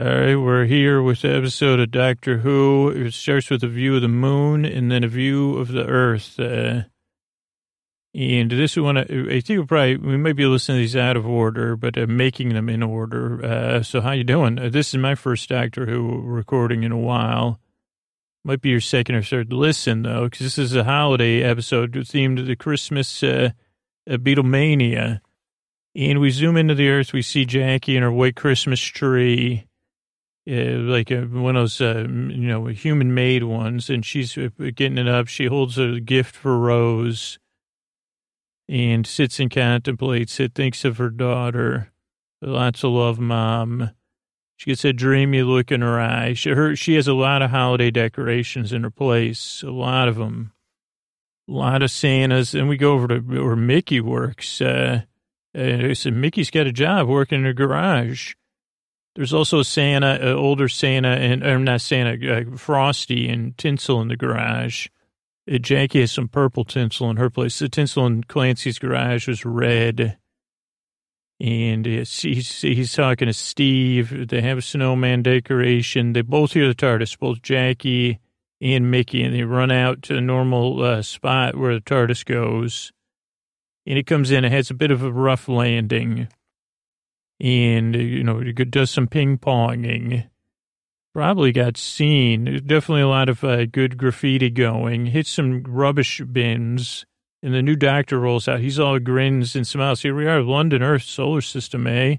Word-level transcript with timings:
All 0.00 0.06
right, 0.06 0.36
we're 0.36 0.64
here 0.64 1.02
with 1.02 1.22
the 1.22 1.34
episode 1.34 1.80
of 1.80 1.90
Doctor 1.90 2.38
Who. 2.38 2.88
It 2.88 3.14
starts 3.14 3.50
with 3.50 3.64
a 3.64 3.68
view 3.68 3.96
of 3.96 4.02
the 4.02 4.06
moon 4.06 4.64
and 4.64 4.92
then 4.92 5.02
a 5.02 5.08
view 5.08 5.56
of 5.56 5.72
the 5.72 5.84
Earth. 5.84 6.38
Uh, 6.38 6.82
and 8.14 8.48
this 8.48 8.76
one, 8.76 8.96
I 8.96 9.40
think 9.40 9.48
we 9.48 9.64
probably 9.64 9.96
we 9.96 10.16
might 10.16 10.36
be 10.36 10.46
listening 10.46 10.76
to 10.76 10.82
these 10.82 10.94
out 10.94 11.16
of 11.16 11.26
order, 11.26 11.74
but 11.74 11.98
uh, 11.98 12.06
making 12.06 12.50
them 12.50 12.68
in 12.68 12.84
order. 12.84 13.44
Uh, 13.44 13.82
so 13.82 14.00
how 14.00 14.12
you 14.12 14.22
doing? 14.22 14.60
Uh, 14.60 14.68
this 14.68 14.90
is 14.90 14.98
my 14.98 15.16
first 15.16 15.48
Doctor 15.48 15.86
Who 15.86 16.20
recording 16.22 16.84
in 16.84 16.92
a 16.92 16.96
while. 16.96 17.58
Might 18.44 18.60
be 18.60 18.68
your 18.68 18.80
second 18.80 19.16
or 19.16 19.24
third 19.24 19.52
listen 19.52 20.02
though, 20.02 20.26
because 20.26 20.46
this 20.46 20.58
is 20.58 20.76
a 20.76 20.84
holiday 20.84 21.42
episode 21.42 21.92
themed 21.92 22.36
to 22.36 22.44
the 22.44 22.54
Christmas 22.54 23.24
uh, 23.24 23.50
uh, 24.08 24.12
Beatlemania. 24.12 25.22
And 25.96 26.20
we 26.20 26.30
zoom 26.30 26.56
into 26.56 26.76
the 26.76 26.88
Earth. 26.88 27.12
We 27.12 27.22
see 27.22 27.44
Jackie 27.44 27.96
and 27.96 28.04
her 28.04 28.12
white 28.12 28.36
Christmas 28.36 28.78
tree 28.78 29.64
uh, 30.48 30.78
like 30.80 31.10
a, 31.10 31.22
one 31.22 31.56
of 31.56 31.62
those, 31.62 31.80
uh, 31.80 32.06
you 32.08 32.48
know, 32.48 32.66
human 32.66 33.14
made 33.14 33.44
ones. 33.44 33.90
And 33.90 34.04
she's 34.04 34.38
uh, 34.38 34.48
getting 34.74 34.98
it 34.98 35.08
up. 35.08 35.28
She 35.28 35.46
holds 35.46 35.76
a 35.78 36.00
gift 36.00 36.34
for 36.34 36.58
Rose 36.58 37.38
and 38.68 39.06
sits 39.06 39.40
and 39.40 39.50
contemplates 39.50 40.40
it, 40.40 40.54
thinks 40.54 40.84
of 40.84 40.98
her 40.98 41.10
daughter. 41.10 41.90
Lots 42.40 42.84
of 42.84 42.92
love, 42.92 43.18
mom. 43.18 43.90
She 44.56 44.70
gets 44.70 44.84
a 44.84 44.92
dreamy 44.92 45.42
look 45.42 45.70
in 45.70 45.82
her 45.82 46.00
eye. 46.00 46.32
She, 46.32 46.50
her, 46.50 46.74
she 46.74 46.94
has 46.94 47.06
a 47.06 47.14
lot 47.14 47.42
of 47.42 47.50
holiday 47.50 47.90
decorations 47.90 48.72
in 48.72 48.82
her 48.82 48.90
place, 48.90 49.62
a 49.62 49.70
lot 49.70 50.08
of 50.08 50.16
them. 50.16 50.52
A 51.48 51.52
lot 51.52 51.82
of 51.82 51.90
Santas. 51.90 52.54
And 52.54 52.68
we 52.68 52.76
go 52.76 52.92
over 52.92 53.08
to 53.08 53.18
where 53.20 53.56
Mickey 53.56 54.00
works. 54.00 54.60
Uh, 54.60 55.02
and 55.54 55.86
I 55.86 55.92
said, 55.94 56.12
Mickey's 56.12 56.50
got 56.50 56.66
a 56.66 56.72
job 56.72 57.08
working 57.08 57.40
in 57.40 57.46
a 57.46 57.54
garage. 57.54 58.34
There's 59.14 59.34
also 59.34 59.62
Santa, 59.62 60.18
uh, 60.22 60.34
older 60.34 60.68
Santa, 60.68 61.08
and 61.08 61.44
or 61.44 61.58
not 61.58 61.80
Santa, 61.80 62.52
uh, 62.52 62.56
Frosty 62.56 63.28
and 63.28 63.56
tinsel 63.58 64.00
in 64.00 64.08
the 64.08 64.16
garage. 64.16 64.88
Uh, 65.50 65.58
Jackie 65.58 66.00
has 66.00 66.12
some 66.12 66.28
purple 66.28 66.64
tinsel 66.64 67.10
in 67.10 67.16
her 67.16 67.30
place. 67.30 67.58
The 67.58 67.68
tinsel 67.68 68.06
in 68.06 68.24
Clancy's 68.24 68.78
garage 68.78 69.26
was 69.26 69.44
red. 69.44 70.18
And 71.40 71.86
he's, 71.86 72.60
he's 72.62 72.92
talking 72.92 73.26
to 73.26 73.32
Steve. 73.32 74.28
They 74.28 74.40
have 74.40 74.58
a 74.58 74.62
snowman 74.62 75.22
decoration. 75.22 76.12
They 76.12 76.22
both 76.22 76.52
hear 76.52 76.66
the 76.66 76.74
TARDIS, 76.74 77.18
both 77.18 77.42
Jackie 77.42 78.18
and 78.60 78.90
Mickey, 78.90 79.22
and 79.22 79.34
they 79.34 79.44
run 79.44 79.70
out 79.70 80.02
to 80.02 80.14
the 80.14 80.20
normal 80.20 80.82
uh, 80.82 81.02
spot 81.02 81.54
where 81.56 81.74
the 81.74 81.80
TARDIS 81.80 82.24
goes. 82.24 82.92
And 83.86 83.98
it 83.98 84.06
comes 84.06 84.32
in. 84.32 84.44
It 84.44 84.52
has 84.52 84.70
a 84.70 84.74
bit 84.74 84.90
of 84.90 85.02
a 85.02 85.12
rough 85.12 85.48
landing 85.48 86.28
and, 87.40 87.94
you 87.94 88.24
know, 88.24 88.42
does 88.42 88.90
some 88.90 89.06
ping 89.06 89.38
ponging. 89.38 90.28
Probably 91.14 91.52
got 91.52 91.76
seen. 91.76 92.62
Definitely 92.66 93.02
a 93.02 93.08
lot 93.08 93.28
of 93.28 93.42
uh, 93.42 93.66
good 93.66 93.96
graffiti 93.96 94.50
going. 94.50 95.06
Hit 95.06 95.26
some 95.26 95.62
rubbish 95.62 96.20
bins. 96.20 97.06
And 97.42 97.54
the 97.54 97.62
new 97.62 97.76
doctor 97.76 98.18
rolls 98.18 98.48
out. 98.48 98.60
He's 98.60 98.80
all 98.80 98.98
grins 98.98 99.54
and 99.54 99.66
smiles. 99.66 100.02
Here 100.02 100.14
we 100.14 100.26
are, 100.26 100.42
London 100.42 100.82
Earth 100.82 101.04
solar 101.04 101.40
system, 101.40 101.86
eh? 101.86 102.16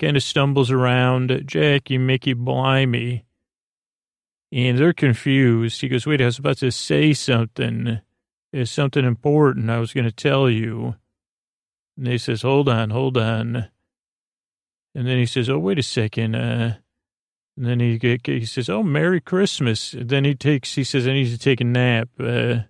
Kind 0.00 0.16
of 0.16 0.22
stumbles 0.22 0.70
around. 0.70 1.44
Jackie, 1.46 1.98
Mickey, 1.98 2.32
blimey. 2.32 3.24
And 4.52 4.78
they're 4.78 4.92
confused. 4.92 5.80
He 5.80 5.88
goes, 5.88 6.06
wait, 6.06 6.20
I 6.20 6.24
was 6.24 6.38
about 6.38 6.58
to 6.58 6.72
say 6.72 7.12
something. 7.12 8.00
It's 8.52 8.72
something 8.72 9.04
important 9.04 9.70
I 9.70 9.78
was 9.78 9.92
going 9.92 10.06
to 10.06 10.12
tell 10.12 10.50
you. 10.50 10.96
And 11.96 12.06
they 12.06 12.18
says, 12.18 12.42
hold 12.42 12.68
on, 12.68 12.90
hold 12.90 13.16
on. 13.16 13.68
And 14.94 15.06
then 15.06 15.18
he 15.18 15.26
says, 15.26 15.48
"Oh, 15.48 15.58
wait 15.58 15.78
a 15.78 15.82
second. 15.82 16.34
Uh, 16.34 16.76
and 17.56 17.66
then 17.66 17.80
he 17.80 18.18
he 18.24 18.44
says, 18.44 18.68
"Oh, 18.68 18.82
Merry 18.82 19.20
Christmas." 19.20 19.94
Then 19.98 20.24
he 20.24 20.34
takes 20.34 20.74
he 20.74 20.84
says, 20.84 21.06
"I 21.06 21.12
need 21.12 21.30
to 21.30 21.38
take 21.38 21.60
a 21.60 21.64
nap." 21.64 22.08
Uh, 22.18 22.60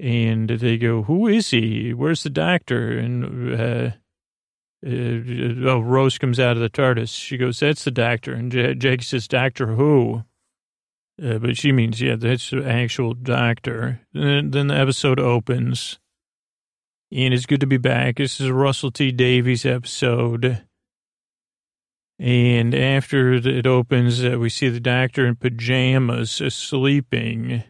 and 0.00 0.48
they 0.48 0.78
go, 0.78 1.02
"Who 1.02 1.26
is 1.26 1.50
he? 1.50 1.92
Where's 1.92 2.22
the 2.22 2.30
doctor?" 2.30 2.98
And 2.98 3.60
uh, 3.60 3.90
uh, 4.86 5.70
oh, 5.70 5.80
Rose 5.80 6.18
comes 6.18 6.38
out 6.38 6.56
of 6.56 6.62
the 6.62 6.70
TARDIS. 6.70 7.10
She 7.12 7.36
goes, 7.36 7.60
"That's 7.60 7.84
the 7.84 7.90
doctor." 7.90 8.32
And 8.32 8.52
J- 8.52 8.74
Jake 8.74 9.02
says, 9.02 9.28
"Doctor 9.28 9.74
who?" 9.74 10.24
Uh, 11.22 11.38
but 11.38 11.56
she 11.56 11.72
means, 11.72 12.00
yeah, 12.00 12.14
that's 12.14 12.50
the 12.50 12.64
actual 12.64 13.12
doctor. 13.12 14.00
And 14.14 14.52
then 14.52 14.68
the 14.68 14.76
episode 14.76 15.18
opens 15.18 15.98
and 17.10 17.32
it's 17.32 17.46
good 17.46 17.60
to 17.60 17.66
be 17.66 17.78
back. 17.78 18.16
This 18.16 18.40
is 18.40 18.48
a 18.48 18.54
Russell 18.54 18.90
T 18.90 19.12
Davies 19.12 19.64
episode. 19.64 20.64
And 22.18 22.74
after 22.74 23.34
it 23.34 23.66
opens, 23.66 24.24
uh, 24.24 24.38
we 24.38 24.50
see 24.50 24.68
the 24.68 24.80
doctor 24.80 25.24
in 25.26 25.36
pajamas 25.36 26.40
uh, 26.40 26.50
sleeping. 26.50 27.62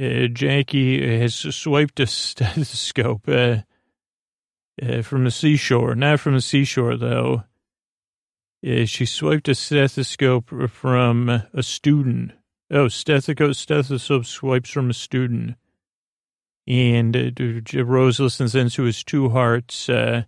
Uh, 0.00 0.26
Jackie 0.26 1.20
has 1.20 1.34
swiped 1.34 2.00
a 2.00 2.06
stethoscope 2.06 3.28
uh, 3.28 3.58
uh, 4.82 5.02
from 5.02 5.24
the 5.24 5.30
seashore. 5.30 5.94
Not 5.94 6.18
from 6.18 6.34
the 6.34 6.40
seashore, 6.40 6.96
though. 6.96 7.44
Uh, 8.66 8.84
she 8.86 9.06
swiped 9.06 9.48
a 9.48 9.54
stethoscope 9.54 10.50
from 10.70 11.28
a 11.28 11.62
student. 11.62 12.32
Oh, 12.70 12.88
stethoscope, 12.88 13.54
stethoscope 13.54 14.24
swipes 14.24 14.70
from 14.70 14.90
a 14.90 14.94
student 14.94 15.56
and 16.66 17.16
uh, 17.16 17.84
Rose 17.84 18.20
listens 18.20 18.54
into 18.54 18.84
his 18.84 19.02
two 19.02 19.30
hearts. 19.30 19.88
Uh, 19.88 20.24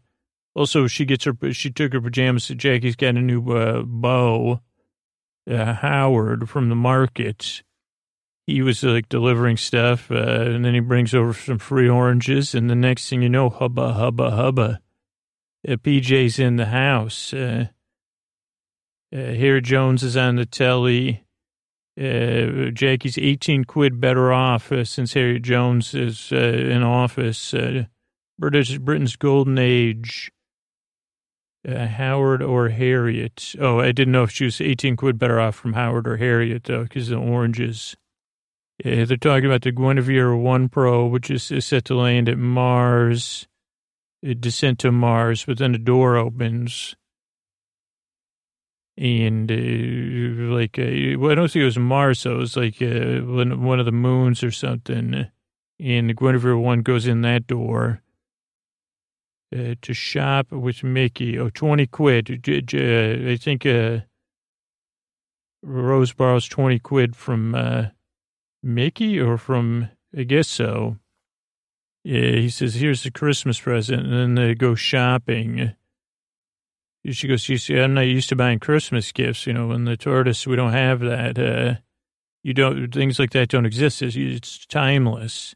also, 0.55 0.87
she 0.87 1.05
gets 1.05 1.25
her, 1.25 1.34
she 1.53 1.71
took 1.71 1.93
her 1.93 2.00
pajamas. 2.00 2.49
Jackie's 2.49 2.97
got 2.97 3.17
a 3.17 3.21
new 3.21 3.53
uh, 3.53 3.83
bow. 3.83 4.61
Uh, 5.50 5.75
Howard 5.75 6.49
from 6.49 6.71
the 6.71 6.75
market. 6.75 7.62
He 8.47 8.62
was 8.62 8.83
like 8.83 9.09
delivering 9.09 9.56
stuff, 9.59 10.11
uh, 10.11 10.15
and 10.15 10.65
then 10.65 10.75
he 10.75 10.81
brings 10.81 11.15
over 11.15 11.34
some 11.34 11.59
free 11.59 11.89
oranges. 11.89 12.55
And 12.55 12.71
the 12.71 12.75
next 12.75 13.09
thing 13.09 13.23
you 13.23 13.28
know, 13.28 13.50
hubba, 13.50 13.93
hubba, 13.93 14.31
hubba. 14.31 14.81
Uh, 15.67 15.77
PJ's 15.77 16.39
in 16.39 16.56
the 16.56 16.67
house. 16.67 17.33
Uh, 17.33 17.67
Harry 19.12 19.62
Jones 19.62 20.03
is 20.03 20.17
on 20.17 20.37
the 20.37 20.47
telly 20.47 21.24
uh, 22.00 22.71
Jackie's 22.71 23.19
18 23.19 23.65
quid 23.65 24.00
better 24.00 24.32
off 24.32 24.72
uh, 24.72 24.84
since 24.84 25.15
Harriet 25.15 25.43
Jones 25.43 25.94
is 25.94 26.32
uh, 26.32 26.37
in 26.37 26.82
office. 26.82 27.55
Uh, 27.55 27.84
British 28.38 28.78
Britain's 28.78 29.16
golden 29.16 29.59
age. 29.59 30.32
Uh, 31.66 31.87
Howard 31.87 32.43
or 32.43 32.69
Harriet. 32.69 33.55
Oh, 33.59 33.81
I 33.81 33.93
didn't 33.93 34.12
know 34.12 34.25
if 34.25 34.31
she 34.31 34.44
was 34.44 34.60
18 34.60 34.97
quid 34.97 35.19
better 35.19 35.41
off 35.41 35.55
from 35.55 35.75
Howard 35.75 36.06
or 36.06 36.16
Harriet, 36.16 36.65
though, 36.65 36.82
because 36.82 37.09
the 37.09 37.16
oranges. 37.16 37.97
they're 38.82 39.06
talking 39.16 39.47
about 39.47 39.62
the 39.62 39.72
Guinevere 39.72 40.37
1 40.37 40.69
Pro, 40.69 41.06
which 41.06 41.31
is, 41.31 41.50
is 41.50 41.65
set 41.65 41.87
to 41.87 41.94
land 41.94 42.28
at 42.28 42.37
Mars, 42.37 43.47
descent 44.41 44.78
to 44.81 44.93
Mars, 44.93 45.44
but 45.47 45.56
then 45.56 45.72
the 45.72 45.78
door 45.78 46.16
opens 46.16 46.97
and 48.97 49.50
uh, 49.50 50.55
like 50.55 50.78
uh, 50.78 51.19
well, 51.19 51.32
I 51.32 51.34
don't 51.34 51.50
think 51.50 51.62
it 51.62 51.66
was 51.66 51.78
Mars, 51.78 52.21
so 52.21 52.32
it 52.32 52.38
was 52.38 52.56
like 52.56 52.81
uh, 52.81 53.21
one 53.21 53.81
of 53.81 53.87
the 53.87 53.93
moons 53.93 54.43
or 54.43 54.50
something. 54.50 55.27
And 55.81 56.16
Guinevere 56.16 56.56
one 56.56 56.82
goes 56.82 57.06
in 57.06 57.22
that 57.22 57.49
door 57.49 58.00
uh, 59.55 59.75
to 59.82 59.93
shop 59.93 60.53
with 60.53 60.84
Mickey. 60.84 61.38
Oh, 61.38 61.50
20 61.50 61.87
quid. 61.88 62.31
I 62.49 63.37
think 63.37 63.66
uh, 63.66 64.00
Rose 65.62 66.12
borrows 66.12 66.47
20 66.47 66.78
quid 66.78 67.16
from 67.16 67.55
uh, 67.55 67.87
Mickey 68.62 69.19
or 69.19 69.37
from, 69.37 69.91
I 70.16 70.22
guess 70.22 70.49
so. 70.49 70.99
Yeah, 72.05 72.32
he 72.32 72.50
says, 72.50 72.75
here's 72.75 73.03
the 73.03 73.11
Christmas 73.11 73.59
present. 73.59 74.03
And 74.03 74.12
then 74.12 74.34
they 74.34 74.55
go 74.55 74.75
shopping 74.75 75.75
she 77.10 77.28
goes, 77.28 77.48
you 77.48 77.59
see, 77.59 77.78
I'm 77.78 77.94
not 77.94 78.03
used 78.03 78.28
to 78.31 78.37
buying 78.37 78.58
Christmas 78.58 79.12
gifts. 79.12 79.46
You 79.46 79.52
know, 79.52 79.73
in 79.73 79.84
the 79.84 79.96
TARDIS, 79.96 80.46
we 80.46 80.56
don't 80.56 80.73
have 80.73 81.00
that. 81.00 81.38
Uh, 81.38 81.81
you 82.43 82.55
don't, 82.55 82.93
things 82.93 83.19
like 83.19 83.31
that 83.31 83.49
don't 83.49 83.67
exist. 83.67 84.02
It's, 84.02 84.17
it's 84.17 84.67
timeless. 84.67 85.55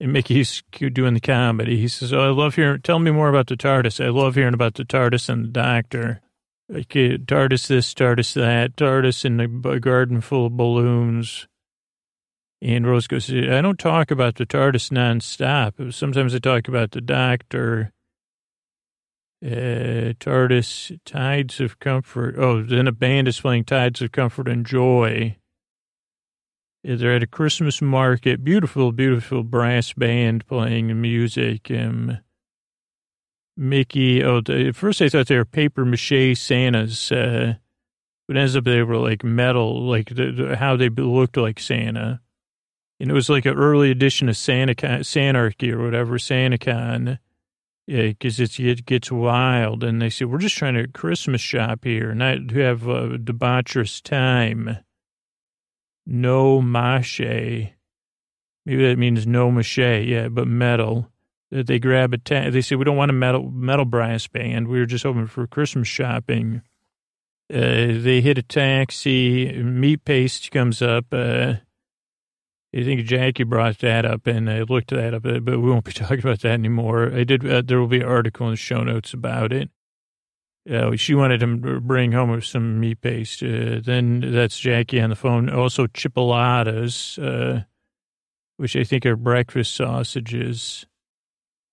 And 0.00 0.12
Mickey's 0.12 0.62
doing 0.72 1.14
the 1.14 1.20
comedy. 1.20 1.76
He 1.76 1.88
says, 1.88 2.12
oh, 2.12 2.20
I 2.20 2.30
love 2.30 2.54
hearing, 2.54 2.80
tell 2.82 2.98
me 2.98 3.10
more 3.10 3.28
about 3.28 3.48
the 3.48 3.56
TARDIS. 3.56 4.04
I 4.04 4.08
love 4.08 4.34
hearing 4.34 4.54
about 4.54 4.74
the 4.74 4.84
TARDIS 4.84 5.28
and 5.28 5.44
the 5.44 5.50
doctor. 5.50 6.20
Like, 6.68 6.96
uh, 6.96 7.18
TARDIS 7.26 7.66
this, 7.66 7.92
TARDIS 7.92 8.34
that, 8.34 8.76
TARDIS 8.76 9.24
in 9.24 9.40
a 9.40 9.78
garden 9.80 10.20
full 10.20 10.46
of 10.46 10.56
balloons. 10.56 11.48
And 12.62 12.86
Rose 12.86 13.06
goes, 13.06 13.30
I 13.30 13.60
don't 13.60 13.78
talk 13.78 14.10
about 14.10 14.36
the 14.36 14.46
TARDIS 14.46 14.90
nonstop. 14.90 15.92
Sometimes 15.92 16.34
I 16.34 16.38
talk 16.38 16.68
about 16.68 16.92
the 16.92 17.00
doctor 17.00 17.92
uh, 19.44 20.12
TARDIS, 20.20 20.98
Tides 21.04 21.60
of 21.60 21.78
Comfort. 21.78 22.36
Oh, 22.38 22.62
then 22.62 22.86
a 22.86 22.92
band 22.92 23.28
is 23.28 23.40
playing 23.40 23.64
Tides 23.64 24.02
of 24.02 24.12
Comfort 24.12 24.48
and 24.48 24.66
Joy. 24.66 25.36
They're 26.82 27.16
at 27.16 27.22
a 27.22 27.26
Christmas 27.26 27.82
market. 27.82 28.42
Beautiful, 28.42 28.92
beautiful 28.92 29.42
brass 29.42 29.92
band 29.92 30.46
playing 30.46 30.98
music. 31.00 31.70
Um, 31.70 32.18
Mickey. 33.56 34.24
Oh, 34.24 34.38
at 34.48 34.76
first 34.76 35.02
I 35.02 35.08
thought 35.08 35.26
they 35.26 35.36
were 35.36 35.44
paper 35.44 35.84
mache 35.84 36.36
Santas, 36.36 37.12
uh, 37.12 37.54
but 38.26 38.36
ends 38.36 38.56
up 38.56 38.64
they 38.64 38.82
were 38.82 38.96
like 38.96 39.22
metal, 39.22 39.82
like 39.82 40.08
the, 40.08 40.32
the, 40.32 40.56
how 40.56 40.76
they 40.76 40.88
looked 40.88 41.36
like 41.36 41.60
Santa. 41.60 42.20
And 42.98 43.10
it 43.10 43.14
was 43.14 43.28
like 43.28 43.46
an 43.46 43.56
early 43.56 43.90
edition 43.90 44.28
of 44.28 44.36
Santa 44.36 44.74
Sanarchy 44.74 45.72
or 45.72 45.82
whatever, 45.82 46.18
SantaCon. 46.18 47.18
Yeah, 47.86 48.08
because 48.08 48.38
it 48.38 48.86
gets 48.86 49.10
wild. 49.10 49.82
And 49.82 50.00
they 50.00 50.10
say, 50.10 50.24
we're 50.24 50.38
just 50.38 50.56
trying 50.56 50.74
to 50.74 50.86
Christmas 50.86 51.40
shop 51.40 51.84
here, 51.84 52.14
not 52.14 52.48
to 52.48 52.58
have 52.60 52.86
a 52.86 53.18
debaucherous 53.18 54.00
time. 54.02 54.78
No 56.06 56.62
mache. 56.62 57.72
Maybe 58.66 58.88
that 58.88 58.98
means 58.98 59.26
no 59.26 59.50
mache, 59.50 59.78
yeah, 59.78 60.28
but 60.28 60.46
metal. 60.46 61.10
They 61.50 61.80
grab 61.80 62.14
a, 62.14 62.18
ta- 62.18 62.50
they 62.50 62.60
say, 62.60 62.76
we 62.76 62.84
don't 62.84 62.96
want 62.96 63.10
a 63.10 63.14
metal, 63.14 63.50
metal 63.50 63.84
brass 63.84 64.28
band. 64.28 64.68
We 64.68 64.78
were 64.78 64.86
just 64.86 65.02
hoping 65.02 65.26
for 65.26 65.46
Christmas 65.48 65.88
shopping. 65.88 66.62
Uh, 67.52 67.98
they 67.98 68.20
hit 68.20 68.38
a 68.38 68.42
taxi. 68.42 69.52
Meat 69.60 70.04
paste 70.04 70.52
comes 70.52 70.80
up. 70.80 71.06
Uh, 71.10 71.54
I 72.74 72.84
think 72.84 73.04
Jackie 73.04 73.42
brought 73.42 73.78
that 73.78 74.04
up, 74.04 74.26
and 74.28 74.48
I 74.48 74.62
looked 74.62 74.90
that 74.90 75.12
up, 75.12 75.22
but 75.22 75.44
we 75.44 75.56
won't 75.56 75.84
be 75.84 75.92
talking 75.92 76.20
about 76.20 76.40
that 76.40 76.52
anymore. 76.52 77.12
I 77.12 77.24
did. 77.24 77.48
Uh, 77.48 77.62
there 77.64 77.80
will 77.80 77.88
be 77.88 78.00
an 78.00 78.06
article 78.06 78.46
in 78.46 78.52
the 78.52 78.56
show 78.56 78.82
notes 78.82 79.12
about 79.12 79.52
it. 79.52 79.70
Uh, 80.70 80.94
she 80.94 81.14
wanted 81.14 81.40
to 81.40 81.80
bring 81.80 82.12
home 82.12 82.40
some 82.42 82.78
meat 82.78 83.00
paste. 83.00 83.42
Uh, 83.42 83.80
then 83.82 84.20
that's 84.20 84.58
Jackie 84.58 85.00
on 85.00 85.10
the 85.10 85.16
phone. 85.16 85.48
Also, 85.48 85.86
chipolatas, 85.86 87.18
uh, 87.18 87.64
which 88.56 88.76
I 88.76 88.84
think 88.84 89.04
are 89.06 89.16
breakfast 89.16 89.74
sausages. 89.74 90.86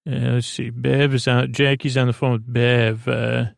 Uh, 0.10 0.34
let's 0.34 0.48
see. 0.48 0.70
Bev 0.70 1.14
is 1.14 1.28
on. 1.28 1.52
Jackie's 1.52 1.98
on 1.98 2.08
the 2.08 2.14
phone 2.14 2.32
with 2.32 2.52
Bev. 2.52 3.54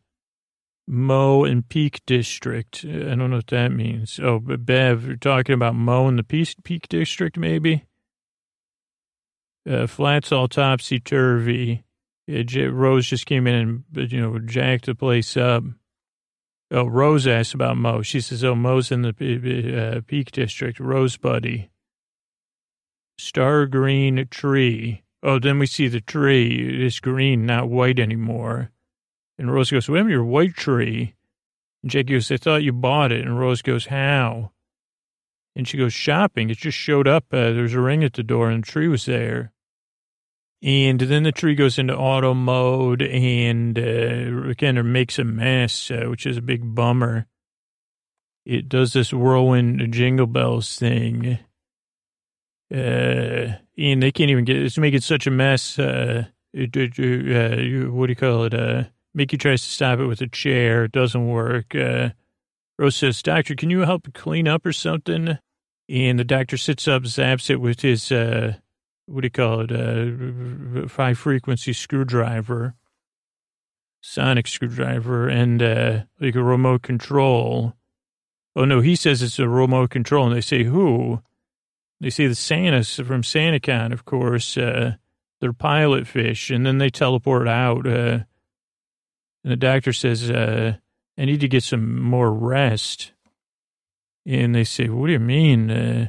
Mo 0.92 1.44
and 1.44 1.68
Peak 1.68 2.00
District. 2.04 2.84
I 2.84 3.14
don't 3.14 3.30
know 3.30 3.36
what 3.36 3.46
that 3.46 3.70
means. 3.70 4.18
Oh, 4.20 4.40
but 4.40 4.66
Bev, 4.66 5.06
you're 5.06 5.14
talking 5.14 5.54
about 5.54 5.76
Mo 5.76 6.08
and 6.08 6.18
the 6.18 6.24
Peak, 6.24 6.56
Peak 6.64 6.88
District, 6.88 7.38
maybe? 7.38 7.84
Uh, 9.68 9.86
flats 9.86 10.32
all 10.32 10.48
topsy 10.48 10.98
turvy. 10.98 11.84
Yeah, 12.26 12.64
Rose 12.72 13.06
just 13.06 13.26
came 13.26 13.46
in 13.46 13.84
and, 13.94 14.12
you 14.12 14.20
know, 14.20 14.40
jacked 14.40 14.86
the 14.86 14.96
place 14.96 15.36
up. 15.36 15.62
Oh, 16.72 16.86
Rose 16.86 17.26
asked 17.26 17.54
about 17.54 17.76
Mo. 17.76 18.02
She 18.02 18.20
says, 18.20 18.42
oh, 18.42 18.56
Mo's 18.56 18.90
in 18.90 19.02
the 19.02 19.10
uh, 19.10 20.00
Peak 20.08 20.32
District. 20.32 20.80
Rose 20.80 21.16
Buddy. 21.16 21.70
Star 23.16 23.66
green 23.66 24.26
tree. 24.28 25.04
Oh, 25.22 25.38
then 25.38 25.60
we 25.60 25.66
see 25.66 25.86
the 25.86 26.00
tree. 26.00 26.84
It's 26.84 26.98
green, 26.98 27.46
not 27.46 27.68
white 27.68 28.00
anymore. 28.00 28.72
And 29.40 29.50
Rose 29.50 29.70
goes, 29.70 29.88
a 29.88 29.92
minute, 29.92 30.10
your 30.10 30.22
white 30.22 30.54
tree. 30.54 31.14
And 31.82 31.90
Jake 31.90 32.08
goes, 32.08 32.30
I 32.30 32.36
thought 32.36 32.62
you 32.62 32.74
bought 32.74 33.10
it. 33.10 33.24
And 33.24 33.40
Rose 33.40 33.62
goes, 33.62 33.86
how? 33.86 34.52
And 35.56 35.66
she 35.66 35.78
goes, 35.78 35.94
shopping. 35.94 36.50
It 36.50 36.58
just 36.58 36.76
showed 36.76 37.08
up. 37.08 37.24
Uh, 37.32 37.52
there 37.52 37.62
was 37.62 37.72
a 37.72 37.80
ring 37.80 38.04
at 38.04 38.12
the 38.12 38.22
door 38.22 38.50
and 38.50 38.62
the 38.62 38.70
tree 38.70 38.86
was 38.86 39.06
there. 39.06 39.54
And 40.62 41.00
then 41.00 41.22
the 41.22 41.32
tree 41.32 41.54
goes 41.54 41.78
into 41.78 41.96
auto 41.96 42.34
mode 42.34 43.00
and 43.00 43.78
uh, 43.78 44.52
kind 44.58 44.76
of 44.76 44.84
makes 44.84 45.18
a 45.18 45.24
mess, 45.24 45.90
uh, 45.90 46.04
which 46.10 46.26
is 46.26 46.36
a 46.36 46.42
big 46.42 46.74
bummer. 46.74 47.26
It 48.44 48.68
does 48.68 48.92
this 48.92 49.10
whirlwind 49.10 49.90
jingle 49.90 50.26
bells 50.26 50.76
thing. 50.76 51.38
Uh, 52.70 53.56
and 53.78 54.02
they 54.02 54.12
can't 54.12 54.30
even 54.30 54.44
get 54.44 54.58
it's 54.58 54.76
making 54.76 55.00
such 55.00 55.26
a 55.26 55.30
mess. 55.30 55.78
Uh, 55.78 56.26
uh, 56.54 56.60
what 56.60 58.06
do 58.06 58.10
you 58.10 58.16
call 58.16 58.44
it? 58.44 58.52
Uh, 58.52 58.84
Mickey 59.14 59.36
tries 59.36 59.62
to 59.62 59.68
stop 59.68 59.98
it 59.98 60.06
with 60.06 60.20
a 60.20 60.28
chair. 60.28 60.84
It 60.84 60.92
doesn't 60.92 61.26
work. 61.26 61.74
Uh, 61.74 62.10
Rose 62.78 62.96
says, 62.96 63.22
Doctor, 63.22 63.54
can 63.54 63.70
you 63.70 63.80
help 63.80 64.12
clean 64.14 64.48
up 64.48 64.64
or 64.64 64.72
something? 64.72 65.38
And 65.88 66.18
the 66.18 66.24
doctor 66.24 66.56
sits 66.56 66.86
up, 66.86 67.02
zaps 67.02 67.50
it 67.50 67.60
with 67.60 67.80
his, 67.80 68.12
uh, 68.12 68.54
what 69.06 69.22
do 69.22 69.26
you 69.26 69.30
call 69.30 69.60
it, 69.62 69.72
uh, 69.72 70.86
high 70.88 71.14
frequency 71.14 71.72
screwdriver, 71.72 72.74
sonic 74.00 74.46
screwdriver, 74.46 75.28
and 75.28 75.60
uh, 75.62 76.00
like 76.20 76.36
a 76.36 76.42
remote 76.42 76.82
control. 76.82 77.74
Oh, 78.54 78.64
no, 78.64 78.80
he 78.80 78.94
says 78.96 79.20
it's 79.20 79.38
a 79.38 79.48
remote 79.48 79.90
control. 79.90 80.28
And 80.28 80.36
they 80.36 80.40
say, 80.40 80.62
who? 80.62 81.22
They 82.00 82.10
say 82.10 82.28
the 82.28 82.34
Santas 82.34 82.96
from 82.96 83.22
SantaCon, 83.22 83.92
of 83.92 84.04
course. 84.04 84.56
Uh, 84.56 84.94
they're 85.40 85.52
pilot 85.52 86.06
fish. 86.06 86.50
And 86.50 86.64
then 86.64 86.78
they 86.78 86.88
teleport 86.88 87.48
out. 87.48 87.86
Uh, 87.86 88.20
and 89.44 89.52
the 89.52 89.56
doctor 89.56 89.92
says, 89.92 90.30
uh, 90.30 90.76
I 91.18 91.24
need 91.24 91.40
to 91.40 91.48
get 91.48 91.62
some 91.62 92.00
more 92.00 92.32
rest. 92.32 93.12
And 94.26 94.54
they 94.54 94.64
say, 94.64 94.88
what 94.88 95.06
do 95.06 95.12
you 95.12 95.18
mean? 95.18 95.70
Uh, 95.70 96.08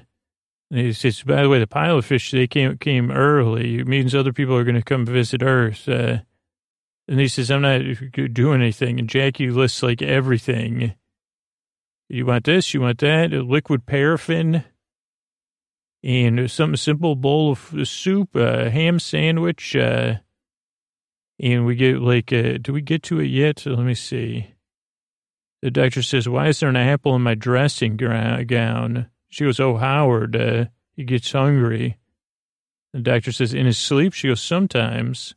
and 0.70 0.80
he 0.80 0.94
says, 0.94 1.24
by 1.24 1.42
the 1.42 1.50
way, 1.50 1.60
the 1.60 1.68
pilot 1.68 2.04
fish, 2.04 2.32
they 2.32 2.48
came, 2.48 2.78
came 2.78 3.12
early. 3.12 3.80
It 3.80 3.88
means 3.88 4.16
other 4.16 4.34
people 4.34 4.56
are 4.56 4.64
going 4.64 4.76
to 4.76 4.82
come 4.82 5.06
visit 5.06 5.44
Earth. 5.44 5.88
Uh, 5.88 6.20
and 7.08 7.20
he 7.20 7.28
says, 7.28 7.52
I'm 7.52 7.62
not 7.62 7.82
doing 8.34 8.62
anything. 8.62 9.00
And 9.00 9.10
Jackie 9.10 9.50
lists 9.50 9.84
like 9.84 10.02
everything. 10.02 10.96
You 12.08 12.26
want 12.26 12.46
this? 12.46 12.74
You 12.74 12.82
want 12.82 13.00
that? 13.00 13.32
Liquid 13.32 13.86
paraffin? 13.86 14.64
And 16.04 16.50
something 16.50 16.78
simple 16.78 17.16
bowl 17.16 17.52
of 17.52 17.88
soup, 17.88 18.36
a 18.36 18.70
ham 18.70 18.98
sandwich, 19.00 19.76
uh, 19.76 20.16
and 21.42 21.66
we 21.66 21.76
get 21.76 22.00
like, 22.00 22.32
uh, 22.32 22.60
do 22.62 22.72
we 22.72 22.82
get 22.82 23.02
to 23.04 23.20
it 23.20 23.26
yet? 23.26 23.66
Let 23.66 23.80
me 23.80 23.96
see. 23.96 24.54
The 25.64 25.72
doctor 25.72 26.04
says, 26.04 26.30
why 26.30 26.48
is 26.48 26.60
there 26.60 26.70
an 26.70 26.76
apple 26.76 27.16
in 27.16 27.24
my 27.24 27.36
dressing 27.36 27.98
gown? 27.98 29.10
She 29.30 29.44
goes, 29.44 29.60
oh, 29.60 29.78
Howard, 29.78 30.36
uh, 30.36 30.66
he 30.96 31.04
gets 31.04 31.32
hungry. 31.32 31.98
The 32.94 33.02
doctor 33.02 33.32
says, 33.32 33.54
in 33.54 33.66
his 33.66 33.78
sleep? 33.78 34.14
She 34.14 34.28
goes, 34.28 34.42
sometimes. 34.42 35.34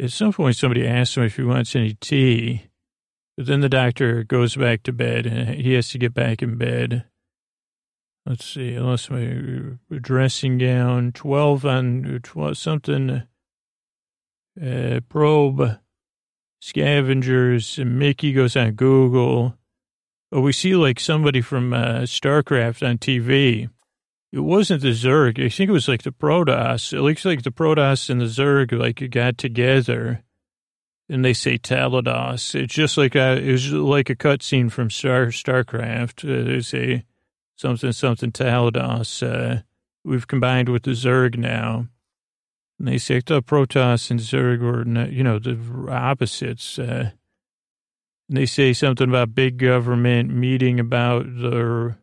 At 0.00 0.10
some 0.10 0.32
point, 0.32 0.56
somebody 0.56 0.86
asks 0.86 1.16
him 1.16 1.24
if 1.24 1.36
he 1.36 1.42
wants 1.42 1.76
any 1.76 1.94
tea. 1.94 2.66
But 3.36 3.46
then 3.46 3.60
the 3.60 3.68
doctor 3.68 4.24
goes 4.24 4.56
back 4.56 4.82
to 4.84 4.92
bed, 4.92 5.26
and 5.26 5.60
he 5.60 5.74
has 5.74 5.90
to 5.90 5.98
get 5.98 6.14
back 6.14 6.42
in 6.42 6.56
bed. 6.56 7.04
Let's 8.26 8.46
see, 8.46 8.74
unless 8.74 9.10
my 9.10 9.76
dressing 9.90 10.58
gown, 10.58 11.12
12 11.12 11.66
on 11.66 12.20
12, 12.22 12.56
something 12.56 13.24
uh, 14.60 15.00
probe 15.08 15.78
scavengers. 16.60 17.78
Mickey 17.78 18.32
goes 18.32 18.56
on 18.56 18.72
Google. 18.72 19.56
Oh, 20.32 20.40
we 20.40 20.52
see 20.52 20.74
like 20.74 20.98
somebody 20.98 21.40
from 21.40 21.72
uh, 21.72 22.00
StarCraft 22.00 22.86
on 22.86 22.98
TV. 22.98 23.68
It 24.32 24.40
wasn't 24.40 24.82
the 24.82 24.90
Zerg. 24.90 25.38
I 25.38 25.48
think 25.48 25.68
it 25.68 25.72
was 25.72 25.86
like 25.86 26.02
the 26.02 26.10
Protoss. 26.10 26.92
It 26.92 27.02
looks 27.02 27.24
like 27.24 27.42
the 27.42 27.52
Protoss 27.52 28.10
and 28.10 28.20
the 28.20 28.24
Zerg 28.24 28.76
like 28.76 29.08
got 29.10 29.38
together, 29.38 30.24
and 31.08 31.24
they 31.24 31.34
say 31.34 31.56
Talados. 31.56 32.54
It's 32.54 32.74
just 32.74 32.96
like 32.96 33.14
a, 33.14 33.36
it 33.36 33.52
was 33.52 33.70
like 33.72 34.10
a 34.10 34.16
cutscene 34.16 34.72
from 34.72 34.90
Star 34.90 35.26
StarCraft. 35.26 36.24
Uh, 36.24 36.48
they 36.48 36.60
say 36.62 37.04
something 37.54 37.92
something 37.92 38.32
Talados. 38.32 39.22
Uh, 39.22 39.62
we've 40.04 40.26
combined 40.26 40.68
with 40.68 40.82
the 40.82 40.92
Zerg 40.92 41.36
now. 41.36 41.86
They 42.78 42.98
say, 42.98 43.20
the 43.24 43.42
Protoss 43.42 44.10
and 44.10 44.20
Zerg 44.20 44.60
were, 44.60 44.84
you 45.08 45.22
know, 45.22 45.38
the 45.38 45.56
opposites. 45.90 46.78
Uh, 46.78 47.12
they 48.28 48.46
say 48.46 48.72
something 48.72 49.08
about 49.08 49.34
big 49.34 49.58
government 49.58 50.30
meeting 50.30 50.80
about 50.80 51.24
their 51.26 51.98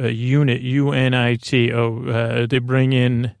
uh, 0.00 0.06
unit, 0.06 0.62
UNIT. 0.62 1.72
Oh, 1.72 2.08
uh, 2.08 2.46
they 2.46 2.58
bring 2.58 2.92
in, 2.92 3.34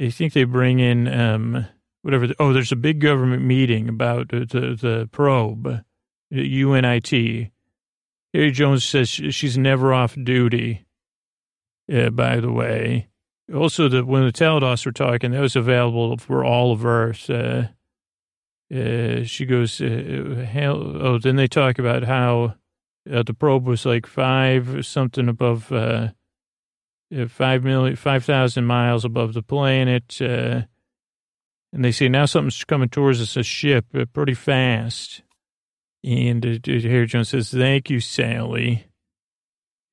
I 0.00 0.10
think 0.10 0.32
they 0.32 0.44
bring 0.44 0.80
in, 0.80 1.06
um, 1.06 1.66
whatever. 2.02 2.26
The, 2.26 2.36
oh, 2.38 2.52
there's 2.52 2.72
a 2.72 2.76
big 2.76 3.00
government 3.00 3.42
meeting 3.42 3.88
about 3.88 4.30
the, 4.30 4.46
the, 4.46 4.60
the 4.74 5.08
probe, 5.12 5.84
UNIT. 6.32 7.50
Harry 8.32 8.50
Jones 8.50 8.84
says 8.84 9.08
she's 9.08 9.58
never 9.58 9.92
off 9.92 10.16
duty, 10.22 10.86
uh, 11.92 12.10
by 12.10 12.40
the 12.40 12.52
way. 12.52 13.08
Also, 13.54 13.88
the, 13.88 14.04
when 14.04 14.24
the 14.24 14.32
Talados 14.32 14.84
were 14.84 14.92
talking, 14.92 15.30
that 15.30 15.40
was 15.40 15.56
available 15.56 16.16
for 16.18 16.44
all 16.44 16.72
of 16.72 16.84
Earth. 16.84 17.30
Uh, 17.30 17.68
uh, 18.74 19.24
she 19.24 19.46
goes, 19.46 19.80
uh, 19.80 20.46
oh, 20.54 21.18
then 21.18 21.36
they 21.36 21.46
talk 21.46 21.78
about 21.78 22.04
how 22.04 22.54
uh, 23.10 23.22
the 23.22 23.32
probe 23.32 23.66
was 23.66 23.86
like 23.86 24.06
five 24.06 24.84
something 24.86 25.28
above, 25.28 25.72
uh 25.72 26.08
five 27.28 27.64
million, 27.64 27.96
five 27.96 28.24
thousand 28.24 28.66
miles 28.66 29.04
above 29.04 29.32
the 29.32 29.42
planet. 29.42 30.20
Uh, 30.20 30.62
and 31.72 31.84
they 31.84 31.92
say 31.92 32.08
now 32.08 32.26
something's 32.26 32.64
coming 32.64 32.88
towards 32.88 33.20
us, 33.20 33.36
a 33.36 33.42
ship, 33.42 33.86
uh, 33.94 34.04
pretty 34.12 34.34
fast. 34.34 35.22
And 36.04 36.44
uh, 36.44 36.58
Harry 36.64 37.06
Jones 37.06 37.30
says, 37.30 37.50
"Thank 37.50 37.90
you, 37.90 38.00
Sally." 38.00 38.86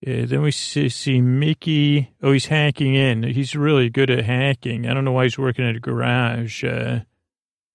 Uh, 0.05 0.25
then 0.25 0.41
we 0.41 0.51
see, 0.51 1.21
Mickey. 1.21 2.11
Oh, 2.21 2.31
he's 2.31 2.45
hacking 2.47 2.95
in. 2.95 3.23
He's 3.23 3.55
really 3.55 3.89
good 3.89 4.09
at 4.09 4.25
hacking. 4.25 4.87
I 4.87 4.93
don't 4.93 5.05
know 5.05 5.11
why 5.11 5.23
he's 5.23 5.37
working 5.37 5.65
at 5.67 5.75
a 5.75 5.79
garage. 5.79 6.63
Uh, 6.63 7.01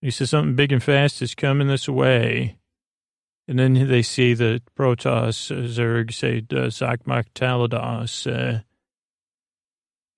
He 0.00 0.10
says 0.10 0.30
something 0.30 0.56
big 0.56 0.72
and 0.72 0.82
fast 0.82 1.20
is 1.22 1.34
coming 1.34 1.68
this 1.68 1.88
way. 1.88 2.56
And 3.48 3.58
then 3.58 3.88
they 3.88 4.02
see 4.02 4.32
the 4.32 4.62
Protoss, 4.78 5.50
uh, 5.50 5.66
Zerg 5.66 6.12
say, 6.12 6.38
uh, 6.38 6.70
Zakmak 6.70 7.26
Talados. 7.34 8.62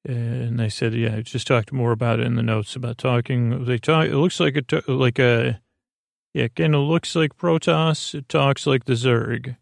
And 0.05 0.59
they 0.59 0.69
said, 0.69 0.95
yeah, 0.95 1.17
I 1.17 1.23
just 1.23 1.47
talked 1.47 1.73
more 1.73 1.93
about 1.93 2.21
it 2.21 2.27
in 2.27 2.35
the 2.35 2.43
notes 2.43 2.77
about 2.77 2.99
talking. 2.99 3.65
They 3.65 3.79
talk, 3.79 4.07
it 4.07 4.17
looks 4.17 4.39
like 4.41 4.57
a, 4.57 4.91
like 4.91 5.19
a, 5.19 5.61
yeah, 6.35 6.49
kind 6.49 6.75
of 6.75 6.83
looks 6.83 7.15
like 7.15 7.37
Protoss. 7.37 8.15
It 8.15 8.29
talks 8.29 8.67
like 8.67 8.85
the 8.85 8.95
Zerg. 8.95 9.57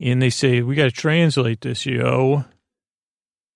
And 0.00 0.20
they 0.20 0.30
say, 0.30 0.60
we 0.62 0.74
got 0.74 0.84
to 0.84 0.90
translate 0.90 1.60
this, 1.60 1.86
yo. 1.86 2.44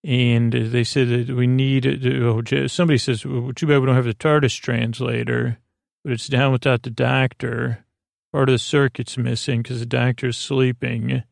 And 0.05 0.53
they 0.53 0.85
said 0.85 1.09
that 1.09 1.35
we 1.35 1.47
need, 1.47 1.87
oh, 2.07 2.43
somebody 2.67 2.99
says, 2.99 3.27
well, 3.27 3.53
too 3.53 3.67
bad 3.67 3.81
we 3.81 3.87
don't 3.87 3.97
have 3.97 4.05
the 4.05 4.15
TARDIS 4.15 4.61
translator, 4.61 5.59
but 6.05 6.13
it's 6.13 6.29
down 6.29 6.53
without 6.53 6.83
the 6.83 6.91
doctor. 6.91 7.85
Part 8.33 8.49
of 8.49 8.55
the 8.55 8.59
circuit's 8.59 9.19
missing 9.19 9.63
because 9.63 9.81
the 9.81 9.87
doctor's 9.87 10.37
sleeping. 10.37 11.25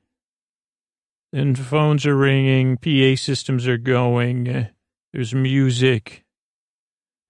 And 1.33 1.59
phones 1.59 2.07
are 2.07 2.17
ringing, 2.17 2.77
PA 2.79 3.21
systems 3.21 3.69
are 3.69 3.77
going, 3.77 4.69
there's 5.13 5.35
music. 5.35 6.25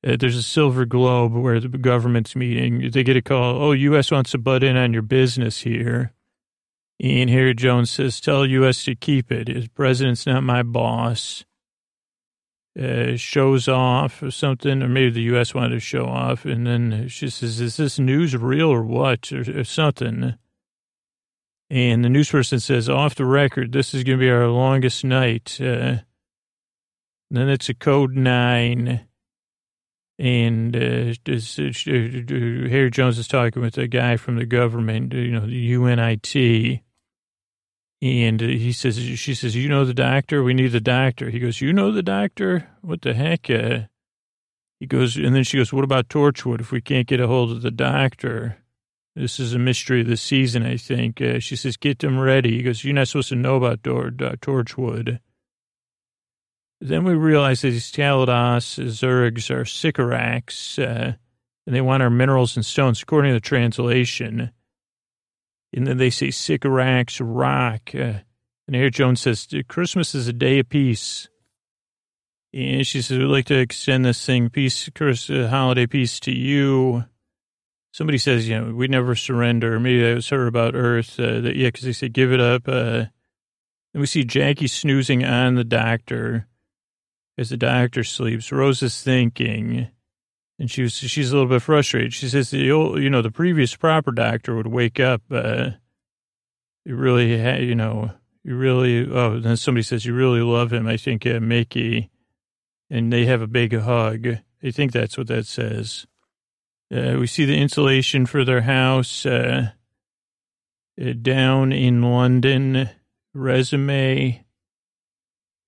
Uh, 0.07 0.17
there's 0.19 0.37
a 0.37 0.43
silver 0.43 0.85
globe 0.85 1.33
where 1.33 1.59
the 1.59 1.69
government's 1.69 2.37
meeting. 2.37 2.91
They 2.91 3.03
get 3.03 3.17
a 3.17 3.23
call, 3.23 3.61
oh, 3.61 3.73
U.S. 3.73 4.11
wants 4.11 4.31
to 4.33 4.39
butt 4.39 4.63
in 4.63 4.77
on 4.77 4.93
your 4.93 5.03
business 5.03 5.61
here. 5.61 6.13
And 6.99 7.29
Harry 7.29 7.55
Jones 7.55 7.91
says, 7.91 8.21
tell 8.21 8.47
U.S. 8.47 8.85
to 8.85 8.95
keep 8.95 9.31
it. 9.31 9.49
His 9.49 9.69
president's 9.69 10.27
not 10.27 10.43
my 10.43 10.63
boss. 10.63 11.45
Uh, 12.79 13.17
shows 13.17 13.69
off 13.69 14.23
or 14.23 14.31
something, 14.31 14.83
or 14.83 14.89
maybe 14.89 15.11
the 15.11 15.23
U.S. 15.23 15.55
wanted 15.55 15.71
to 15.71 15.81
show 15.81 16.07
off. 16.07 16.45
And 16.45 16.67
then 16.67 17.09
she 17.09 17.31
says, 17.31 17.59
is 17.59 17.77
this 17.79 17.99
news 17.99 18.37
real 18.37 18.69
or 18.69 18.83
what? 18.83 19.33
Or, 19.33 19.61
or 19.61 19.65
something. 19.65 20.35
And 21.69 22.05
the 22.05 22.09
news 22.09 22.31
person 22.31 22.61
says, 22.61 22.89
off 22.89 23.15
the 23.15 23.25
record, 23.25 23.73
this 23.73 23.95
is 23.95 24.05
going 24.05 24.19
to 24.19 24.25
be 24.25 24.31
our 24.31 24.49
longest 24.49 25.05
night. 25.05 25.59
Uh, 25.61 25.97
then 27.31 27.49
it's 27.49 27.69
a 27.69 27.75
code 27.75 28.15
nine. 28.15 29.07
And 30.19 30.77
uh, 30.77 31.15
uh, 31.29 32.69
Harry 32.69 32.91
Jones 32.91 33.19
is 33.19 33.29
talking 33.29 33.63
with 33.63 33.77
a 33.77 33.87
guy 33.87 34.17
from 34.17 34.37
the 34.37 34.47
government, 34.47 35.13
you 35.13 35.33
know, 35.33 35.47
the 35.47 35.73
UNIT. 35.73 36.83
And 38.07 38.41
he 38.41 38.73
says, 38.73 38.99
she 38.99 39.35
says, 39.35 39.57
you 39.57 39.69
know 39.69 39.85
the 39.85 39.95
doctor? 39.95 40.43
We 40.43 40.55
need 40.55 40.73
the 40.73 40.81
doctor. 40.81 41.31
He 41.31 41.39
goes, 41.39 41.61
you 41.61 41.73
know 41.73 41.91
the 41.91 42.03
doctor? 42.03 42.69
What 42.83 43.03
the 43.03 43.15
heck? 43.15 43.51
Uh, 43.51 43.87
he 44.79 44.87
goes, 44.87 45.17
and 45.17 45.35
then 45.35 45.45
she 45.45 45.57
goes, 45.57 45.73
what 45.73 45.85
about 45.85 46.09
Torchwood 46.09 46.61
if 46.61 46.71
we 46.71 46.81
can't 46.81 47.07
get 47.07 47.21
a 47.21 47.27
hold 47.27 47.51
of 47.51 47.63
the 47.63 47.71
doctor? 47.71 48.59
This 49.15 49.41
is 49.41 49.55
a 49.55 49.59
mystery 49.59 50.03
of 50.03 50.09
the 50.09 50.17
season, 50.19 50.63
I 50.63 50.77
think. 50.77 51.23
Uh, 51.23 51.39
she 51.41 51.57
says, 51.57 51.79
get 51.79 52.01
them 52.01 52.19
ready. 52.19 52.57
He 52.57 52.63
goes, 52.63 52.85
you're 52.85 52.95
not 52.95 53.09
supposed 53.09 53.31
to 53.31 53.37
know 53.37 53.57
about 53.57 53.83
Tor- 53.83 54.09
uh, 54.09 54.37
Torchwood. 54.43 55.21
Then 56.81 57.05
we 57.05 57.15
realize 57.15 57.63
that 57.63 57.71
these 57.71 57.91
Talados 57.91 58.79
Zergs 58.79 59.51
are 59.51 59.65
Sycorax, 59.65 60.79
uh, 60.79 61.15
and 61.67 61.75
they 61.75 61.81
want 61.81 62.03
our 62.03 62.11
minerals 62.11 62.57
and 62.57 62.67
stones, 62.67 63.03
according 63.03 63.31
to 63.31 63.37
the 63.37 63.41
translation. 63.41 64.53
And 65.77 65.87
then 65.87 65.99
they 65.99 66.11
say 66.11 66.33
Sycorax 66.33 67.21
rock. 67.21 67.91
Uh, 67.95 68.21
and 68.67 68.75
Harry 68.75 68.91
Jones 68.91 69.21
says, 69.21 69.47
Christmas 69.69 70.15
is 70.15 70.27
a 70.27 70.33
day 70.33 70.59
of 70.59 70.69
peace. 70.69 71.29
And 72.53 72.85
she 72.85 73.03
says, 73.03 73.19
we'd 73.19 73.27
like 73.27 73.45
to 73.47 73.59
extend 73.59 74.05
this 74.05 74.25
thing, 74.25 74.51
peace, 74.51 74.89
Chris, 74.95 75.31
uh, 75.31 75.47
holiday 75.49 75.87
peace 75.87 76.19
to 76.21 76.33
you 76.33 77.05
somebody 77.97 78.19
says, 78.19 78.47
you 78.47 78.61
know, 78.61 78.75
we 78.75 78.89
never 78.89 79.15
surrender. 79.15 79.81
Maybe 79.81 80.03
that 80.03 80.17
was 80.17 80.29
her 80.29 80.47
about 80.47 80.75
Earth. 80.75 81.19
Uh, 81.19 81.41
that, 81.41 81.57
yeah, 81.57 81.69
because 81.69 81.85
they 81.85 81.93
say, 81.93 82.11
give 82.11 82.31
it 82.31 82.41
up. 82.41 82.69
Uh, 82.69 83.07
and 83.95 84.01
we 84.01 84.07
see 84.07 84.23
Jackie 84.23 84.67
snoozing 84.67 85.25
on 85.25 85.55
the 85.55 85.65
doctor 85.65 86.47
as 87.39 87.49
the 87.49 87.57
doctor 87.57 88.05
sleeps. 88.05 88.53
Rose 88.53 88.83
is 88.83 89.03
thinking, 89.03 89.89
and 90.59 90.71
she 90.71 90.83
was, 90.83 90.95
she's 90.95 91.31
a 91.31 91.35
little 91.35 91.49
bit 91.49 91.63
frustrated. 91.63 92.15
She 92.15 92.29
says, 92.29 92.51
the 92.51 92.71
old, 92.71 93.01
you 93.03 93.11
know, 93.11 93.23
the 93.23 93.31
previous 93.31 93.77
proper 93.77 94.13
doctor 94.13 94.57
would 94.57 94.67
wake 94.67 94.99
up. 94.99 95.23
Uh, 95.31 95.71
you 96.85 96.97
really, 96.97 97.35
you 97.67 97.75
know, 97.75 98.13
you 98.43 98.57
really, 98.57 99.11
oh, 99.11 99.41
then 99.41 99.57
somebody 99.57 99.83
says, 99.83 100.07
you 100.07 100.15
really 100.15 100.41
love 100.41 100.73
him. 100.73 100.87
I 100.87 100.97
think 100.97 101.27
uh, 101.27 101.41
Mickey. 101.41 102.11
And 102.89 103.13
they 103.13 103.27
have 103.27 103.43
a 103.43 103.49
big 103.49 103.77
hug. 103.77 104.27
I 104.63 104.71
think 104.71 104.93
that's 104.93 105.19
what 105.19 105.27
that 105.27 105.47
says. 105.47 106.07
Uh, 106.95 107.17
we 107.19 107.27
see 107.27 107.45
the 107.45 107.59
insulation 107.59 108.27
for 108.27 108.45
their 108.45 108.61
house 108.61 109.27
uh, 109.27 109.71
uh, 111.01 111.13
down 111.21 111.73
in 111.73 112.01
London. 112.01 112.89
Resume, 113.35 114.45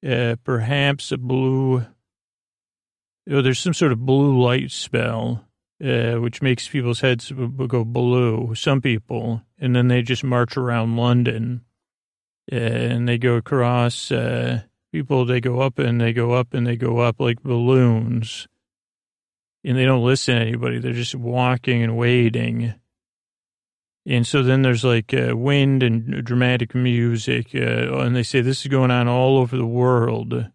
uh, 0.08 0.36
perhaps 0.44 1.10
a 1.10 1.18
blue. 1.18 1.84
Oh, 3.30 3.42
there's 3.42 3.58
some 3.58 3.74
sort 3.74 3.92
of 3.92 4.06
blue 4.06 4.40
light 4.42 4.70
spell, 4.70 5.44
uh, 5.84 6.14
which 6.14 6.40
makes 6.40 6.68
people's 6.68 7.00
heads 7.00 7.30
go 7.30 7.84
blue. 7.84 8.54
Some 8.54 8.80
people, 8.80 9.42
and 9.58 9.76
then 9.76 9.88
they 9.88 10.02
just 10.02 10.24
march 10.24 10.56
around 10.56 10.96
London, 10.96 11.62
uh, 12.50 12.56
and 12.56 13.08
they 13.08 13.18
go 13.18 13.34
across. 13.34 14.10
people, 14.92 15.24
they 15.24 15.40
go 15.40 15.60
up 15.60 15.78
and 15.78 16.00
they 16.00 16.12
go 16.12 16.32
up 16.32 16.54
and 16.54 16.66
they 16.66 16.76
go 16.76 16.98
up 16.98 17.20
like 17.20 17.42
balloons 17.42 18.48
and 19.64 19.76
they 19.76 19.84
don't 19.84 20.04
listen 20.04 20.36
to 20.36 20.40
anybody. 20.40 20.78
They're 20.78 20.92
just 20.92 21.14
walking 21.14 21.82
and 21.82 21.96
waiting. 21.96 22.74
And 24.06 24.26
so 24.26 24.42
then 24.42 24.62
there's 24.62 24.84
like 24.84 25.12
uh, 25.12 25.36
wind 25.36 25.82
and 25.82 26.24
dramatic 26.24 26.74
music. 26.74 27.48
Uh, 27.54 27.98
and 27.98 28.16
they 28.16 28.22
say 28.22 28.40
this 28.40 28.62
is 28.62 28.68
going 28.68 28.90
on 28.90 29.08
all 29.08 29.38
over 29.38 29.56
the 29.56 29.66
world 29.66 30.46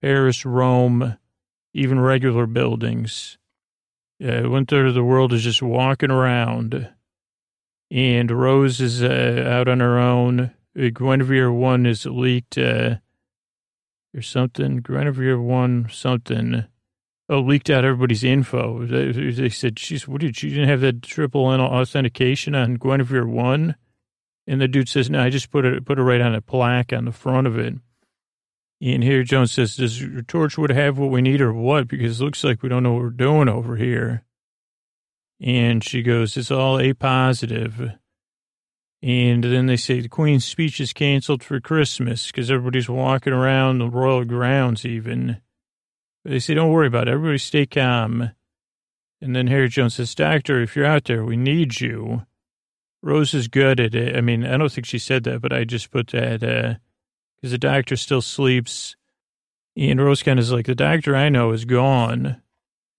Paris, 0.00 0.46
Rome, 0.46 1.18
even 1.72 2.00
regular 2.00 2.46
buildings. 2.46 3.38
Uh, 4.22 4.42
one 4.42 4.66
third 4.66 4.86
of 4.86 4.94
the 4.94 5.04
world 5.04 5.32
is 5.32 5.42
just 5.42 5.62
walking 5.62 6.10
around. 6.10 6.88
And 7.90 8.30
Rose 8.30 8.80
is 8.80 9.02
uh, 9.02 9.44
out 9.46 9.68
on 9.68 9.80
her 9.80 9.98
own. 9.98 10.52
Uh, 10.78 10.90
Guinevere 10.92 11.52
1 11.52 11.86
is 11.86 12.06
leaked 12.06 12.58
uh, 12.58 12.96
or 14.14 14.22
something. 14.22 14.78
Guinevere 14.78 15.40
1 15.40 15.88
something 15.90 16.64
oh, 17.30 17.40
leaked 17.40 17.70
out 17.70 17.84
everybody's 17.84 18.24
info. 18.24 18.84
They, 18.84 19.30
they 19.30 19.48
said, 19.48 19.78
she's, 19.78 20.06
what 20.06 20.20
did 20.20 20.42
you 20.42 20.50
didn't 20.50 20.68
have 20.68 20.80
that 20.80 21.02
triple 21.02 21.50
N 21.52 21.60
authentication 21.60 22.54
on 22.54 22.74
Guinevere 22.74 23.26
one? 23.26 23.76
And 24.46 24.60
the 24.60 24.68
dude 24.68 24.88
says, 24.88 25.08
no, 25.08 25.22
I 25.22 25.30
just 25.30 25.50
put 25.50 25.64
it, 25.64 25.84
put 25.86 25.98
it 25.98 26.02
right 26.02 26.20
on 26.20 26.34
a 26.34 26.40
plaque 26.40 26.92
on 26.92 27.04
the 27.04 27.12
front 27.12 27.46
of 27.46 27.56
it. 27.56 27.74
And 28.82 29.04
here 29.04 29.22
Jones 29.22 29.52
says, 29.52 29.76
does 29.76 30.00
your 30.00 30.22
Torchwood 30.22 30.74
have 30.74 30.98
what 30.98 31.10
we 31.10 31.20
need 31.20 31.40
or 31.40 31.52
what? 31.52 31.86
Because 31.86 32.20
it 32.20 32.24
looks 32.24 32.42
like 32.42 32.62
we 32.62 32.68
don't 32.68 32.82
know 32.82 32.94
what 32.94 33.02
we're 33.02 33.10
doing 33.10 33.48
over 33.48 33.76
here. 33.76 34.24
And 35.40 35.84
she 35.84 36.02
goes, 36.02 36.36
it's 36.36 36.50
all 36.50 36.80
A 36.80 36.94
positive. 36.94 37.92
And 39.02 39.44
then 39.44 39.66
they 39.66 39.76
say 39.76 40.00
the 40.00 40.08
Queen's 40.08 40.44
speech 40.44 40.80
is 40.80 40.92
canceled 40.92 41.42
for 41.42 41.60
Christmas 41.60 42.26
because 42.26 42.50
everybody's 42.50 42.88
walking 42.88 43.32
around 43.32 43.78
the 43.78 43.88
royal 43.88 44.24
grounds 44.24 44.84
even. 44.84 45.40
But 46.22 46.32
They 46.32 46.38
say, 46.38 46.54
don't 46.54 46.70
worry 46.70 46.86
about 46.86 47.08
it. 47.08 47.12
Everybody 47.12 47.38
stay 47.38 47.66
calm. 47.66 48.30
And 49.22 49.36
then 49.36 49.46
Harry 49.46 49.68
Jones 49.68 49.94
says, 49.94 50.14
Doctor, 50.14 50.60
if 50.60 50.76
you're 50.76 50.86
out 50.86 51.04
there, 51.04 51.24
we 51.24 51.36
need 51.36 51.80
you. 51.80 52.26
Rose 53.02 53.32
is 53.32 53.48
good 53.48 53.80
at 53.80 53.94
it. 53.94 54.16
I 54.16 54.20
mean, 54.20 54.44
I 54.44 54.58
don't 54.58 54.70
think 54.70 54.86
she 54.86 54.98
said 54.98 55.24
that, 55.24 55.40
but 55.40 55.52
I 55.52 55.64
just 55.64 55.90
put 55.90 56.08
that, 56.08 56.42
uh, 56.42 56.74
because 57.40 57.52
the 57.52 57.58
doctor 57.58 57.96
still 57.96 58.22
sleeps. 58.22 58.96
And 59.76 60.00
Rose 60.00 60.22
kind 60.22 60.38
of 60.38 60.44
is 60.44 60.52
like, 60.52 60.66
the 60.66 60.74
doctor 60.74 61.16
I 61.16 61.28
know 61.28 61.52
is 61.52 61.64
gone. 61.64 62.42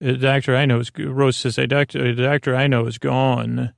The 0.00 0.16
doctor 0.16 0.56
I 0.56 0.66
know 0.66 0.80
is, 0.80 0.90
Rose 0.98 1.36
says, 1.36 1.56
the 1.56 1.66
doctor, 1.66 2.14
the 2.14 2.22
doctor 2.22 2.56
I 2.56 2.66
know 2.66 2.86
is 2.86 2.98
gone. 2.98 3.72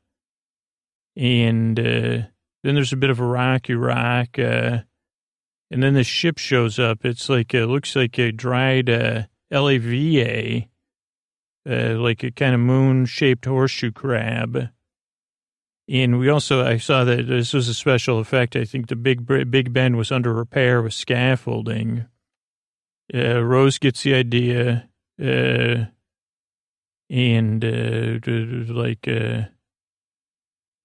And, 1.16 1.78
uh, 1.78 2.28
then 2.64 2.74
there's 2.74 2.94
a 2.94 2.96
bit 2.96 3.10
of 3.10 3.20
a 3.20 3.26
rocky 3.26 3.74
rock, 3.74 4.38
uh, 4.38 4.78
and 5.70 5.82
then 5.82 5.92
the 5.92 6.02
ship 6.02 6.38
shows 6.38 6.78
up. 6.78 7.04
It's 7.04 7.28
like, 7.28 7.52
it 7.52 7.66
looks 7.66 7.94
like 7.94 8.18
a 8.18 8.32
dried, 8.32 8.88
uh, 8.88 9.24
LAVA, 9.50 10.68
uh, 11.68 11.98
like 11.98 12.24
a 12.24 12.30
kind 12.30 12.54
of 12.54 12.60
moon 12.60 13.04
shaped 13.04 13.44
horseshoe 13.44 13.92
crab. 13.92 14.70
And 15.88 16.18
we 16.18 16.30
also, 16.30 16.64
I 16.64 16.78
saw 16.78 17.04
that 17.04 17.26
this 17.26 17.52
was 17.52 17.68
a 17.68 17.74
special 17.74 18.18
effect. 18.18 18.56
I 18.56 18.64
think 18.64 18.86
the 18.86 18.96
Big 18.96 19.26
Big 19.26 19.72
Ben 19.72 19.96
was 19.96 20.10
under 20.10 20.32
repair 20.32 20.80
with 20.80 20.94
scaffolding. 20.94 22.06
Uh, 23.12 23.42
Rose 23.42 23.78
gets 23.78 24.02
the 24.02 24.14
idea, 24.14 24.88
uh, 25.22 25.84
and 27.10 27.62
uh, 27.62 28.72
like, 28.72 29.06
uh, 29.06 29.42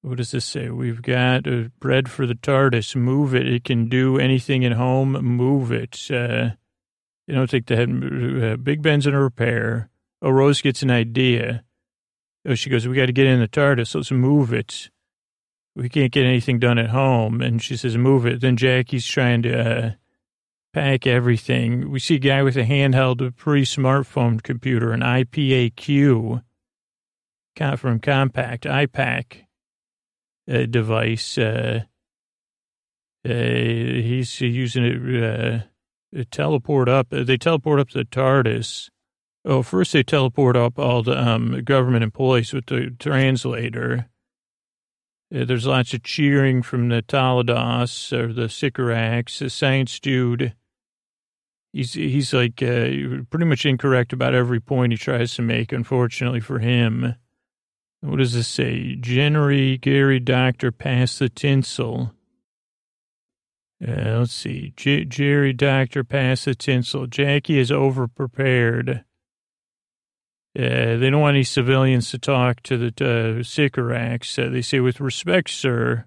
what 0.01 0.17
does 0.17 0.31
this 0.31 0.43
say? 0.43 0.69
We've 0.69 1.01
got 1.01 1.47
uh, 1.47 1.69
bread 1.79 2.09
for 2.09 2.25
the 2.27 2.35
TARDIS. 2.35 2.93
Move 2.97 3.33
it. 3.33 3.47
It 3.47 3.63
can 3.63 3.87
do 3.87 4.19
anything 4.19 4.65
at 4.65 4.73
home. 4.73 5.13
Move 5.13 5.71
it. 5.71 5.97
Uh, 6.11 6.51
you 7.25 7.35
know, 7.35 7.45
take 7.45 7.67
the 7.67 7.77
head. 7.77 7.89
Uh, 7.89 8.57
Big 8.57 8.81
Ben's 8.81 9.05
a 9.05 9.11
repair. 9.11 9.89
Oh, 10.21 10.31
Rose 10.31 10.61
gets 10.61 10.83
an 10.83 10.91
idea. 10.91 11.63
Oh, 12.47 12.55
she 12.55 12.69
goes, 12.69 12.87
we 12.87 12.95
got 12.95 13.07
to 13.07 13.11
get 13.11 13.27
in 13.27 13.39
the 13.39 13.47
TARDIS. 13.47 13.95
Let's 13.95 14.11
move 14.11 14.53
it. 14.53 14.89
We 15.75 15.89
can't 15.89 16.11
get 16.11 16.25
anything 16.25 16.59
done 16.59 16.77
at 16.77 16.89
home. 16.89 17.41
And 17.41 17.61
she 17.61 17.77
says, 17.77 17.97
move 17.97 18.25
it. 18.25 18.41
Then 18.41 18.57
Jackie's 18.57 19.05
trying 19.05 19.43
to 19.43 19.59
uh, 19.59 19.91
pack 20.73 21.05
everything. 21.05 21.89
We 21.91 21.99
see 21.99 22.15
a 22.15 22.19
guy 22.19 22.43
with 22.43 22.57
a 22.57 22.63
handheld 22.63 23.35
pre-smartphone 23.35 24.41
computer, 24.41 24.91
an 24.91 25.01
IPAQ 25.01 26.43
from 27.77 27.99
Compaq, 27.99 28.59
IPAQ 28.61 29.43
uh, 30.49 30.65
device. 30.65 31.37
Uh, 31.37 31.81
uh, 33.27 33.33
he's 33.33 34.39
using 34.39 34.85
it 34.85 35.63
uh, 36.17 36.23
teleport 36.31 36.87
up. 36.87 37.07
They 37.09 37.37
teleport 37.37 37.79
up 37.79 37.89
the 37.89 38.05
TARDIS. 38.05 38.89
Oh, 39.45 39.63
first 39.63 39.93
they 39.93 40.03
teleport 40.03 40.57
up 40.57 40.77
all 40.77 41.01
the 41.01 41.17
um, 41.17 41.63
government 41.63 42.03
employees 42.03 42.53
with 42.53 42.65
the 42.65 42.95
translator. 42.99 44.09
Uh, 45.33 45.45
there's 45.45 45.65
lots 45.65 45.93
of 45.93 46.03
cheering 46.03 46.61
from 46.61 46.89
the 46.89 47.01
Talados 47.01 48.11
or 48.11 48.33
the 48.33 48.49
Sycorax, 48.49 49.39
the 49.39 49.49
science 49.49 49.99
dude. 49.99 50.53
He's 51.71 51.93
he's 51.93 52.33
like 52.33 52.61
uh, 52.63 53.23
pretty 53.29 53.45
much 53.45 53.65
incorrect 53.65 54.11
about 54.11 54.33
every 54.33 54.59
point 54.59 54.91
he 54.91 54.97
tries 54.97 55.35
to 55.35 55.43
make. 55.43 55.71
Unfortunately 55.71 56.39
for 56.39 56.59
him, 56.59 57.15
what 58.01 58.17
does 58.17 58.33
this 58.33 58.47
say? 58.47 58.95
January 58.95 59.77
Gary 59.77 60.19
Doctor 60.19 60.71
pass 60.71 61.19
the 61.19 61.29
tinsel. 61.29 62.13
Uh, 63.87 64.19
let's 64.19 64.33
see. 64.33 64.73
J- 64.75 65.05
Jerry 65.05 65.53
Doctor 65.53 66.03
pass 66.03 66.45
the 66.45 66.55
tinsel. 66.55 67.07
Jackie 67.07 67.59
is 67.59 67.71
overprepared. 67.71 69.03
Uh, 70.59 70.97
they 70.97 71.09
don't 71.09 71.21
want 71.21 71.35
any 71.35 71.43
civilians 71.43 72.11
to 72.11 72.17
talk 72.17 72.61
to 72.63 72.77
the 72.77 73.39
uh, 73.39 73.43
Sycorax. 73.43 74.37
Uh, 74.37 74.49
they 74.49 74.61
say, 74.61 74.81
with 74.81 74.99
respect, 74.99 75.49
sir. 75.51 76.05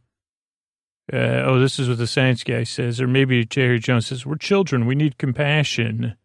Uh, 1.11 1.43
oh, 1.47 1.59
this 1.59 1.79
is 1.79 1.89
what 1.89 1.97
the 1.97 2.07
science 2.07 2.45
guy 2.45 2.65
says. 2.65 3.01
Or 3.01 3.07
maybe 3.07 3.47
Terry 3.47 3.79
Jones 3.79 4.09
says, 4.09 4.27
we're 4.27 4.37
children. 4.37 4.85
We 4.85 4.95
need 4.95 5.17
compassion. 5.17 6.17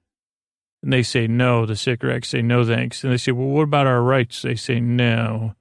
And 0.83 0.91
they 0.91 1.03
say, 1.03 1.27
no. 1.27 1.65
The 1.65 1.77
Sycorax 1.77 2.27
say, 2.27 2.41
no, 2.41 2.65
thanks. 2.65 3.01
And 3.01 3.13
they 3.13 3.17
say, 3.17 3.31
well, 3.31 3.47
what 3.47 3.63
about 3.63 3.87
our 3.87 4.01
rights? 4.01 4.41
They 4.41 4.55
say, 4.55 4.81
no. 4.81 5.53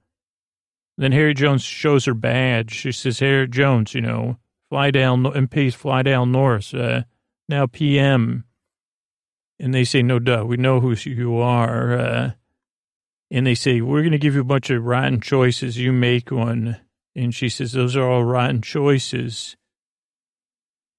Then 0.97 1.13
Harry 1.13 1.33
Jones 1.33 1.63
shows 1.63 2.03
her 2.03 2.13
badge. 2.13 2.73
She 2.73 2.91
says, 2.91 3.19
Harry 3.19 3.47
Jones, 3.47 3.93
you 3.93 4.01
know, 4.01 4.39
Flydale, 4.69 5.33
MP 5.33 5.73
Flydale 5.73 6.25
North, 6.25 6.73
uh, 6.73 7.03
now 7.47 7.65
PM. 7.65 8.43
And 9.57 9.73
they 9.73 9.85
say, 9.85 10.03
no, 10.03 10.19
duh, 10.19 10.43
we 10.45 10.57
know 10.57 10.81
who 10.81 10.95
you 10.95 11.37
are. 11.37 12.35
And 13.29 13.45
they 13.45 13.55
say, 13.55 13.81
we're 13.81 14.01
going 14.01 14.11
to 14.13 14.17
give 14.17 14.35
you 14.35 14.41
a 14.41 14.45
bunch 14.45 14.69
of 14.69 14.83
rotten 14.83 15.19
choices. 15.19 15.77
You 15.77 15.91
make 15.91 16.31
one. 16.31 16.77
And 17.15 17.33
she 17.33 17.49
says, 17.49 17.73
those 17.73 17.95
are 17.95 18.09
all 18.09 18.23
rotten 18.23 18.61
choices. 18.61 19.57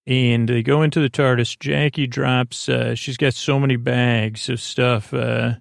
And 0.06 0.48
they 0.48 0.62
go 0.62 0.82
into 0.82 1.00
the 1.00 1.10
TARDIS. 1.10 1.58
Jackie 1.58 2.06
drops, 2.06 2.68
uh, 2.68 2.94
she's 2.94 3.16
got 3.16 3.34
so 3.34 3.60
many 3.60 3.76
bags 3.76 4.48
of 4.48 4.60
stuff. 4.60 5.12
Uh, 5.12 5.54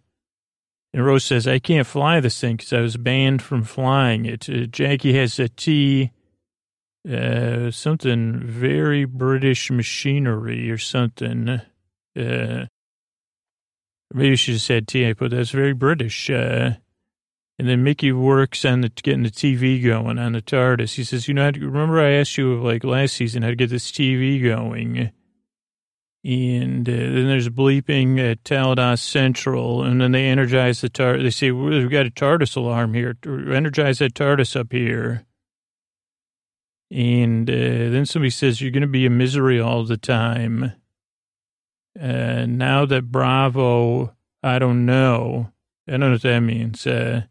and 0.93 1.05
Rose 1.05 1.25
says, 1.25 1.47
I 1.47 1.59
can't 1.59 1.85
fly 1.85 2.19
this 2.19 2.39
thing 2.39 2.55
because 2.55 2.73
I 2.73 2.81
was 2.81 2.97
banned 2.97 3.41
from 3.41 3.63
flying 3.63 4.25
it. 4.25 4.49
Uh, 4.49 4.65
Jackie 4.65 5.13
has 5.13 5.37
a 5.37 5.49
T, 5.49 6.11
uh, 7.09 7.71
something 7.71 8.39
very 8.39 9.05
British 9.05 9.69
machinery 9.69 10.71
or 10.71 10.77
something. 10.77 11.61
Uh, 12.17 12.65
maybe 14.13 14.35
she 14.35 14.53
just 14.53 14.65
said 14.65 14.87
T, 14.87 15.11
but 15.13 15.31
that's 15.31 15.51
very 15.51 15.73
British. 15.73 16.29
Uh, 16.29 16.71
and 17.59 17.67
then 17.67 17.83
Mickey 17.83 18.11
works 18.11 18.63
on 18.65 18.81
the, 18.81 18.89
getting 18.89 19.23
the 19.23 19.31
TV 19.31 19.83
going 19.83 20.19
on 20.19 20.33
the 20.33 20.41
TARDIS. 20.41 20.93
He 20.93 21.03
says, 21.03 21.27
you 21.27 21.33
know, 21.33 21.49
remember 21.49 21.99
I 21.99 22.11
asked 22.11 22.37
you 22.37 22.61
like 22.61 22.83
last 22.83 23.15
season 23.15 23.41
how 23.41 23.49
to 23.49 23.55
get 23.55 23.71
this 23.71 23.91
TV 23.91 24.43
going? 24.43 25.11
And 26.23 26.87
uh, 26.87 26.91
then 26.91 27.27
there's 27.27 27.49
bleeping 27.49 28.19
at 28.19 28.43
Talados 28.43 28.99
Central, 28.99 29.83
and 29.83 30.01
then 30.01 30.11
they 30.11 30.25
energize 30.25 30.81
the 30.81 30.89
TARDIS. 30.89 31.23
They 31.23 31.29
say, 31.29 31.51
we've 31.51 31.89
got 31.89 32.05
a 32.05 32.11
TARDIS 32.11 32.55
alarm 32.57 32.93
here. 32.93 33.15
Energize 33.25 33.99
that 33.99 34.13
TARDIS 34.13 34.55
up 34.59 34.71
here. 34.71 35.25
And 36.91 37.49
uh, 37.49 37.53
then 37.53 38.05
somebody 38.05 38.29
says, 38.29 38.61
you're 38.61 38.71
going 38.71 38.81
to 38.81 38.87
be 38.87 39.05
in 39.05 39.17
misery 39.17 39.59
all 39.59 39.83
the 39.83 39.97
time. 39.97 40.73
Uh, 41.99 42.45
now 42.45 42.85
that 42.85 43.11
Bravo, 43.11 44.13
I 44.43 44.59
don't 44.59 44.85
know. 44.85 45.51
I 45.87 45.91
don't 45.91 45.99
know 46.01 46.11
what 46.11 46.21
that 46.21 46.39
means. 46.39 46.85
Uh, 46.85 47.23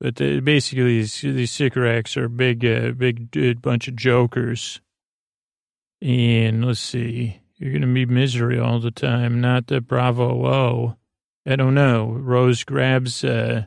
but 0.00 0.14
basically, 0.16 1.00
these, 1.00 1.20
these 1.20 1.50
Sycorax 1.50 2.16
are 2.16 2.28
big, 2.28 2.64
uh, 2.64 2.92
big 2.92 3.60
bunch 3.62 3.86
of 3.86 3.96
jokers. 3.96 4.80
And 6.00 6.64
let's 6.64 6.80
see. 6.80 7.40
You're 7.60 7.72
going 7.72 7.82
to 7.82 7.92
be 7.92 8.06
misery 8.06 8.58
all 8.58 8.80
the 8.80 8.90
time, 8.90 9.42
not 9.42 9.66
the 9.66 9.82
bravo. 9.82 10.46
Oh, 10.46 10.96
I 11.46 11.56
don't 11.56 11.74
know. 11.74 12.06
Rose 12.06 12.64
grabs 12.64 13.22
uh, 13.22 13.66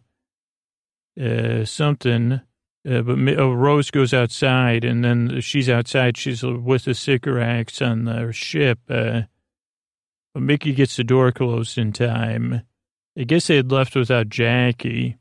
uh, 1.21 1.65
something, 1.65 2.41
uh, 2.89 3.01
but 3.01 3.19
oh, 3.37 3.53
Rose 3.53 3.91
goes 3.91 4.11
outside, 4.11 4.83
and 4.83 5.05
then 5.05 5.41
she's 5.41 5.69
outside. 5.69 6.17
She's 6.17 6.41
with 6.41 6.85
the 6.85 6.95
Sycorax 6.95 7.83
on 7.83 8.05
the 8.05 8.31
ship. 8.31 8.79
Uh, 8.89 9.23
Mickey 10.35 10.73
gets 10.73 10.95
the 10.95 11.03
door 11.03 11.31
closed 11.31 11.77
in 11.77 11.93
time. 11.93 12.63
I 13.17 13.23
guess 13.23 13.47
they 13.47 13.55
had 13.55 13.71
left 13.71 13.95
without 13.95 14.29
Jackie. 14.29 15.17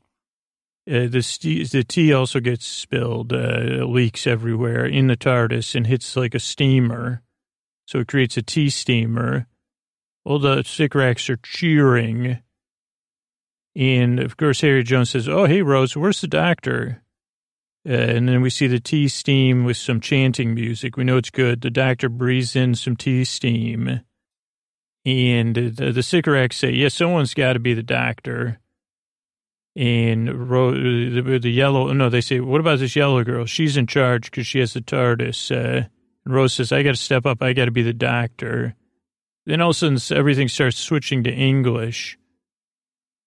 Uh, 0.89 1.07
the, 1.07 1.21
st- 1.21 1.69
the 1.71 1.83
tea 1.83 2.11
also 2.11 2.39
gets 2.39 2.65
spilled, 2.65 3.31
uh, 3.31 3.85
leaks 3.85 4.27
everywhere 4.27 4.85
in 4.85 5.07
the 5.07 5.15
TARDIS 5.15 5.75
and 5.75 5.87
hits 5.87 6.15
like 6.15 6.35
a 6.35 6.39
steamer. 6.39 7.21
So 7.85 7.99
it 7.99 8.07
creates 8.07 8.37
a 8.37 8.41
tea 8.41 8.69
steamer. 8.69 9.47
All 10.25 10.39
the 10.39 10.63
Sycorax 10.63 11.29
are 11.29 11.37
cheering. 11.37 12.39
And 13.75 14.19
of 14.19 14.37
course, 14.37 14.61
Harry 14.61 14.83
Jones 14.83 15.11
says, 15.11 15.29
Oh, 15.29 15.45
hey, 15.45 15.61
Rose, 15.61 15.95
where's 15.95 16.21
the 16.21 16.27
doctor? 16.27 17.03
Uh, 17.87 17.93
and 17.93 18.29
then 18.29 18.41
we 18.41 18.49
see 18.49 18.67
the 18.67 18.79
tea 18.79 19.07
steam 19.07 19.65
with 19.65 19.77
some 19.77 19.99
chanting 19.99 20.53
music. 20.53 20.95
We 20.95 21.03
know 21.03 21.17
it's 21.17 21.29
good. 21.29 21.61
The 21.61 21.69
doctor 21.69 22.07
breathes 22.07 22.55
in 22.55 22.75
some 22.75 22.95
tea 22.95 23.25
steam. 23.25 24.01
And 25.05 25.55
the, 25.55 25.91
the 25.91 26.03
say, 26.03 26.21
Yes, 26.21 26.61
yeah, 26.61 26.87
someone's 26.89 27.33
got 27.33 27.53
to 27.53 27.59
be 27.59 27.73
the 27.73 27.83
doctor. 27.83 28.59
And 29.75 30.49
Ro- 30.49 30.71
the, 30.71 31.39
the 31.39 31.51
yellow, 31.51 31.91
no, 31.91 32.09
they 32.09 32.21
say, 32.21 32.39
What 32.39 32.61
about 32.61 32.79
this 32.79 32.95
yellow 32.95 33.23
girl? 33.23 33.45
She's 33.45 33.75
in 33.75 33.87
charge 33.87 34.31
because 34.31 34.47
she 34.47 34.59
has 34.59 34.73
the 34.73 34.81
TARDIS. 34.81 35.51
Uh, 35.51 35.87
and 36.25 36.33
Rose 36.33 36.53
says, 36.53 36.71
I 36.71 36.83
got 36.83 36.95
to 36.95 37.01
step 37.01 37.25
up. 37.25 37.41
I 37.41 37.53
got 37.53 37.65
to 37.65 37.71
be 37.71 37.81
the 37.81 37.93
doctor. 37.93 38.75
Then 39.45 39.59
all 39.59 39.71
of 39.71 39.75
a 39.75 39.99
sudden, 39.99 40.17
everything 40.17 40.47
starts 40.47 40.77
switching 40.77 41.23
to 41.23 41.31
English. 41.31 42.17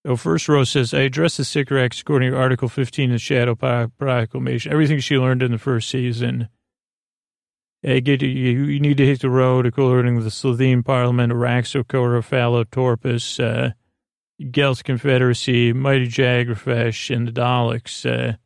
So 0.05 0.15
first, 0.15 0.47
Rose 0.47 0.71
says, 0.71 0.93
I 0.93 1.01
address 1.01 1.37
the 1.37 1.43
Sycorax 1.43 2.01
according 2.01 2.31
to 2.31 2.37
Article 2.37 2.69
15 2.69 3.11
of 3.11 3.15
the 3.15 3.19
Shadow 3.19 3.55
Proclamation. 3.55 4.71
Everything 4.71 4.99
she 4.99 5.17
learned 5.17 5.43
in 5.43 5.51
the 5.51 5.57
first 5.57 5.89
season. 5.89 6.49
I 7.85 7.99
get, 7.99 8.21
you, 8.21 8.29
you 8.29 8.79
need 8.79 8.97
to 8.97 9.05
hit 9.05 9.21
the 9.21 9.29
road 9.29 9.65
according 9.65 10.17
to 10.17 10.23
the 10.23 10.29
Slitheen 10.29 10.83
Parliament, 10.83 11.31
Araxocora, 11.31 12.23
Fallow, 12.23 12.63
Torpus, 12.63 13.39
uh, 13.39 13.71
Gelth 14.41 14.83
Confederacy, 14.83 15.73
Mighty 15.73 16.07
Jagrafess, 16.07 17.15
and 17.15 17.27
the 17.27 17.31
Daleks. 17.31 18.05
Uh, 18.05 18.37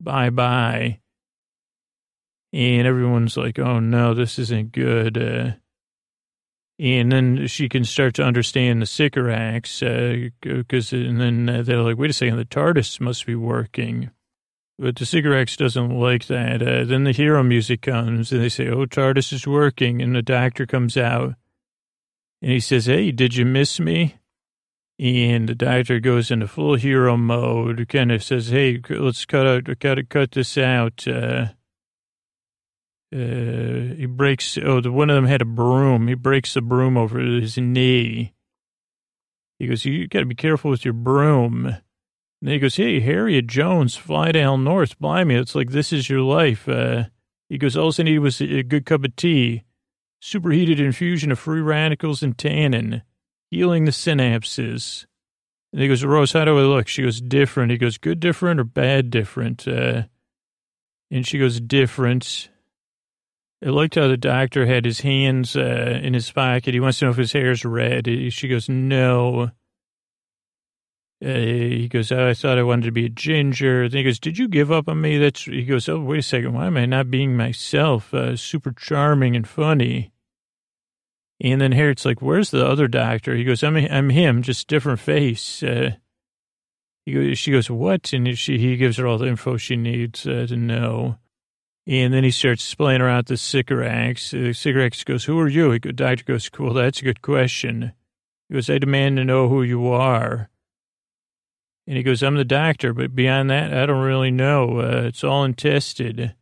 bye 0.00 0.30
bye 0.30 1.00
and 2.54 2.86
everyone's 2.86 3.36
like, 3.36 3.58
"Oh 3.58 3.80
no, 3.80 4.14
this 4.14 4.38
isn't 4.38 4.70
good." 4.70 5.18
Uh, 5.18 5.52
and 6.78 7.10
then 7.10 7.46
she 7.48 7.68
can 7.68 7.84
start 7.84 8.14
to 8.14 8.22
understand 8.22 8.80
the 8.80 8.86
Sycorax, 8.86 9.80
because 9.80 10.92
uh, 10.92 10.96
and 10.96 11.20
then 11.20 11.48
uh, 11.48 11.62
they're 11.62 11.82
like, 11.82 11.98
"Wait 11.98 12.10
a 12.10 12.12
second, 12.12 12.36
the 12.36 12.44
TARDIS 12.44 13.00
must 13.00 13.26
be 13.26 13.34
working." 13.34 14.10
But 14.78 14.96
the 14.96 15.06
Sycorax 15.06 15.56
doesn't 15.56 15.90
like 15.90 16.26
that. 16.26 16.60
Uh, 16.60 16.84
then 16.84 17.04
the 17.04 17.12
hero 17.12 17.42
music 17.42 17.82
comes, 17.82 18.32
and 18.32 18.42
they 18.42 18.48
say, 18.48 18.68
"Oh, 18.68 18.86
TARDIS 18.86 19.32
is 19.32 19.46
working," 19.46 20.02
and 20.02 20.14
the 20.14 20.22
doctor 20.22 20.66
comes 20.66 20.96
out, 20.96 21.34
and 22.42 22.50
he 22.50 22.60
says, 22.60 22.86
"Hey, 22.86 23.12
did 23.12 23.36
you 23.36 23.44
miss 23.44 23.78
me?" 23.78 24.16
And 24.98 25.48
the 25.48 25.54
doctor 25.54 26.00
goes 26.00 26.30
into 26.30 26.48
full 26.48 26.74
hero 26.74 27.16
mode, 27.16 27.88
kind 27.88 28.10
of 28.10 28.22
says, 28.22 28.48
"Hey, 28.48 28.80
let's 28.90 29.24
cut 29.24 29.46
out, 29.46 29.78
cut, 29.78 30.08
cut 30.08 30.32
this 30.32 30.58
out." 30.58 31.06
Uh, 31.06 31.46
uh, 33.14 33.94
he 33.94 34.06
breaks, 34.06 34.58
oh, 34.58 34.80
the, 34.80 34.90
one 34.90 35.08
of 35.08 35.14
them 35.14 35.26
had 35.26 35.40
a 35.40 35.44
broom. 35.44 36.08
He 36.08 36.14
breaks 36.14 36.54
the 36.54 36.60
broom 36.60 36.96
over 36.96 37.20
his 37.20 37.56
knee. 37.56 38.32
He 39.60 39.68
goes, 39.68 39.84
you 39.84 40.08
got 40.08 40.20
to 40.20 40.26
be 40.26 40.34
careful 40.34 40.70
with 40.72 40.84
your 40.84 40.94
broom. 40.94 41.76
And 42.44 42.52
he 42.52 42.58
goes, 42.58 42.76
hey, 42.76 43.00
Harriet 43.00 43.46
Jones, 43.46 43.96
Flydale 43.96 44.58
North, 44.58 44.98
blimey, 44.98 45.34
it's 45.34 45.54
like 45.54 45.70
this 45.70 45.94
is 45.94 46.10
your 46.10 46.20
life. 46.20 46.68
Uh, 46.68 47.04
he 47.48 47.56
goes, 47.56 47.74
all 47.74 47.90
I 47.98 48.02
needed 48.02 48.18
was 48.18 48.42
a 48.42 48.62
good 48.62 48.84
cup 48.84 49.02
of 49.02 49.16
tea, 49.16 49.64
superheated 50.20 50.78
infusion 50.78 51.32
of 51.32 51.38
free 51.38 51.62
radicals 51.62 52.22
and 52.22 52.36
tannin, 52.36 53.00
healing 53.50 53.86
the 53.86 53.92
synapses. 53.92 55.06
And 55.72 55.80
he 55.80 55.88
goes, 55.88 56.04
Rose, 56.04 56.34
how 56.34 56.44
do 56.44 56.58
I 56.58 56.64
look? 56.64 56.86
She 56.86 57.00
goes, 57.00 57.18
different. 57.18 57.72
He 57.72 57.78
goes, 57.78 57.96
good 57.96 58.20
different 58.20 58.60
or 58.60 58.64
bad 58.64 59.08
different? 59.08 59.66
Uh, 59.66 60.02
and 61.10 61.26
she 61.26 61.38
goes, 61.38 61.58
different. 61.60 62.50
I 63.64 63.70
liked 63.70 63.94
how 63.94 64.08
the 64.08 64.18
doctor 64.18 64.66
had 64.66 64.84
his 64.84 65.00
hands 65.00 65.56
uh, 65.56 65.98
in 66.02 66.12
his 66.12 66.30
pocket. 66.30 66.74
He 66.74 66.80
wants 66.80 66.98
to 66.98 67.06
know 67.06 67.10
if 67.10 67.16
his 67.16 67.32
hair's 67.32 67.64
red. 67.64 68.06
She 68.34 68.48
goes, 68.48 68.68
no. 68.68 69.50
Uh, 71.22 71.28
he 71.28 71.88
goes, 71.88 72.12
oh, 72.12 72.28
I 72.28 72.34
thought 72.34 72.58
I 72.58 72.62
wanted 72.62 72.86
to 72.86 72.92
be 72.92 73.06
a 73.06 73.10
ginger. 73.10 73.88
Then 73.88 73.98
he 73.98 74.04
goes, 74.04 74.18
did 74.18 74.36
you 74.36 74.48
give 74.48 74.70
up 74.70 74.88
on 74.88 75.00
me? 75.00 75.18
That's, 75.18 75.44
he 75.44 75.64
goes, 75.64 75.88
oh, 75.88 76.00
wait 76.00 76.18
a 76.18 76.22
second. 76.22 76.52
Why 76.52 76.66
am 76.66 76.76
I 76.76 76.86
not 76.86 77.10
being 77.10 77.36
myself? 77.36 78.12
Uh, 78.12 78.36
super 78.36 78.72
charming 78.72 79.36
and 79.36 79.48
funny. 79.48 80.12
And 81.40 81.60
then 81.60 81.72
Harriet's 81.72 82.04
like, 82.04 82.22
where's 82.22 82.50
the 82.50 82.66
other 82.66 82.88
doctor? 82.88 83.34
He 83.34 83.44
goes, 83.44 83.62
I'm, 83.62 83.76
I'm 83.76 84.10
him, 84.10 84.42
just 84.42 84.68
different 84.68 85.00
face. 85.00 85.62
Uh, 85.62 85.92
he 87.06 87.12
goes, 87.12 87.38
she 87.38 87.52
goes, 87.52 87.70
what? 87.70 88.12
And 88.12 88.38
she, 88.38 88.58
he 88.58 88.76
gives 88.76 88.96
her 88.98 89.06
all 89.06 89.18
the 89.18 89.26
info 89.26 89.56
she 89.56 89.76
needs 89.76 90.26
uh, 90.26 90.46
to 90.48 90.56
know. 90.56 91.18
And 91.86 92.14
then 92.14 92.24
he 92.24 92.30
starts 92.30 92.64
explaining 92.64 93.02
around 93.02 93.26
the 93.26 93.36
Sycorax. 93.36 94.30
The 94.30 94.52
Sycorax 94.52 95.04
goes, 95.04 95.24
who 95.24 95.38
are 95.38 95.48
you? 95.48 95.70
He 95.70 95.78
goes, 95.78 95.92
doctor 95.94 96.24
goes, 96.24 96.48
cool, 96.48 96.72
that's 96.72 97.00
a 97.00 97.04
good 97.04 97.20
question. 97.20 97.92
He 98.48 98.54
goes, 98.54 98.70
I 98.70 98.78
demand 98.78 99.18
to 99.18 99.24
know 99.24 99.48
who 99.48 99.62
you 99.62 99.88
are. 99.88 100.48
And 101.86 101.96
he 101.96 102.02
goes, 102.02 102.22
I'm 102.22 102.36
the 102.36 102.44
doctor, 102.44 102.94
but 102.94 103.14
beyond 103.14 103.50
that, 103.50 103.74
I 103.74 103.84
don't 103.84 104.02
really 104.02 104.30
know. 104.30 104.80
Uh, 104.80 105.02
it's 105.06 105.22
all 105.22 105.44
untested. 105.44 106.34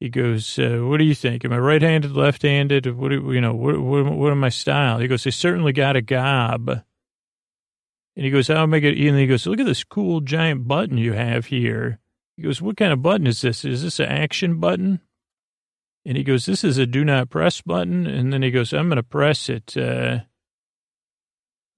He 0.00 0.08
goes, 0.08 0.58
uh, 0.58 0.80
what 0.82 0.96
do 0.96 1.04
you 1.04 1.14
think? 1.14 1.44
Am 1.44 1.52
I 1.52 1.58
right-handed, 1.58 2.10
left-handed? 2.10 2.96
What 2.96 3.10
do, 3.10 3.32
you 3.32 3.40
know, 3.40 3.54
what, 3.54 3.80
what, 3.80 4.04
what 4.04 4.32
am 4.32 4.40
my 4.40 4.48
style? 4.48 4.98
He 4.98 5.06
goes, 5.06 5.24
I 5.26 5.30
certainly 5.30 5.72
got 5.72 5.94
a 5.94 6.02
gob. 6.02 6.68
And 6.68 8.24
he 8.24 8.30
goes, 8.30 8.48
how 8.48 8.64
am 8.64 8.74
I 8.74 8.80
going 8.80 8.98
And 8.98 9.18
he 9.18 9.28
goes, 9.28 9.46
look 9.46 9.60
at 9.60 9.66
this 9.66 9.84
cool 9.84 10.20
giant 10.20 10.66
button 10.66 10.98
you 10.98 11.12
have 11.12 11.46
here. 11.46 12.00
He 12.36 12.42
goes, 12.42 12.60
what 12.60 12.76
kind 12.76 12.92
of 12.92 13.00
button 13.00 13.28
is 13.28 13.42
this? 13.42 13.64
Is 13.64 13.84
this 13.84 14.00
an 14.00 14.08
action 14.08 14.58
button? 14.58 15.00
And 16.04 16.16
he 16.16 16.24
goes, 16.24 16.46
this 16.46 16.64
is 16.64 16.78
a 16.78 16.86
do 16.86 17.04
not 17.04 17.30
press 17.30 17.60
button. 17.60 18.06
And 18.08 18.32
then 18.32 18.42
he 18.42 18.50
goes, 18.50 18.72
I'm 18.72 18.88
going 18.88 18.96
to 18.96 19.04
press 19.04 19.48
it. 19.48 19.76
Uh, 19.76 20.22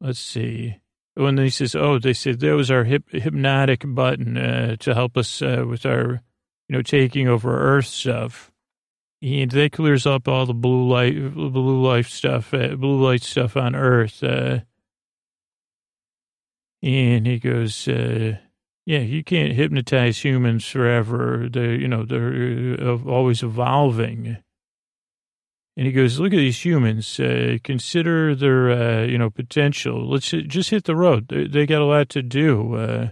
let's 0.00 0.18
see. 0.18 0.78
And 1.16 1.38
he 1.38 1.50
says, 1.50 1.74
oh, 1.74 1.98
they 1.98 2.12
said 2.12 2.40
that 2.40 2.56
was 2.56 2.70
our 2.70 2.84
hip, 2.84 3.04
hypnotic 3.10 3.84
button 3.86 4.36
uh, 4.36 4.76
to 4.80 4.94
help 4.94 5.16
us 5.16 5.40
uh, 5.42 5.64
with 5.66 5.86
our, 5.86 6.22
you 6.68 6.76
know, 6.76 6.82
taking 6.82 7.28
over 7.28 7.76
Earth 7.76 7.86
stuff. 7.86 8.50
And 9.22 9.50
that 9.52 9.72
clears 9.72 10.06
up 10.06 10.28
all 10.28 10.44
the 10.44 10.54
blue 10.54 10.88
light, 10.88 11.34
blue 11.34 11.82
life 11.82 12.08
stuff, 12.08 12.52
uh, 12.52 12.74
blue 12.74 13.02
light 13.02 13.22
stuff 13.22 13.56
on 13.56 13.74
Earth. 13.74 14.22
Uh, 14.22 14.60
and 16.82 17.26
he 17.26 17.38
goes, 17.38 17.88
uh, 17.88 18.36
yeah, 18.84 18.98
you 18.98 19.24
can't 19.24 19.54
hypnotize 19.54 20.22
humans 20.22 20.66
forever. 20.66 21.48
They're, 21.50 21.74
you 21.74 21.88
know, 21.88 22.04
they're 22.04 22.76
uh, 22.78 22.98
always 23.08 23.42
evolving. 23.42 24.36
And 25.76 25.86
he 25.86 25.92
goes, 25.92 26.20
look 26.20 26.32
at 26.32 26.36
these 26.36 26.64
humans. 26.64 27.18
Uh, 27.18 27.58
consider 27.64 28.34
their, 28.34 28.70
uh, 28.70 29.04
you 29.06 29.18
know, 29.18 29.28
potential. 29.28 30.08
Let's 30.08 30.30
just 30.30 30.70
hit 30.70 30.84
the 30.84 30.94
road. 30.94 31.28
They, 31.28 31.48
they 31.48 31.66
got 31.66 31.82
a 31.82 31.86
lot 31.86 32.08
to 32.10 32.22
do. 32.22 32.74
Uh, 32.76 33.08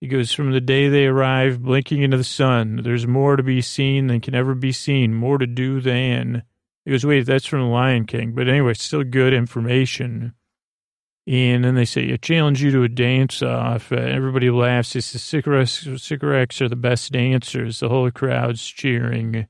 he 0.00 0.08
goes, 0.08 0.32
from 0.32 0.50
the 0.50 0.60
day 0.60 0.88
they 0.88 1.06
arrive, 1.06 1.62
blinking 1.62 2.02
into 2.02 2.16
the 2.16 2.24
sun, 2.24 2.80
there's 2.82 3.06
more 3.06 3.36
to 3.36 3.42
be 3.44 3.60
seen 3.60 4.08
than 4.08 4.20
can 4.20 4.34
ever 4.34 4.52
be 4.56 4.72
seen, 4.72 5.14
more 5.14 5.38
to 5.38 5.46
do 5.46 5.80
than. 5.80 6.42
He 6.84 6.90
goes, 6.90 7.06
wait, 7.06 7.24
that's 7.26 7.46
from 7.46 7.60
the 7.60 7.66
Lion 7.66 8.06
King. 8.06 8.32
But 8.32 8.48
anyway, 8.48 8.74
still 8.74 9.04
good 9.04 9.32
information. 9.32 10.34
And 11.28 11.64
then 11.64 11.76
they 11.76 11.84
say, 11.84 12.12
I 12.12 12.16
challenge 12.16 12.60
you 12.64 12.72
to 12.72 12.82
a 12.82 12.88
dance 12.88 13.42
off. 13.42 13.92
Uh, 13.92 13.96
everybody 13.96 14.50
laughs. 14.50 14.96
It's 14.96 15.12
the 15.12 15.20
Sycorax 15.20 16.60
are 16.60 16.68
the 16.68 16.74
best 16.74 17.12
dancers. 17.12 17.78
The 17.78 17.88
whole 17.88 18.10
crowd's 18.10 18.66
cheering. 18.66 19.46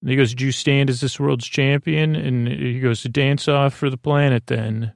And 0.00 0.10
he 0.10 0.16
goes, 0.16 0.34
do 0.34 0.46
you 0.46 0.52
stand 0.52 0.88
as 0.88 1.00
this 1.00 1.20
world's 1.20 1.46
champion? 1.46 2.16
And 2.16 2.48
he 2.48 2.80
goes, 2.80 3.02
dance 3.02 3.48
off 3.48 3.74
for 3.74 3.90
the 3.90 3.98
planet 3.98 4.46
then. 4.46 4.94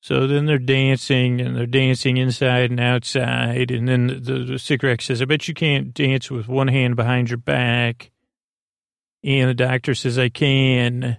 So 0.00 0.26
then 0.26 0.46
they're 0.46 0.58
dancing 0.58 1.40
and 1.40 1.56
they're 1.56 1.66
dancing 1.66 2.18
inside 2.18 2.70
and 2.70 2.78
outside. 2.78 3.70
And 3.70 3.88
then 3.88 4.06
the, 4.06 4.44
the 4.44 4.58
says, 5.06 5.20
I 5.20 5.24
bet 5.24 5.48
you 5.48 5.54
can't 5.54 5.92
dance 5.92 6.30
with 6.30 6.46
one 6.46 6.68
hand 6.68 6.94
behind 6.94 7.30
your 7.30 7.38
back. 7.38 8.10
And 9.24 9.50
the 9.50 9.54
doctor 9.54 9.94
says, 9.94 10.18
I 10.18 10.28
can. 10.28 11.18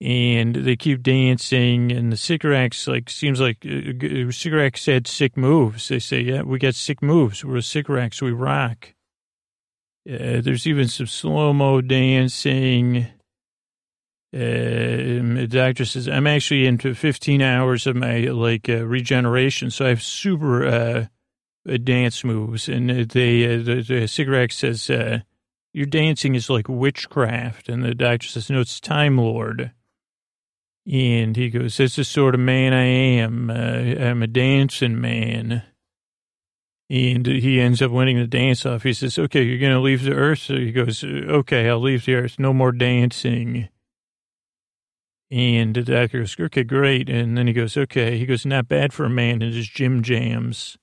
And 0.00 0.54
they 0.54 0.76
keep 0.76 1.02
dancing. 1.02 1.90
And 1.90 2.12
the 2.12 2.16
Sycorax, 2.16 2.86
like, 2.86 3.10
seems 3.10 3.40
like 3.40 3.66
uh, 3.66 4.30
had 4.86 5.06
sick 5.06 5.36
moves. 5.36 5.88
They 5.88 5.98
say, 5.98 6.20
yeah, 6.20 6.42
we 6.42 6.58
got 6.58 6.74
sick 6.74 7.02
moves. 7.02 7.44
We're 7.44 7.56
a. 7.62 8.22
We 8.22 8.30
rock. 8.30 8.94
Uh, 10.08 10.40
there's 10.40 10.66
even 10.66 10.88
some 10.88 11.06
slow 11.06 11.52
mo 11.52 11.80
dancing. 11.80 13.06
Uh, 14.32 14.38
the 14.38 15.48
doctor 15.50 15.84
says, 15.84 16.08
I'm 16.08 16.26
actually 16.26 16.66
into 16.66 16.94
15 16.94 17.42
hours 17.42 17.86
of 17.86 17.96
my 17.96 18.20
like 18.20 18.68
uh, 18.68 18.86
regeneration. 18.86 19.70
So 19.70 19.86
I 19.86 19.88
have 19.88 20.02
super 20.02 20.66
uh, 20.66 21.06
uh 21.68 21.76
dance 21.82 22.24
moves. 22.24 22.68
And 22.68 22.88
they, 23.10 23.44
uh, 23.44 23.62
the, 23.62 23.84
the 23.86 24.06
Sycorax 24.06 24.56
says, 24.56 24.88
uh, 24.88 25.20
Your 25.74 25.86
dancing 25.86 26.34
is 26.34 26.48
like 26.48 26.68
witchcraft. 26.68 27.68
And 27.68 27.84
the 27.84 27.94
doctor 27.94 28.28
says, 28.28 28.48
No, 28.48 28.60
it's 28.60 28.80
Time 28.80 29.18
Lord. 29.18 29.72
And 30.90 31.36
he 31.36 31.50
goes, 31.50 31.76
That's 31.76 31.96
the 31.96 32.04
sort 32.04 32.34
of 32.34 32.40
man 32.40 32.72
I 32.72 32.84
am. 32.84 33.50
I'm 33.50 34.22
a 34.22 34.26
dancing 34.26 34.98
man. 34.98 35.64
And 36.90 37.24
he 37.24 37.60
ends 37.60 37.80
up 37.80 37.92
winning 37.92 38.18
the 38.18 38.26
dance 38.26 38.66
off. 38.66 38.82
He 38.82 38.92
says, 38.92 39.16
okay, 39.16 39.44
you're 39.44 39.60
going 39.60 39.72
to 39.72 39.78
leave 39.78 40.02
the 40.02 40.12
earth? 40.12 40.40
So 40.40 40.56
he 40.56 40.72
goes, 40.72 41.04
okay, 41.04 41.68
I'll 41.68 41.80
leave 41.80 42.04
the 42.04 42.16
earth. 42.16 42.36
No 42.36 42.52
more 42.52 42.72
dancing. 42.72 43.68
And 45.30 45.72
the 45.72 45.82
doctor 45.82 46.18
goes, 46.18 46.34
okay, 46.38 46.64
great. 46.64 47.08
And 47.08 47.38
then 47.38 47.46
he 47.46 47.52
goes, 47.52 47.76
okay. 47.76 48.18
He 48.18 48.26
goes, 48.26 48.44
not 48.44 48.66
bad 48.66 48.92
for 48.92 49.04
a 49.04 49.10
man 49.10 49.40
in 49.40 49.52
his 49.52 49.68
gym 49.68 50.02
jams. 50.02 50.78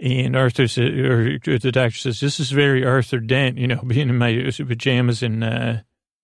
And 0.00 0.34
Arthur 0.34 0.66
says, 0.66 0.90
or 0.98 1.38
the 1.38 1.70
doctor 1.70 1.96
says, 1.96 2.18
this 2.18 2.40
is 2.40 2.50
very 2.50 2.84
Arthur 2.84 3.20
Dent, 3.20 3.58
you 3.58 3.68
know, 3.68 3.82
being 3.86 4.08
in 4.08 4.18
my 4.18 4.50
pajamas 4.50 5.22
and 5.22 5.44
uh, 5.44 5.76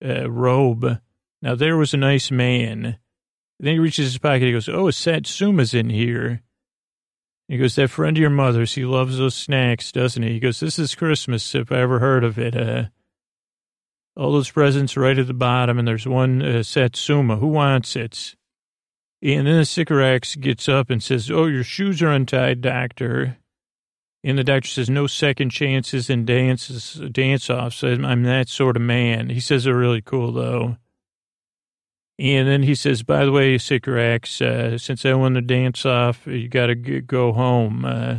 uh, 0.03 0.29
robe. 0.29 0.99
Now, 1.41 1.55
there 1.55 1.77
was 1.77 1.93
a 1.93 1.97
nice 1.97 2.29
man. 2.29 2.97
Then 3.57 3.73
he 3.73 3.79
reaches 3.79 4.11
his 4.11 4.17
pocket. 4.17 4.41
He 4.41 4.51
goes, 4.51 4.67
oh, 4.67 4.89
a 4.89 4.91
Satsuma's 4.91 5.73
in 5.73 5.89
here. 5.89 6.41
He 7.49 7.57
goes, 7.57 7.75
that 7.75 7.89
friend 7.89 8.15
of 8.15 8.21
your 8.21 8.29
mother's, 8.29 8.75
he 8.75 8.85
loves 8.85 9.17
those 9.17 9.33
snacks, 9.33 9.91
doesn't 9.91 10.21
he? 10.21 10.33
He 10.33 10.39
goes, 10.39 10.59
this 10.59 10.77
is 10.77 10.93
Christmas, 10.93 11.55
if 11.55 11.71
I 11.71 11.79
ever 11.79 11.97
heard 11.97 12.23
of 12.23 12.37
it. 12.37 12.55
Uh, 12.55 12.85
all 14.15 14.31
those 14.31 14.51
presents 14.51 14.95
right 14.95 15.17
at 15.17 15.25
the 15.25 15.33
bottom, 15.33 15.79
and 15.79 15.87
there's 15.87 16.07
one 16.07 16.43
uh, 16.43 16.61
Satsuma. 16.61 17.37
Who 17.37 17.47
wants 17.47 17.95
it? 17.95 18.35
And 19.23 19.47
then 19.47 19.57
the 19.57 19.65
Sycorax 19.65 20.35
gets 20.35 20.69
up 20.69 20.91
and 20.91 21.01
says, 21.01 21.31
oh, 21.31 21.47
your 21.47 21.63
shoes 21.63 22.03
are 22.03 22.11
untied, 22.11 22.61
doctor. 22.61 23.37
And 24.23 24.37
the 24.37 24.43
doctor 24.43 24.69
says, 24.69 24.89
no 24.89 25.07
second 25.07 25.49
chances 25.49 26.09
in 26.09 26.25
dances, 26.25 27.01
dance-offs. 27.11 27.83
I'm 27.83 28.23
that 28.23 28.47
sort 28.47 28.75
of 28.75 28.83
man. 28.83 29.29
He 29.29 29.39
says 29.39 29.63
they're 29.63 29.73
really 29.73 30.01
cool, 30.01 30.31
though. 30.31 30.77
And 32.19 32.49
then 32.49 32.63
he 32.63 32.75
says, 32.75 33.01
by 33.01 33.23
the 33.23 33.31
way, 33.31 33.57
Sycorax, 33.57 34.41
uh, 34.41 34.77
since 34.77 35.05
I 35.05 35.13
won 35.13 35.33
the 35.33 35.41
dance 35.41 35.85
off, 35.85 36.27
you 36.27 36.49
got 36.49 36.65
to 36.65 36.75
go 36.75 37.31
home 37.31 37.85
uh, 37.85 38.17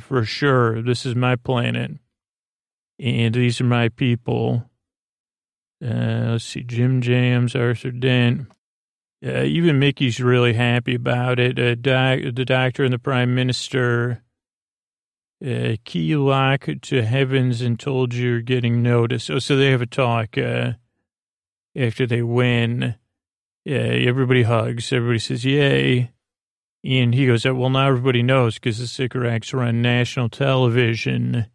for 0.00 0.24
sure. 0.24 0.82
This 0.82 1.06
is 1.06 1.14
my 1.14 1.36
planet. 1.36 1.92
And 2.98 3.32
these 3.32 3.60
are 3.60 3.64
my 3.64 3.88
people. 3.88 4.68
Uh, 5.82 6.32
let's 6.32 6.44
see, 6.44 6.64
Jim 6.64 7.00
Jams, 7.00 7.54
Arthur 7.54 7.92
Dent. 7.92 8.48
Uh, 9.24 9.42
even 9.42 9.78
Mickey's 9.78 10.18
really 10.18 10.54
happy 10.54 10.96
about 10.96 11.38
it. 11.38 11.56
Uh, 11.56 11.76
doc, 11.76 12.18
the 12.34 12.44
doctor 12.44 12.82
and 12.82 12.92
the 12.92 12.98
prime 12.98 13.32
minister 13.32 14.24
uh, 15.46 15.76
key 15.84 16.16
lock 16.16 16.68
to 16.82 17.02
heavens 17.02 17.60
and 17.60 17.78
told 17.78 18.12
you 18.12 18.28
you're 18.28 18.40
getting 18.42 18.82
noticed. 18.82 19.30
Oh, 19.30 19.38
so 19.38 19.56
they 19.56 19.70
have 19.70 19.82
a 19.82 19.86
talk 19.86 20.36
uh, 20.36 20.72
after 21.76 22.06
they 22.06 22.22
win. 22.22 22.96
Yeah, 23.64 23.78
everybody 23.78 24.42
hugs. 24.42 24.92
Everybody 24.92 25.18
says, 25.18 25.44
yay. 25.44 26.12
And 26.82 27.14
he 27.14 27.26
goes, 27.26 27.44
well, 27.44 27.68
now 27.68 27.88
everybody 27.88 28.22
knows 28.22 28.54
because 28.54 28.78
the 28.78 28.86
Sycorax 28.86 29.52
are 29.52 29.62
on 29.62 29.82
national 29.82 30.30
television. 30.30 31.46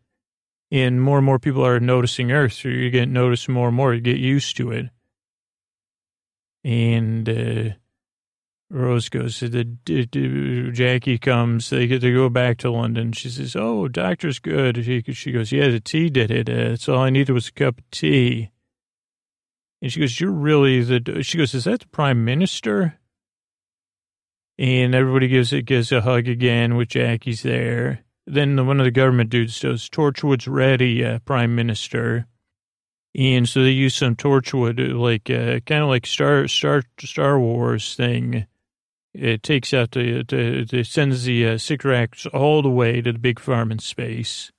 And 0.72 1.02
more 1.02 1.18
and 1.18 1.26
more 1.26 1.40
people 1.40 1.66
are 1.66 1.80
noticing 1.80 2.32
Earth. 2.32 2.54
So 2.54 2.70
you 2.70 2.90
get 2.92 3.10
noticed 3.10 3.50
more 3.50 3.70
and 3.70 3.78
more. 3.78 3.94
You 3.94 4.02
get 4.02 4.18
used 4.18 4.56
to 4.58 4.72
it. 4.72 4.90
And 6.64 7.28
uh, 7.28 7.76
Rose 8.70 9.10
goes, 9.10 9.40
to 9.40 9.50
the, 9.50 10.72
Jackie 10.72 11.18
comes. 11.18 11.70
They 11.70 11.88
get 11.88 12.02
to 12.02 12.14
go 12.14 12.30
back 12.30 12.58
to 12.60 12.72
London. 12.72 13.12
She 13.14 13.30
says, 13.30 13.56
oh, 13.56 13.88
doctor's 13.88 14.40
good. 14.40 14.84
She, 14.84 15.02
she 15.14 15.32
goes, 15.32 15.52
yeah, 15.52 15.70
the 15.70 15.80
tea 15.80 16.10
did 16.10 16.30
it. 16.30 16.50
Uh, 16.50 16.92
all 16.92 17.00
I 17.00 17.10
needed 17.10 17.34
was 17.34 17.48
a 17.48 17.54
cup 17.54 17.80
of 17.80 17.90
tea. 17.92 18.52
And 19.86 19.94
she 19.94 20.00
goes, 20.00 20.20
You're 20.20 20.32
really 20.32 20.82
the, 20.82 21.22
she 21.22 21.38
goes, 21.38 21.54
Is 21.54 21.66
that 21.66 21.82
the 21.82 21.88
prime 21.90 22.26
minister? 22.26 22.98
And 24.58 24.96
everybody 24.96 25.28
gives 25.28 25.54
it 25.54 25.68
gives 25.68 25.92
a 25.92 26.02
hug 26.02 26.28
again 26.28 26.76
with 26.76 26.88
Jackie's 26.88 27.44
there. 27.44 28.04
Then 28.26 28.56
the, 28.56 28.64
one 28.64 28.80
of 28.80 28.86
the 28.86 28.90
government 28.90 29.30
dudes 29.30 29.58
says, 29.58 29.88
Torchwood's 29.88 30.48
ready, 30.48 31.06
uh, 31.06 31.20
Prime 31.20 31.54
Minister. 31.54 32.26
And 33.14 33.48
so 33.48 33.62
they 33.62 33.70
use 33.70 33.96
some 33.96 34.16
Torchwood, 34.16 34.80
uh, 34.80 34.98
like 34.98 35.30
uh, 35.30 35.60
kind 35.68 35.84
of 35.84 35.90
like 35.90 36.08
Star 36.08 36.48
Star 36.48 36.82
Star 37.00 37.40
Wars 37.40 37.94
thing. 37.94 38.48
It 39.14 39.44
takes 39.44 39.72
out 39.72 39.92
the, 39.92 40.24
the, 40.28 40.66
the 40.68 40.84
sends 40.84 41.26
the 41.26 41.48
uh, 41.48 41.58
Sycorax 41.60 42.26
all 42.26 42.64
the 42.64 42.72
way 42.72 43.02
to 43.02 43.14
the 43.14 43.20
big 43.20 43.40
farm 43.40 43.72
in 43.72 43.78
space. 43.78 44.52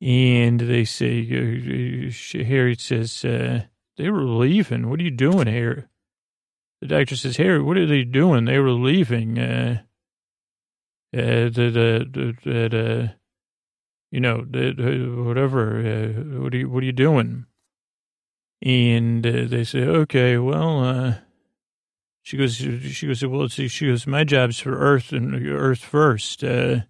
And 0.00 0.58
they 0.58 0.84
say, 0.84 1.20
uh, 1.30 2.40
uh 2.40 2.44
Harry 2.44 2.74
says, 2.74 3.24
uh, 3.24 3.66
they 3.96 4.10
were 4.10 4.24
leaving. 4.24 4.88
What 4.88 5.00
are 5.00 5.04
you 5.04 5.10
doing 5.10 5.46
here? 5.46 5.88
The 6.80 6.88
doctor 6.88 7.16
says, 7.16 7.36
Harry, 7.36 7.62
what 7.62 7.76
are 7.76 7.86
they 7.86 8.04
doing? 8.04 8.44
They 8.44 8.58
were 8.58 8.70
leaving. 8.70 9.38
Uh, 9.38 9.82
uh, 11.16 11.48
the, 11.48 11.70
the, 12.10 12.34
the, 12.44 12.68
the, 12.68 13.14
you 14.10 14.20
know, 14.20 14.44
the, 14.48 15.22
whatever, 15.24 15.78
uh, 15.78 16.40
what 16.40 16.52
are 16.52 16.58
you, 16.58 16.68
what 16.68 16.82
are 16.82 16.86
you 16.86 16.92
doing? 16.92 17.46
And 18.62 19.26
uh, 19.26 19.44
they 19.46 19.64
say, 19.64 19.80
okay, 19.80 20.38
well, 20.38 20.84
uh, 20.84 21.14
she 22.22 22.36
goes, 22.36 22.56
she 22.56 23.06
goes, 23.06 23.24
well, 23.24 23.48
see, 23.48 23.68
she 23.68 23.86
goes, 23.86 24.06
my 24.06 24.24
job's 24.24 24.58
for 24.58 24.76
Earth 24.76 25.12
and 25.12 25.46
Earth 25.46 25.80
first. 25.80 26.42
Uh, 26.42 26.80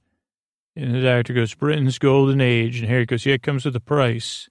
and 0.76 0.94
the 0.94 1.02
doctor 1.02 1.34
goes, 1.34 1.54
Britain's 1.54 1.98
golden 1.98 2.40
age. 2.40 2.78
And 2.78 2.88
Harry 2.88 3.06
goes, 3.06 3.26
yeah, 3.26 3.34
it 3.34 3.42
comes 3.42 3.64
with 3.64 3.76
a 3.76 3.80
price. 3.80 4.48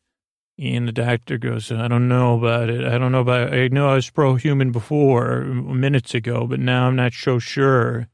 And 0.60 0.88
the 0.88 0.92
doctor 0.92 1.40
goes, 1.40 1.72
I 1.72 1.88
don't 1.88 2.08
know 2.08 2.38
about 2.38 2.70
it. 2.70 2.86
I 2.86 3.00
don't 3.00 3.12
know 3.12 3.22
about 3.22 3.54
it. 3.54 3.72
I 3.72 3.74
know 3.74 3.90
I 3.90 3.96
was 3.96 4.10
pro-human 4.12 4.72
before, 4.72 5.42
minutes 5.42 6.14
ago, 6.14 6.46
but 6.46 6.60
now 6.60 6.88
I'm 6.88 6.96
not 6.96 7.14
so 7.14 7.40
sure. 7.40 8.08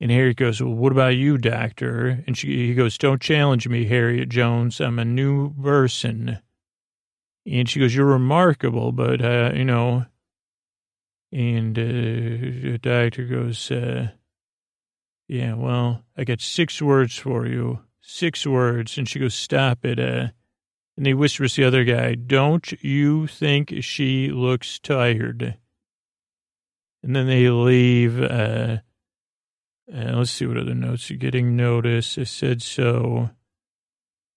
And 0.00 0.10
Harriet 0.10 0.36
goes, 0.36 0.62
well, 0.62 0.74
what 0.74 0.92
about 0.92 1.16
you, 1.16 1.36
doctor? 1.36 2.22
And 2.26 2.36
she, 2.36 2.68
he 2.68 2.74
goes, 2.74 2.96
don't 2.96 3.20
challenge 3.20 3.68
me, 3.68 3.84
Harriet 3.84 4.30
Jones. 4.30 4.80
I'm 4.80 4.98
a 4.98 5.04
new 5.04 5.54
person. 5.54 6.38
And 7.46 7.68
she 7.68 7.80
goes, 7.80 7.94
you're 7.94 8.06
remarkable, 8.06 8.90
but, 8.92 9.22
uh, 9.22 9.52
you 9.54 9.64
know, 9.64 10.06
and 11.30 11.78
uh, 11.78 11.82
the 11.82 12.78
doctor 12.80 13.24
goes, 13.24 13.70
uh, 13.70 14.08
yeah, 15.28 15.54
well, 15.54 16.04
I 16.16 16.24
got 16.24 16.40
six 16.40 16.80
words 16.80 17.16
for 17.16 17.46
you. 17.46 17.80
Six 18.00 18.46
words. 18.46 18.96
And 18.96 19.08
she 19.08 19.18
goes, 19.18 19.34
stop 19.34 19.84
it. 19.84 20.32
Uh, 20.96 20.98
and 20.98 21.06
he 21.06 21.14
whispers 21.14 21.54
to 21.54 21.62
the 21.62 21.66
other 21.66 21.84
guy, 21.84 22.14
don't 22.14 22.72
you 22.82 23.26
think 23.26 23.74
she 23.80 24.30
looks 24.30 24.78
tired? 24.78 25.56
And 27.02 27.14
then 27.14 27.26
they 27.26 27.48
leave. 27.48 28.20
Uh, 28.20 28.78
uh, 29.92 30.12
let's 30.16 30.32
see 30.32 30.46
what 30.46 30.56
other 30.56 30.74
notes 30.74 31.10
are 31.10 31.14
getting 31.14 31.54
noticed. 31.54 32.18
I 32.18 32.24
said 32.24 32.62
so. 32.62 33.30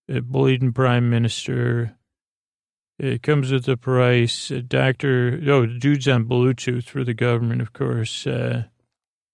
A 0.08 0.22
bleeding 0.22 0.74
prime 0.74 1.10
minister. 1.10 1.96
It 3.00 3.24
comes 3.24 3.52
with 3.52 3.68
a 3.68 3.78
price. 3.78 4.52
A 4.52 4.62
doctor, 4.62 5.40
oh, 5.48 5.66
the 5.66 5.80
dude's 5.80 6.08
on 6.08 6.26
Bluetooth 6.26 6.84
for 6.86 7.04
the 7.04 7.14
government, 7.14 7.62
of 7.62 7.74
course. 7.74 8.28
Uh, 8.28 8.66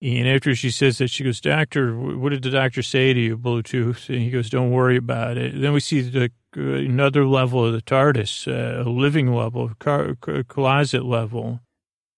and 0.06 0.28
after 0.28 0.54
she 0.54 0.70
says 0.70 1.00
that, 1.00 1.10
she 1.10 1.24
goes, 1.24 1.42
Doctor, 1.42 1.96
what 1.98 2.30
did 2.30 2.44
the 2.44 2.52
doctor 2.52 2.84
say 2.84 3.12
to 3.12 3.20
you, 3.20 3.36
Bluetooth? 3.36 4.08
And 4.08 4.20
he 4.20 4.30
goes, 4.30 4.52
Don't 4.52 4.70
worry 4.70 4.98
about 4.98 5.38
it. 5.38 5.60
Then 5.60 5.74
we 5.74 5.80
see 5.80 6.02
the 6.02 6.32
uh, 6.56 6.62
another 6.62 7.26
level 7.26 7.66
of 7.66 7.74
the 7.74 7.82
TARDIS, 7.82 8.48
uh, 8.48 8.88
a 8.88 8.90
living 8.90 9.34
level, 9.34 9.72
car, 9.80 10.16
closet 10.48 11.06
level. 11.06 11.60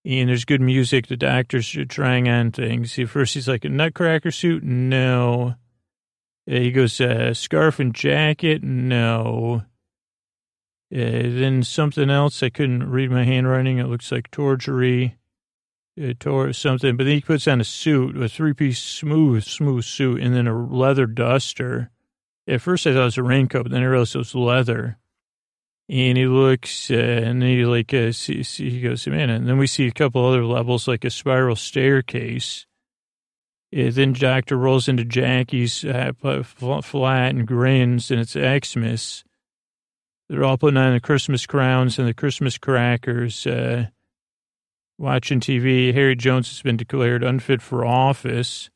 And 0.04 0.28
there's 0.28 0.44
good 0.44 0.60
music. 0.60 1.08
The 1.08 1.16
doctor's 1.16 1.78
trying 1.88 2.28
on 2.28 2.52
things. 2.52 2.94
He, 2.96 3.06
first, 3.06 3.36
he's 3.36 3.48
like, 3.48 3.64
a 3.64 3.70
nutcracker 3.70 4.32
suit? 4.32 4.64
No. 4.64 5.56
Uh, 6.46 6.56
he 6.56 6.72
goes, 6.72 7.00
uh, 7.00 7.34
scarf 7.34 7.80
and 7.80 7.96
jacket? 7.96 8.64
No. 8.64 9.64
Uh, 10.94 11.00
then 11.00 11.64
something 11.64 12.10
else. 12.10 12.44
I 12.44 12.50
couldn't 12.50 12.90
read 12.90 13.12
my 13.12 13.24
handwriting. 13.24 13.78
It 13.78 13.88
looks 13.88 14.12
like 14.12 14.30
tortury 14.30 15.16
or 16.26 16.54
something. 16.54 16.98
But 16.98 17.06
then 17.06 17.16
he 17.16 17.22
puts 17.22 17.48
on 17.48 17.62
a 17.62 17.64
suit, 17.64 18.22
a 18.22 18.30
three 18.30 18.54
piece 18.54 18.80
smooth, 18.80 19.44
smooth 19.44 19.84
suit, 19.84 20.22
and 20.22 20.36
then 20.36 20.48
a 20.48 20.58
leather 20.58 21.06
duster. 21.06 21.90
At 22.48 22.62
first 22.62 22.88
I 22.88 22.94
thought 22.94 23.02
it 23.02 23.06
was 23.06 23.18
a 23.18 23.24
raincoat, 23.24 23.64
but 23.64 23.72
then 23.72 23.84
I 23.84 23.88
realized 23.88 24.16
it 24.16 24.20
was 24.20 24.36
leather. 24.36 24.98
And 25.90 26.18
he 26.18 26.26
looks, 26.26 26.92
uh, 26.92 26.96
and 26.96 27.42
then 27.42 27.50
he 27.50 27.66
like, 27.66 27.94
uh, 27.94 28.12
see, 28.12 28.44
see, 28.44 28.70
he 28.70 28.82
goes, 28.82 29.08
man, 29.08 29.30
and 29.30 29.48
then 29.48 29.58
we 29.58 29.68
see 29.68 29.88
a 29.88 29.92
couple 29.92 30.26
other 30.26 30.46
levels, 30.46 30.88
like 30.88 31.06
a 31.06 31.10
spiral 31.10 31.56
staircase. 31.56 32.66
And 33.72 33.94
then 33.94 34.14
Doctor 34.14 34.58
rolls 34.58 34.88
into 34.88 35.06
Jackie's 35.06 35.86
uh, 35.86 36.12
flat 36.14 37.36
and 37.36 37.48
grins, 37.48 38.12
and 38.12 38.20
it's 38.20 38.34
Xmas. 38.34 39.24
They're 40.30 40.44
all 40.44 40.58
putting 40.58 40.78
on 40.78 40.94
the 40.94 41.00
Christmas 41.00 41.46
crowns 41.46 41.98
and 42.00 42.08
the 42.08 42.14
Christmas 42.14 42.58
crackers. 42.58 43.48
Uh, 43.48 43.88
watching 44.98 45.40
TV. 45.40 45.94
Harry 45.94 46.16
Jones 46.16 46.50
has 46.50 46.62
been 46.62 46.78
declared 46.78 47.24
unfit 47.24 47.62
for 47.62 47.86
office. 47.86 48.70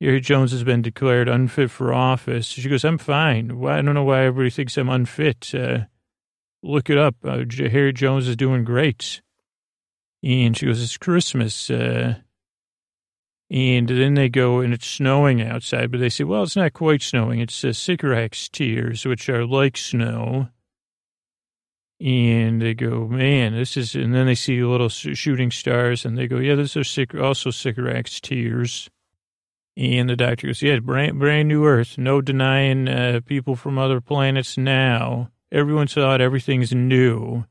Harry 0.00 0.20
Jones 0.20 0.52
has 0.52 0.64
been 0.64 0.82
declared 0.82 1.28
unfit 1.28 1.70
for 1.70 1.92
office. 1.92 2.46
She 2.46 2.68
goes, 2.68 2.84
I'm 2.84 2.98
fine. 2.98 3.58
Why, 3.58 3.78
I 3.78 3.82
don't 3.82 3.94
know 3.94 4.04
why 4.04 4.24
everybody 4.24 4.50
thinks 4.50 4.76
I'm 4.76 4.90
unfit. 4.90 5.54
Uh, 5.54 5.84
look 6.62 6.90
it 6.90 6.98
up. 6.98 7.14
Uh, 7.24 7.44
Harry 7.70 7.92
Jones 7.92 8.28
is 8.28 8.36
doing 8.36 8.64
great. 8.64 9.22
And 10.22 10.56
she 10.56 10.66
goes, 10.66 10.82
it's 10.82 10.98
Christmas. 10.98 11.70
Uh, 11.70 12.16
and 13.48 13.88
then 13.88 14.14
they 14.14 14.28
go 14.28 14.60
and 14.60 14.74
it's 14.74 14.86
snowing 14.86 15.40
outside, 15.40 15.90
but 15.92 16.00
they 16.00 16.08
say, 16.08 16.24
well, 16.24 16.42
it's 16.42 16.56
not 16.56 16.72
quite 16.72 17.00
snowing. 17.00 17.40
It's 17.40 17.64
uh, 17.64 17.72
Sycorax 17.72 18.48
tears, 18.48 19.06
which 19.06 19.28
are 19.28 19.46
like 19.46 19.76
snow. 19.76 20.48
And 21.98 22.60
they 22.60 22.74
go, 22.74 23.06
man, 23.06 23.54
this 23.54 23.76
is, 23.76 23.94
and 23.94 24.14
then 24.14 24.26
they 24.26 24.34
see 24.34 24.62
little 24.62 24.90
shooting 24.90 25.50
stars 25.50 26.04
and 26.04 26.16
they 26.18 26.26
go, 26.26 26.38
yeah, 26.38 26.54
those 26.54 26.76
are 26.76 27.22
also 27.22 27.50
Sycorax 27.50 28.20
tears. 28.20 28.90
And 29.78 30.08
the 30.08 30.16
doctor 30.16 30.48
goes, 30.48 30.62
yeah, 30.62 30.78
brand, 30.78 31.18
brand 31.18 31.48
new 31.48 31.64
Earth. 31.64 31.96
No 31.96 32.20
denying 32.20 32.88
uh, 32.88 33.20
people 33.24 33.56
from 33.56 33.78
other 33.78 34.00
planets 34.00 34.58
now. 34.58 35.30
Everyone 35.50 35.86
thought 35.86 36.20
everything's 36.20 36.74
new. 36.74 37.44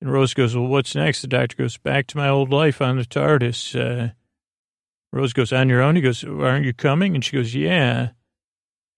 And 0.00 0.12
Rose 0.12 0.34
goes, 0.34 0.54
well, 0.54 0.66
what's 0.66 0.94
next? 0.94 1.22
The 1.22 1.28
doctor 1.28 1.56
goes, 1.56 1.78
back 1.78 2.06
to 2.08 2.18
my 2.18 2.28
old 2.28 2.50
life 2.50 2.82
on 2.82 2.98
the 2.98 3.04
TARDIS. 3.04 3.74
Uh, 3.78 4.12
Rose 5.12 5.32
goes, 5.32 5.52
on 5.52 5.70
your 5.70 5.80
own? 5.80 5.96
He 5.96 6.02
goes, 6.02 6.22
aren't 6.24 6.66
you 6.66 6.74
coming? 6.74 7.14
And 7.14 7.24
she 7.24 7.36
goes, 7.36 7.54
yeah. 7.54 8.10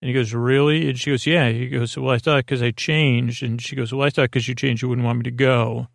And 0.03 0.09
he 0.09 0.15
goes, 0.15 0.35
really? 0.35 0.89
And 0.89 0.99
she 0.99 1.11
goes, 1.11 1.27
yeah. 1.27 1.49
He 1.49 1.69
goes, 1.69 1.97
well, 1.97 2.15
I 2.15 2.19
thought 2.19 2.45
because 2.45 2.63
I 2.63 2.71
changed. 2.71 3.43
And 3.43 3.61
she 3.61 3.75
goes, 3.77 3.93
well, 3.93 4.07
I 4.07 4.11
thought 4.11 4.31
because 4.31 4.47
you 4.47 4.55
changed, 4.55 4.83
you 4.83 4.89
wouldn't 4.89 5.07
want 5.07 5.19
me 5.19 5.25
to 5.25 5.31
go. 5.31 5.89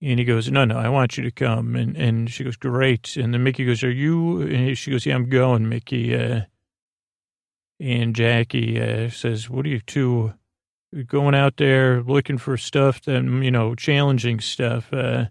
And 0.00 0.18
he 0.18 0.24
goes, 0.24 0.50
no, 0.50 0.64
no, 0.64 0.76
I 0.76 0.88
want 0.88 1.16
you 1.16 1.24
to 1.24 1.30
come. 1.30 1.74
And, 1.74 1.96
and 1.96 2.30
she 2.30 2.44
goes, 2.44 2.56
great. 2.56 3.16
And 3.16 3.32
then 3.32 3.42
Mickey 3.42 3.64
goes, 3.64 3.82
are 3.82 3.90
you? 3.90 4.42
And 4.42 4.76
she 4.76 4.90
goes, 4.90 5.06
yeah, 5.06 5.14
I'm 5.14 5.28
going, 5.28 5.68
Mickey. 5.68 6.14
Uh, 6.14 6.42
and 7.80 8.14
Jackie 8.14 8.80
uh, 8.80 9.08
says, 9.10 9.50
what 9.50 9.66
are 9.66 9.70
you 9.70 9.80
two 9.80 10.34
going 11.06 11.34
out 11.34 11.56
there 11.56 12.02
looking 12.02 12.38
for 12.38 12.56
stuff 12.56 13.02
that, 13.02 13.24
you 13.24 13.50
know, 13.50 13.74
challenging 13.74 14.40
stuff? 14.40 14.92
Uh, 14.92 15.26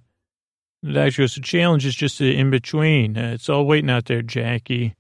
doctor 0.84 1.22
goes, 1.22 1.36
the 1.36 1.42
challenge 1.42 1.86
is 1.86 1.96
just 1.96 2.20
the 2.20 2.36
in 2.36 2.50
between. 2.50 3.18
Uh, 3.18 3.32
it's 3.34 3.50
all 3.50 3.66
waiting 3.66 3.90
out 3.90 4.06
there, 4.06 4.22
Jackie. 4.22 4.96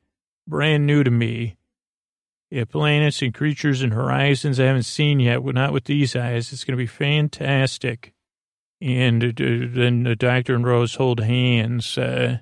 Brand 0.47 0.85
new 0.85 1.03
to 1.03 1.11
me. 1.11 1.57
Yeah, 2.53 2.65
planets 2.65 3.23
and 3.23 3.33
creatures 3.33 3.81
and 3.81 3.91
horizons 3.91 4.59
I 4.59 4.65
haven't 4.65 4.83
seen 4.83 5.19
yet, 5.19 5.43
not 5.43 5.73
with 5.73 5.85
these 5.85 6.15
eyes. 6.15 6.53
It's 6.53 6.63
going 6.63 6.77
to 6.77 6.83
be 6.83 6.85
fantastic. 6.85 8.13
And 8.79 9.23
uh, 9.23 9.65
then 9.73 10.03
the 10.03 10.15
doctor 10.15 10.53
and 10.53 10.63
Rose 10.63 10.93
hold 10.93 11.19
hands, 11.19 11.97
uh, 11.97 12.41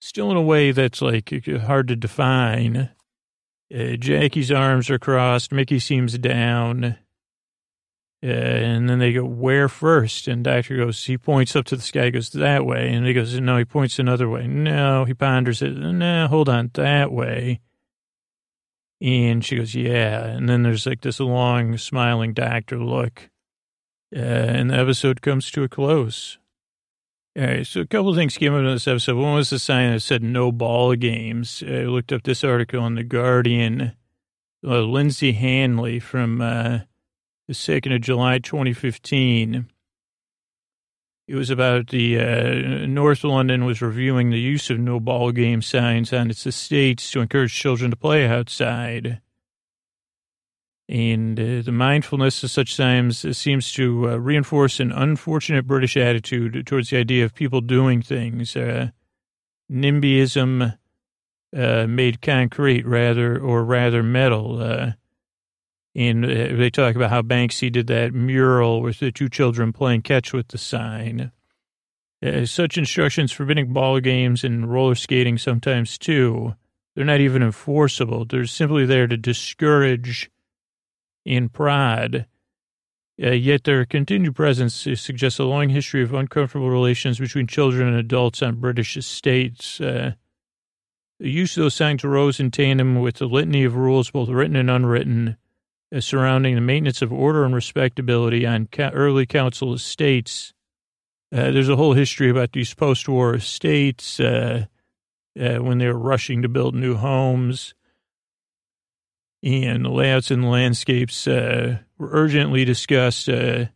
still 0.00 0.30
in 0.30 0.36
a 0.36 0.42
way 0.42 0.70
that's 0.70 1.02
like 1.02 1.32
hard 1.62 1.88
to 1.88 1.96
define. 1.96 2.90
Uh, 3.74 3.96
Jackie's 3.96 4.52
arms 4.52 4.88
are 4.90 5.00
crossed. 5.00 5.50
Mickey 5.50 5.80
seems 5.80 6.16
down. 6.18 6.98
Uh, 8.22 8.28
and 8.28 8.88
then 8.88 9.00
they 9.00 9.12
go, 9.12 9.24
where 9.24 9.68
first? 9.68 10.28
And 10.28 10.44
doctor 10.44 10.76
goes, 10.76 11.04
he 11.06 11.18
points 11.18 11.56
up 11.56 11.64
to 11.64 11.74
the 11.74 11.82
sky, 11.82 12.10
goes 12.10 12.30
that 12.30 12.64
way. 12.64 12.92
And 12.92 13.04
he 13.04 13.12
goes, 13.12 13.40
no, 13.40 13.56
he 13.56 13.64
points 13.64 13.98
another 13.98 14.28
way. 14.28 14.46
No, 14.46 15.04
he 15.04 15.14
ponders 15.14 15.62
it. 15.62 15.72
No, 15.72 16.28
hold 16.28 16.48
on, 16.48 16.70
that 16.74 17.10
way. 17.10 17.58
And 19.02 19.44
she 19.44 19.56
goes, 19.56 19.74
yeah. 19.74 20.24
And 20.24 20.48
then 20.48 20.62
there's 20.62 20.86
like 20.86 21.00
this 21.00 21.18
long 21.18 21.76
smiling 21.76 22.32
doctor 22.32 22.78
look. 22.78 23.30
Uh, 24.14 24.20
and 24.20 24.70
the 24.70 24.78
episode 24.78 25.22
comes 25.22 25.50
to 25.50 25.64
a 25.64 25.68
close. 25.68 26.38
All 27.36 27.44
right, 27.46 27.66
so 27.66 27.80
a 27.80 27.86
couple 27.86 28.14
things 28.14 28.36
came 28.36 28.52
up 28.52 28.60
in 28.60 28.66
this 28.66 28.86
episode. 28.86 29.16
One 29.16 29.34
was 29.34 29.50
the 29.50 29.58
sign 29.58 29.92
that 29.92 30.00
said 30.00 30.22
no 30.22 30.52
ball 30.52 30.94
games. 30.94 31.64
I 31.66 31.84
looked 31.84 32.12
up 32.12 32.22
this 32.22 32.44
article 32.44 32.86
in 32.86 32.94
The 32.94 33.04
Guardian. 33.04 33.96
Uh, 34.64 34.80
Lynsey 34.82 35.32
Hanley 35.32 35.98
from 35.98 36.40
uh, 36.40 36.80
the 37.48 37.54
2nd 37.54 37.94
of 37.94 38.02
July, 38.02 38.38
2015. 38.38 39.66
It 41.28 41.36
was 41.36 41.50
about 41.50 41.88
the 41.88 42.18
uh, 42.18 42.86
North 42.86 43.22
London 43.22 43.64
was 43.64 43.80
reviewing 43.80 44.30
the 44.30 44.40
use 44.40 44.70
of 44.70 44.78
no 44.78 44.98
ball 44.98 45.30
game 45.30 45.62
signs 45.62 46.12
on 46.12 46.30
its 46.30 46.46
estates 46.46 47.10
to 47.12 47.20
encourage 47.20 47.54
children 47.54 47.90
to 47.90 47.96
play 47.96 48.26
outside. 48.26 49.20
And 50.88 51.38
uh, 51.38 51.62
the 51.62 51.72
mindfulness 51.72 52.42
of 52.42 52.50
such 52.50 52.74
signs 52.74 53.38
seems 53.38 53.72
to 53.74 54.10
uh, 54.10 54.16
reinforce 54.16 54.80
an 54.80 54.90
unfortunate 54.90 55.66
British 55.66 55.96
attitude 55.96 56.66
towards 56.66 56.90
the 56.90 56.98
idea 56.98 57.24
of 57.24 57.34
people 57.34 57.60
doing 57.60 58.02
things. 58.02 58.56
Uh, 58.56 58.90
NIMBYism 59.70 60.76
uh, 61.56 61.86
made 61.86 62.20
concrete 62.20 62.84
rather, 62.84 63.38
or 63.38 63.64
rather 63.64 64.02
metal. 64.02 64.92
And 65.94 66.24
uh, 66.24 66.56
they 66.56 66.70
talk 66.70 66.96
about 66.96 67.10
how 67.10 67.22
Banksy 67.22 67.70
did 67.70 67.86
that 67.88 68.14
mural 68.14 68.80
with 68.80 69.00
the 69.00 69.12
two 69.12 69.28
children 69.28 69.72
playing 69.72 70.02
catch 70.02 70.32
with 70.32 70.48
the 70.48 70.58
sign. 70.58 71.32
Uh, 72.24 72.46
such 72.46 72.78
instructions 72.78 73.32
forbidding 73.32 73.72
ball 73.72 74.00
games 74.00 74.44
and 74.44 74.70
roller 74.70 74.94
skating 74.94 75.36
sometimes 75.36 75.98
too. 75.98 76.54
They're 76.94 77.04
not 77.04 77.20
even 77.20 77.42
enforceable. 77.42 78.24
They're 78.24 78.46
simply 78.46 78.86
there 78.86 79.06
to 79.06 79.16
discourage 79.16 80.30
and 81.26 81.52
prod. 81.52 82.26
Uh, 83.22 83.30
yet 83.30 83.64
their 83.64 83.84
continued 83.84 84.34
presence 84.34 84.74
suggests 84.74 85.38
a 85.38 85.44
long 85.44 85.68
history 85.68 86.02
of 86.02 86.14
uncomfortable 86.14 86.70
relations 86.70 87.18
between 87.18 87.46
children 87.46 87.88
and 87.88 87.96
adults 87.96 88.42
on 88.42 88.56
British 88.56 88.96
estates. 88.96 89.80
Uh, 89.80 90.12
the 91.20 91.30
use 91.30 91.56
of 91.56 91.64
those 91.64 91.74
signs 91.74 92.04
arose 92.04 92.40
in 92.40 92.50
tandem 92.50 93.00
with 93.00 93.16
the 93.16 93.26
litany 93.26 93.64
of 93.64 93.76
rules, 93.76 94.10
both 94.10 94.28
written 94.28 94.56
and 94.56 94.70
unwritten, 94.70 95.36
surrounding 96.00 96.54
the 96.54 96.60
maintenance 96.60 97.02
of 97.02 97.12
order 97.12 97.44
and 97.44 97.54
respectability 97.54 98.46
on 98.46 98.68
early 98.78 99.26
council 99.26 99.74
estates. 99.74 100.54
Uh, 101.32 101.50
there's 101.50 101.68
a 101.68 101.76
whole 101.76 101.94
history 101.94 102.30
about 102.30 102.52
these 102.52 102.74
post-war 102.74 103.34
estates 103.34 104.20
uh, 104.20 104.66
uh, 105.38 105.56
when 105.56 105.78
they 105.78 105.86
were 105.86 105.98
rushing 105.98 106.42
to 106.42 106.48
build 106.48 106.74
new 106.74 106.94
homes, 106.94 107.74
and 109.42 109.84
the 109.84 109.90
layouts 109.90 110.30
and 110.30 110.48
landscapes 110.48 111.26
uh, 111.26 111.78
were 111.98 112.10
urgently 112.12 112.64
discussed. 112.64 113.28
Uh, 113.28 113.66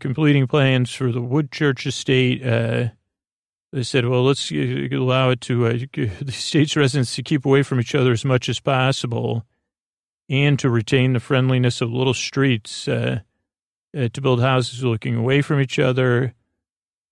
completing 0.00 0.46
plans 0.46 0.92
for 0.92 1.12
the 1.12 1.20
Woodchurch 1.20 1.86
estate. 1.86 2.42
they 2.42 3.82
said, 3.82 4.06
"Well, 4.06 4.24
let's 4.24 4.50
allow 4.50 5.30
it 5.30 5.40
to 5.42 5.68
the 6.20 6.32
state's 6.32 6.76
residents 6.76 7.14
to 7.16 7.22
keep 7.22 7.44
away 7.44 7.62
from 7.62 7.78
each 7.78 7.94
other 7.94 8.12
as 8.12 8.24
much 8.24 8.48
as 8.48 8.58
possible." 8.58 9.44
And 10.28 10.58
to 10.58 10.70
retain 10.70 11.12
the 11.12 11.20
friendliness 11.20 11.80
of 11.80 11.92
little 11.92 12.14
streets, 12.14 12.88
uh, 12.88 13.20
uh, 13.96 14.08
to 14.12 14.20
build 14.20 14.40
houses 14.40 14.82
looking 14.82 15.16
away 15.16 15.42
from 15.42 15.60
each 15.60 15.78
other, 15.78 16.34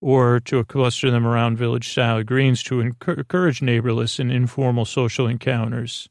or 0.01 0.41
to 0.41 0.63
cluster 0.65 1.11
them 1.11 1.27
around 1.27 1.57
village 1.57 1.89
style 1.89 2.23
greens 2.23 2.63
to 2.63 2.81
encourage 2.81 3.61
neighborless 3.61 4.19
and 4.19 4.31
informal 4.31 4.85
social 4.85 5.27
encounters. 5.27 6.09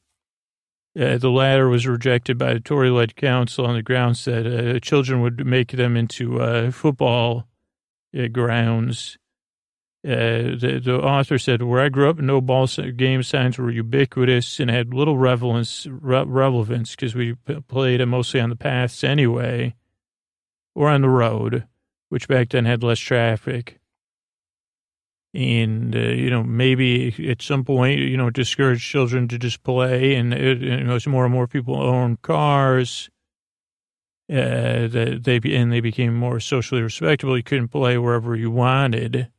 Uh, 0.99 1.17
the 1.17 1.29
latter 1.29 1.69
was 1.69 1.87
rejected 1.87 2.37
by 2.37 2.53
the 2.53 2.59
Tory 2.59 2.89
led 2.89 3.15
council 3.15 3.65
on 3.65 3.75
the 3.75 3.81
grounds 3.81 4.25
that 4.25 4.45
uh, 4.45 4.79
children 4.79 5.21
would 5.21 5.45
make 5.45 5.71
them 5.71 5.97
into 5.97 6.39
uh, 6.39 6.71
football 6.71 7.47
uh, 8.17 8.27
grounds 8.27 9.17
uh, 10.05 10.59
the, 10.59 10.81
the 10.83 10.95
author 10.95 11.37
said, 11.37 11.61
where 11.61 11.81
I 11.81 11.87
grew 11.87 12.09
up, 12.09 12.17
no 12.17 12.41
ball 12.41 12.67
game 12.67 13.23
signs 13.23 13.57
were 13.57 13.71
ubiquitous 13.71 14.59
and 14.59 14.69
had 14.69 14.93
little 14.93 15.17
relevance, 15.17 15.87
re- 15.89 16.25
relevance 16.25 16.91
because 16.91 17.15
we 17.15 17.35
played 17.69 18.05
mostly 18.05 18.41
on 18.41 18.49
the 18.49 18.57
paths 18.57 19.01
anyway, 19.05 19.75
or 20.75 20.89
on 20.89 21.03
the 21.03 21.09
road, 21.09 21.65
which 22.09 22.27
back 22.27 22.49
then 22.49 22.65
had 22.65 22.83
less 22.83 22.99
traffic. 22.99 23.79
And, 25.33 25.95
uh, 25.95 25.99
you 25.99 26.29
know, 26.29 26.43
maybe 26.43 27.29
at 27.29 27.41
some 27.41 27.63
point, 27.63 27.99
you 27.99 28.17
know, 28.17 28.29
discourage 28.29 28.83
children 28.83 29.29
to 29.29 29.39
just 29.39 29.63
play. 29.63 30.15
And, 30.15 30.33
it, 30.33 30.59
you 30.59 30.83
know, 30.83 30.95
as 30.95 31.07
more 31.07 31.23
and 31.23 31.33
more 31.33 31.47
people 31.47 31.81
own 31.81 32.17
cars, 32.17 33.09
uh, 34.29 34.87
they, 34.89 35.39
and 35.45 35.71
they 35.71 35.79
became 35.79 36.13
more 36.13 36.41
socially 36.41 36.81
respectable, 36.81 37.37
you 37.37 37.43
couldn't 37.43 37.69
play 37.69 37.97
wherever 37.97 38.35
you 38.35 38.51
wanted 38.51 39.29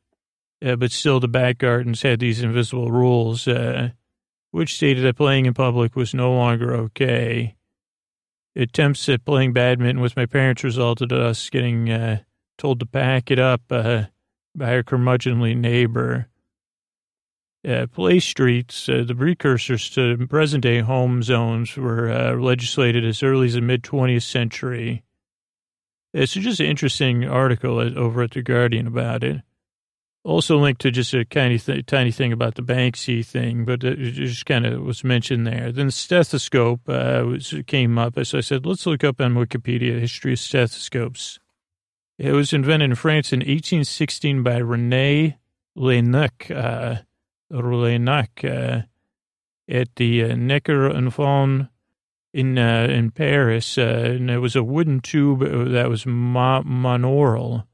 uh, 0.65 0.75
but 0.75 0.91
still 0.91 1.19
the 1.19 1.27
back 1.27 1.59
gardens 1.59 2.01
had 2.01 2.19
these 2.19 2.41
invisible 2.41 2.91
rules, 2.91 3.47
uh, 3.47 3.89
which 4.49 4.75
stated 4.75 5.03
that 5.03 5.15
playing 5.15 5.45
in 5.45 5.53
public 5.53 5.95
was 5.95 6.13
no 6.13 6.33
longer 6.33 6.73
okay. 6.73 7.55
Attempts 8.55 9.07
at 9.09 9.25
playing 9.25 9.53
badminton 9.53 10.01
with 10.01 10.15
my 10.15 10.25
parents 10.25 10.63
resulted 10.63 11.11
in 11.11 11.21
us 11.21 11.49
getting 11.49 11.91
uh, 11.91 12.19
told 12.57 12.79
to 12.79 12.85
pack 12.85 13.29
it 13.29 13.37
up 13.37 13.61
uh, 13.69 14.05
by 14.55 14.71
a 14.71 14.83
curmudgeonly 14.83 15.55
neighbor. 15.55 16.27
Uh, 17.67 17.85
play 17.87 18.19
streets, 18.19 18.89
uh, 18.89 19.03
the 19.05 19.15
precursors 19.15 19.89
to 19.89 20.17
present 20.27 20.63
day 20.63 20.79
home 20.79 21.21
zones, 21.21 21.75
were 21.75 22.39
legislated 22.39 23.03
as 23.03 23.21
early 23.21 23.47
as 23.47 23.53
the 23.53 23.61
mid 23.61 23.83
20th 23.83 24.23
century. 24.23 25.03
It's 26.13 26.33
just 26.33 26.59
an 26.59 26.67
interesting 26.67 27.25
article 27.25 27.79
over 27.79 28.23
at 28.23 28.31
The 28.31 28.41
Guardian 28.41 28.87
about 28.87 29.23
it. 29.23 29.41
Also 30.25 30.57
linked 30.57 30.81
to 30.81 30.89
just 30.89 31.13
a 31.13 31.23
tiny, 31.23 31.59
th- 31.59 31.85
tiny 31.85 32.11
thing 32.11 32.33
about 32.33 32.55
the 32.55 32.63
Banksy 32.63 33.23
thing, 33.23 33.63
but 33.63 33.83
it 33.83 34.13
just 34.13 34.47
kind 34.47 34.65
of 34.65 34.81
was 34.81 35.03
mentioned 35.03 35.45
there. 35.45 35.71
Then 35.71 35.85
the 35.85 35.91
stethoscope 35.91 36.81
uh, 36.89 37.23
was, 37.27 37.53
came 37.67 37.99
up. 37.99 38.17
So 38.25 38.39
I 38.39 38.41
said, 38.41 38.65
let's 38.65 38.87
look 38.87 39.03
up 39.03 39.21
on 39.21 39.35
Wikipedia 39.35 39.99
history 39.99 40.33
of 40.33 40.39
stethoscopes. 40.39 41.37
It 42.17 42.31
was 42.31 42.53
invented 42.53 42.89
in 42.89 42.95
France 42.95 43.33
in 43.33 43.41
1816 43.41 44.41
by 44.41 44.61
René 44.61 45.35
Laennec, 45.75 46.49
uh, 46.49 46.95
uh, 47.53 48.81
at 49.67 49.95
the 49.95 50.23
uh, 50.23 50.35
Necker 50.35 50.89
Enfant 50.89 51.67
in 52.33 52.57
uh, 52.57 52.87
in 52.89 53.11
Paris, 53.11 53.77
uh, 53.77 54.15
and 54.15 54.31
it 54.31 54.39
was 54.39 54.55
a 54.55 54.63
wooden 54.63 55.01
tube 55.01 55.41
that 55.41 55.87
was 55.87 56.07
ma- 56.07 56.63
monaural 56.63 57.65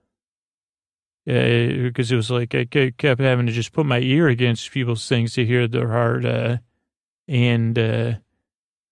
because 1.25 2.11
uh, 2.11 2.13
it 2.13 2.17
was 2.17 2.31
like 2.31 2.55
I 2.55 2.65
kept 2.65 3.19
having 3.19 3.45
to 3.45 3.51
just 3.51 3.73
put 3.73 3.85
my 3.85 3.99
ear 3.99 4.27
against 4.27 4.71
people's 4.71 5.07
things 5.07 5.33
to 5.33 5.45
hear 5.45 5.67
their 5.67 5.89
heart. 5.89 6.25
Uh, 6.25 6.57
and 7.27 7.77
uh, 7.77 8.13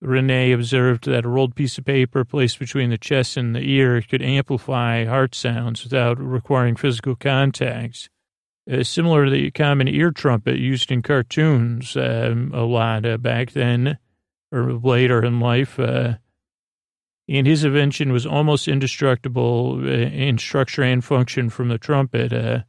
Renee 0.01 0.51
observed 0.51 1.05
that 1.05 1.25
a 1.25 1.29
rolled 1.29 1.55
piece 1.55 1.77
of 1.77 1.85
paper 1.85 2.23
placed 2.23 2.59
between 2.59 2.89
the 2.89 2.97
chest 2.97 3.35
and 3.35 3.55
the 3.55 3.61
ear 3.61 4.01
could 4.01 4.21
amplify 4.21 5.05
heart 5.05 5.35
sounds 5.35 5.83
without 5.83 6.19
requiring 6.19 6.75
physical 6.75 7.15
contact. 7.15 8.09
Uh, 8.71 8.83
similar 8.83 9.25
to 9.25 9.31
the 9.31 9.49
common 9.51 9.87
ear 9.87 10.11
trumpet 10.11 10.57
used 10.57 10.91
in 10.91 11.01
cartoons 11.01 11.97
um, 11.97 12.51
a 12.53 12.61
lot 12.61 13.05
uh, 13.05 13.17
back 13.17 13.51
then 13.51 13.97
or 14.51 14.73
later 14.73 15.23
in 15.23 15.39
life. 15.39 15.79
And 17.29 17.45
his 17.45 17.63
invention 17.63 18.11
was 18.11 18.25
almost 18.25 18.67
indestructible 18.67 19.79
uh, 19.83 19.87
in 19.87 20.39
structure 20.39 20.81
and 20.81 21.05
function 21.05 21.51
from 21.51 21.69
the 21.69 21.77
trumpet. 21.77 22.33
Uh, 22.33 22.63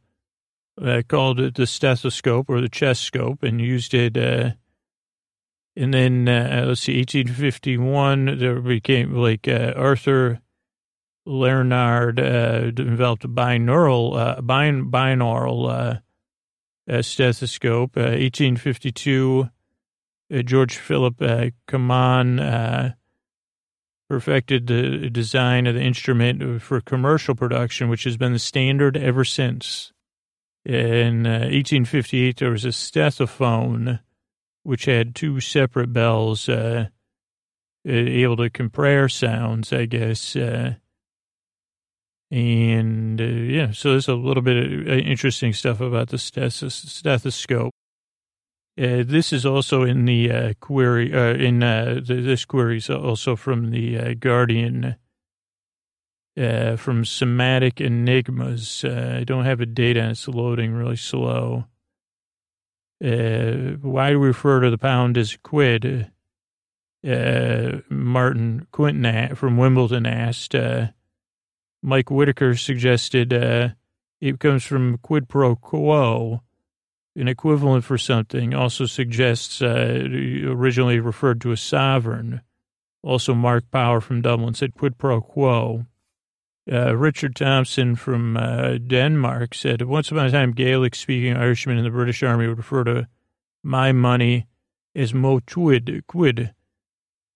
uh, 0.81 1.01
called 1.07 1.39
it 1.39 1.55
the 1.55 1.67
stethoscope 1.67 2.49
or 2.49 2.61
the 2.61 2.69
chest 2.69 3.03
scope, 3.03 3.43
and 3.43 3.59
used 3.59 3.93
it. 3.93 4.17
Uh, 4.17 4.51
and 5.75 5.93
then 5.93 6.27
uh, 6.27 6.65
let's 6.67 6.81
see, 6.81 6.97
1851, 6.97 8.37
there 8.39 8.59
became 8.61 9.15
like 9.15 9.47
uh, 9.47 9.73
Arthur 9.75 10.39
Leonard 11.25 12.15
developed 12.75 13.25
a 13.25 13.27
binaural, 13.27 14.35
bin, 14.45 14.91
binaural 14.91 16.01
stethoscope. 17.01 17.95
1852, 17.95 19.49
George 20.43 20.77
Philip 20.77 21.21
uh, 21.21 21.49
Cammann 21.67 22.95
perfected 24.11 24.67
the 24.67 25.09
design 25.09 25.65
of 25.65 25.73
the 25.73 25.81
instrument 25.81 26.61
for 26.61 26.81
commercial 26.81 27.33
production, 27.33 27.87
which 27.87 28.03
has 28.03 28.17
been 28.17 28.33
the 28.33 28.39
standard 28.39 28.97
ever 28.97 29.23
since. 29.23 29.93
In 30.65 31.25
uh, 31.25 31.47
1858, 31.47 32.35
there 32.35 32.51
was 32.51 32.65
a 32.65 32.73
stethophone, 32.73 34.01
which 34.63 34.83
had 34.83 35.15
two 35.15 35.39
separate 35.39 35.93
bells, 35.93 36.49
uh, 36.49 36.87
able 37.85 38.35
to 38.35 38.49
compare 38.49 39.07
sounds, 39.07 39.71
I 39.71 39.85
guess. 39.85 40.35
Uh, 40.35 40.73
and 42.29 43.21
uh, 43.21 43.23
yeah, 43.23 43.71
so 43.71 43.91
there's 43.91 44.09
a 44.09 44.15
little 44.15 44.43
bit 44.43 44.57
of 44.57 44.87
uh, 44.89 44.91
interesting 44.91 45.53
stuff 45.53 45.79
about 45.79 46.09
the 46.09 46.17
stethoscope. 46.17 47.73
Uh, 48.79 49.03
this 49.05 49.33
is 49.33 49.45
also 49.45 49.83
in 49.83 50.05
the 50.05 50.31
uh, 50.31 50.53
query. 50.59 51.13
Uh, 51.13 51.33
in 51.33 51.61
uh, 51.61 51.99
the, 52.05 52.15
this 52.15 52.45
query 52.45 52.77
is 52.77 52.89
also 52.89 53.35
from 53.35 53.71
the 53.71 53.97
uh, 53.97 54.13
Guardian. 54.19 54.95
From 56.77 57.05
Semantic 57.05 57.79
Enigmas. 57.79 58.83
I 58.83 59.23
don't 59.25 59.45
have 59.45 59.61
a 59.61 59.65
date 59.67 59.95
and 59.95 60.11
it's 60.11 60.27
loading 60.27 60.71
really 60.71 60.95
slow. 60.95 61.65
why 62.99 64.09
do 64.09 64.19
we 64.19 64.27
refer 64.27 64.61
to 64.61 64.71
the 64.71 64.77
pound 64.79 65.19
as 65.19 65.37
quid? 65.43 66.09
Martin 67.03 68.67
Quinton 68.71 69.35
from 69.35 69.57
Wimbledon 69.57 70.07
asked. 70.07 70.55
Mike 71.83 72.09
Whitaker 72.09 72.55
suggested 72.55 73.33
It 74.21 74.39
comes 74.39 74.63
from 74.63 74.97
quid 74.99 75.29
pro 75.29 75.55
quo, 75.55 76.41
an 77.15 77.27
equivalent 77.27 77.83
for 77.83 77.97
something. 77.97 78.53
Also 78.53 78.85
suggests 78.85 79.61
uh, 79.61 80.07
originally 80.45 80.99
referred 80.99 81.41
to 81.41 81.51
a 81.51 81.57
sovereign. 81.57 82.41
Also, 83.03 83.33
Mark 83.33 83.69
Power 83.71 83.99
from 83.99 84.21
Dublin 84.21 84.53
said 84.53 84.75
quid 84.75 84.97
pro 84.97 85.21
quo. 85.21 85.85
Uh, 86.71 86.95
Richard 86.95 87.35
Thompson 87.35 87.95
from 87.95 88.37
uh, 88.37 88.77
Denmark 88.77 89.55
said, 89.55 89.81
once 89.81 90.11
upon 90.11 90.27
a 90.27 90.31
time, 90.31 90.51
Gaelic 90.51 90.93
speaking 90.93 91.35
Irishmen 91.35 91.79
in 91.79 91.83
the 91.83 91.89
British 91.89 92.21
Army 92.21 92.47
would 92.47 92.59
refer 92.59 92.83
to 92.83 93.07
my 93.63 93.91
money 93.91 94.45
as 94.95 95.13
mo 95.13 95.39
twid, 95.39 96.05
quid, 96.05 96.53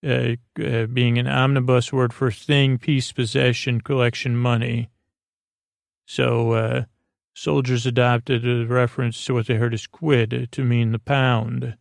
uh, 0.06 0.36
uh, 0.64 0.86
being 0.86 1.18
an 1.18 1.28
omnibus 1.28 1.92
word 1.92 2.14
for 2.14 2.30
thing, 2.30 2.78
piece, 2.78 3.12
possession, 3.12 3.82
collection, 3.82 4.38
money. 4.38 4.90
So 6.06 6.52
uh, 6.52 6.84
soldiers 7.36 7.86
adopted 7.86 8.48
a 8.48 8.66
reference 8.66 9.24
to 9.26 9.36
what 9.36 9.46
they 9.46 9.56
heard 9.56 9.76
as 9.76 9.86
quid 9.86 10.50
to 10.52 10.64
mean 10.64 10.92
the 10.92 11.00
pound. 11.00 11.78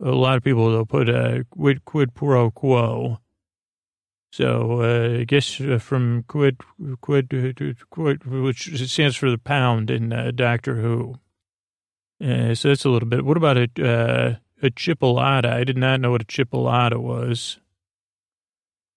A 0.00 0.10
lot 0.10 0.38
of 0.38 0.42
people, 0.42 0.70
they'll 0.70 0.86
put 0.86 1.10
a 1.10 1.44
quid, 1.50 1.84
quid 1.84 2.14
pro 2.14 2.50
quo 2.50 3.18
so 4.36 4.82
uh, 4.82 5.20
I 5.20 5.24
guess 5.24 5.58
uh, 5.62 5.78
from 5.78 6.24
quid, 6.28 6.58
quid, 7.00 7.30
quid, 7.88 8.24
which 8.26 8.90
stands 8.90 9.16
for 9.16 9.30
the 9.30 9.38
pound 9.38 9.90
in 9.90 10.12
uh, 10.12 10.30
Doctor 10.34 10.76
Who. 10.76 11.14
Uh, 12.22 12.54
so 12.54 12.68
that's 12.68 12.84
a 12.84 12.90
little 12.90 13.08
bit. 13.08 13.24
What 13.24 13.38
about 13.38 13.56
a 13.56 13.62
uh, 13.78 14.34
a 14.62 14.70
chipolata? 14.70 15.46
I 15.46 15.64
did 15.64 15.78
not 15.78 16.00
know 16.00 16.10
what 16.10 16.20
a 16.20 16.26
chipolata 16.26 16.98
was. 16.98 17.60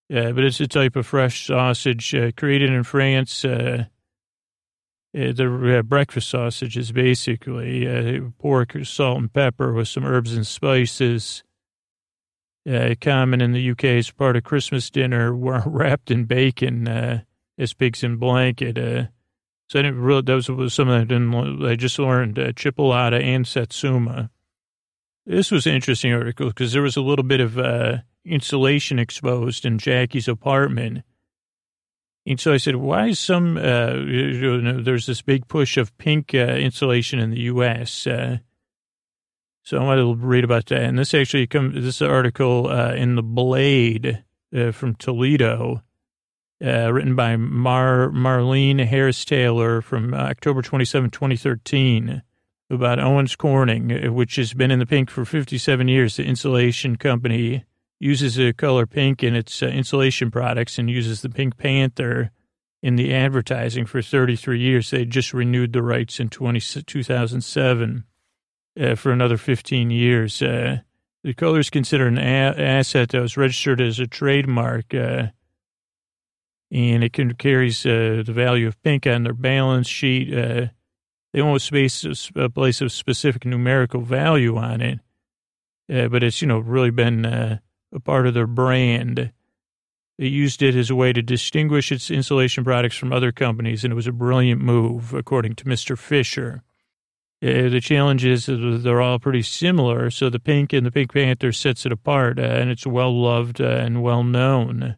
Yeah, 0.09 0.33
but 0.33 0.43
it's 0.43 0.59
a 0.59 0.67
type 0.67 0.97
of 0.97 1.05
fresh 1.05 1.47
sausage 1.47 2.13
uh, 2.13 2.31
created 2.35 2.71
in 2.71 2.83
France. 2.83 3.45
Uh, 5.18 5.32
the 5.34 5.84
breakfast 5.86 6.30
sausages, 6.30 6.91
basically 6.91 8.22
pork, 8.38 8.76
salt, 8.84 9.18
and 9.18 9.34
pepper 9.34 9.74
with 9.74 9.88
some 9.88 10.05
herbs 10.05 10.36
and 10.36 10.45
spices 10.45 11.43
uh, 12.70 12.93
common 13.01 13.41
in 13.41 13.51
the 13.51 13.72
UK 13.72 13.86
as 13.86 14.12
part 14.12 14.36
of 14.36 14.43
Christmas 14.43 14.89
dinner, 14.89 15.34
wrapped 15.66 16.12
in 16.12 16.26
bacon 16.26 16.88
uh, 16.88 17.22
as 17.57 17.74
pigs 17.74 18.03
in 18.03 18.18
blanket. 18.18 18.78
Uh, 18.78 19.05
so 19.68 19.80
I 19.80 19.84
didn't 19.84 20.01
really, 20.01 20.22
that 20.24 20.34
was, 20.34 20.74
something 20.74 20.95
I 20.95 21.03
didn't, 21.03 21.66
I 21.66 21.76
just 21.76 21.99
learned 21.99 22.39
uh, 22.39 22.51
chipolata 22.53 23.22
and 23.22 23.47
satsuma. 23.47 24.30
This 25.26 25.51
was 25.51 25.68
an 25.68 25.76
interesting 25.76 26.12
article 26.12 26.47
because 26.47 26.74
there 26.74 26.82
was 26.82 26.97
a 26.97 27.01
little 27.01 27.24
bit 27.24 27.39
of 27.39 27.60
uh, 27.60 27.97
insulation 28.26 28.97
exposed 28.97 29.66
in 29.66 29.78
Jackie's 29.78 30.28
apartment. 30.28 31.03
And 32.26 32.39
so 32.39 32.53
I 32.53 32.57
said, 32.57 32.76
why 32.76 33.07
is 33.07 33.20
some, 33.20 33.57
uh, 33.57 33.93
you 33.93 34.61
know, 34.61 34.84
there's 34.84 35.05
this 35.05 35.22
big 35.22 35.47
push 35.47 35.78
of 35.78 35.97
pink 35.97 36.34
uh, 36.34 36.38
insulation 36.38 37.20
in 37.20 37.32
the 37.32 37.41
U.S. 37.41 38.05
Uh, 38.05 38.38
so 39.63 39.78
I 39.78 39.84
want 39.84 39.99
to 39.99 40.15
read 40.15 40.43
about 40.43 40.67
that. 40.67 40.84
And 40.84 40.99
this 40.99 41.13
actually 41.13 41.47
comes, 41.47 41.76
this 41.76 42.01
article 42.01 42.67
uh, 42.67 42.93
in 42.93 43.15
The 43.15 43.24
Blade 43.24 44.24
uh, 44.55 44.72
from 44.72 44.95
Toledo, 44.95 45.84
uh, 46.63 46.91
written 46.91 47.15
by 47.15 47.38
Mar 47.38 48.09
Marlene 48.09 48.86
Harris 48.86 49.24
Taylor 49.24 49.82
from 49.82 50.13
October 50.13 50.61
27, 50.61 51.09
2013, 51.09 52.22
about 52.70 52.99
Owens 52.99 53.36
Corning, 53.36 54.13
which 54.13 54.36
has 54.36 54.53
been 54.53 54.72
in 54.72 54.80
the 54.80 54.86
pink 54.86 55.09
for 55.09 55.26
57 55.26 55.88
years. 55.88 56.17
The 56.17 56.26
insulation 56.26 56.97
company 56.97 57.63
uses 57.99 58.35
the 58.35 58.53
color 58.53 58.85
pink 58.85 59.23
in 59.23 59.35
its 59.35 59.61
uh, 59.61 59.67
insulation 59.67 60.31
products 60.31 60.79
and 60.79 60.89
uses 60.89 61.21
the 61.21 61.29
Pink 61.29 61.57
Panther 61.57 62.31
in 62.81 62.95
the 62.95 63.13
advertising 63.13 63.85
for 63.85 64.01
33 64.01 64.59
years. 64.59 64.89
They 64.89 65.05
just 65.05 65.33
renewed 65.33 65.73
the 65.73 65.83
rights 65.83 66.19
in 66.19 66.29
20, 66.29 66.59
2007 66.59 68.03
uh, 68.79 68.95
for 68.95 69.11
another 69.11 69.37
15 69.37 69.91
years. 69.91 70.41
Uh, 70.41 70.79
the 71.23 71.33
color 71.33 71.59
is 71.59 71.69
considered 71.69 72.13
an 72.13 72.17
a- 72.17 72.55
asset 72.57 73.09
that 73.09 73.21
was 73.21 73.35
registered 73.35 73.81
as 73.81 73.99
a 73.99 74.07
trademark, 74.07 74.93
uh, 74.93 75.27
and 76.71 77.03
it 77.03 77.11
can, 77.11 77.33
carries 77.33 77.85
uh, 77.85 78.23
the 78.25 78.33
value 78.33 78.67
of 78.67 78.81
pink 78.81 79.05
on 79.05 79.23
their 79.23 79.33
balance 79.33 79.87
sheet. 79.87 80.33
Uh, 80.33 80.67
they 81.33 81.41
won't 81.41 81.61
space 81.61 82.05
a 82.35 82.49
place 82.49 82.79
of 82.79 82.91
specific 82.91 83.43
numerical 83.43 84.01
value 84.01 84.55
on 84.55 84.81
it, 84.81 84.99
uh, 85.93 86.07
but 86.07 86.23
it's 86.23 86.41
you 86.41 86.47
know 86.47 86.59
really 86.59 86.89
been 86.89 87.59
a 87.93 87.99
part 87.99 88.27
of 88.27 88.33
their 88.33 88.47
brand. 88.47 89.31
They 90.17 90.27
used 90.27 90.61
it 90.61 90.75
as 90.75 90.89
a 90.89 90.95
way 90.95 91.13
to 91.13 91.21
distinguish 91.21 91.91
its 91.91 92.11
insulation 92.11 92.63
products 92.63 92.97
from 92.97 93.13
other 93.13 93.31
companies, 93.31 93.83
and 93.83 93.93
it 93.93 93.95
was 93.95 94.07
a 94.07 94.11
brilliant 94.11 94.61
move, 94.61 95.13
according 95.13 95.55
to 95.55 95.65
Mr. 95.65 95.97
Fisher. 95.97 96.61
Uh, 97.41 97.69
the 97.69 97.79
challenge 97.79 98.25
is 98.25 98.47
they're 98.47 99.01
all 99.01 99.17
pretty 99.17 99.41
similar. 99.41 100.11
So 100.11 100.29
the 100.29 100.39
pink 100.39 100.73
and 100.73 100.85
the 100.85 100.91
Pink 100.91 101.13
Panther 101.13 101.53
sets 101.53 101.85
it 101.85 101.91
apart, 101.93 102.37
uh, 102.37 102.41
and 102.41 102.69
it's 102.69 102.85
well 102.85 103.17
loved 103.17 103.61
uh, 103.61 103.65
and 103.65 104.03
well 104.03 104.23
known. 104.23 104.97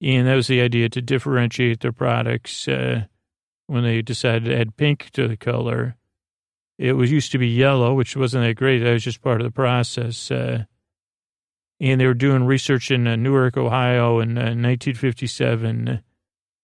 And 0.00 0.28
that 0.28 0.34
was 0.34 0.46
the 0.46 0.60
idea 0.60 0.88
to 0.90 1.02
differentiate 1.02 1.80
their 1.80 1.92
products 1.92 2.68
uh, 2.68 3.04
when 3.66 3.82
they 3.82 4.00
decided 4.00 4.44
to 4.44 4.56
add 4.56 4.76
pink 4.76 5.10
to 5.10 5.26
the 5.26 5.36
color. 5.36 5.96
It 6.78 6.92
was 6.92 7.10
used 7.10 7.32
to 7.32 7.38
be 7.38 7.48
yellow, 7.48 7.94
which 7.94 8.16
wasn't 8.16 8.44
that 8.44 8.54
great. 8.54 8.78
That 8.78 8.92
was 8.92 9.04
just 9.04 9.20
part 9.20 9.40
of 9.40 9.44
the 9.44 9.50
process. 9.50 10.30
Uh, 10.30 10.64
and 11.80 12.00
they 12.00 12.06
were 12.06 12.14
doing 12.14 12.44
research 12.44 12.90
in 12.90 13.06
uh, 13.06 13.16
Newark, 13.16 13.56
Ohio 13.56 14.20
in 14.20 14.34
1957 14.34 16.02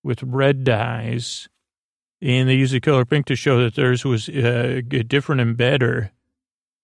with 0.02 0.22
red 0.22 0.62
dyes 0.62 1.48
and 2.22 2.48
they 2.48 2.54
used 2.54 2.72
the 2.72 2.80
color 2.80 3.04
pink 3.04 3.26
to 3.26 3.36
show 3.36 3.62
that 3.62 3.74
theirs 3.74 4.04
was 4.04 4.28
uh, 4.28 4.80
different 5.06 5.40
and 5.40 5.56
better. 5.56 6.12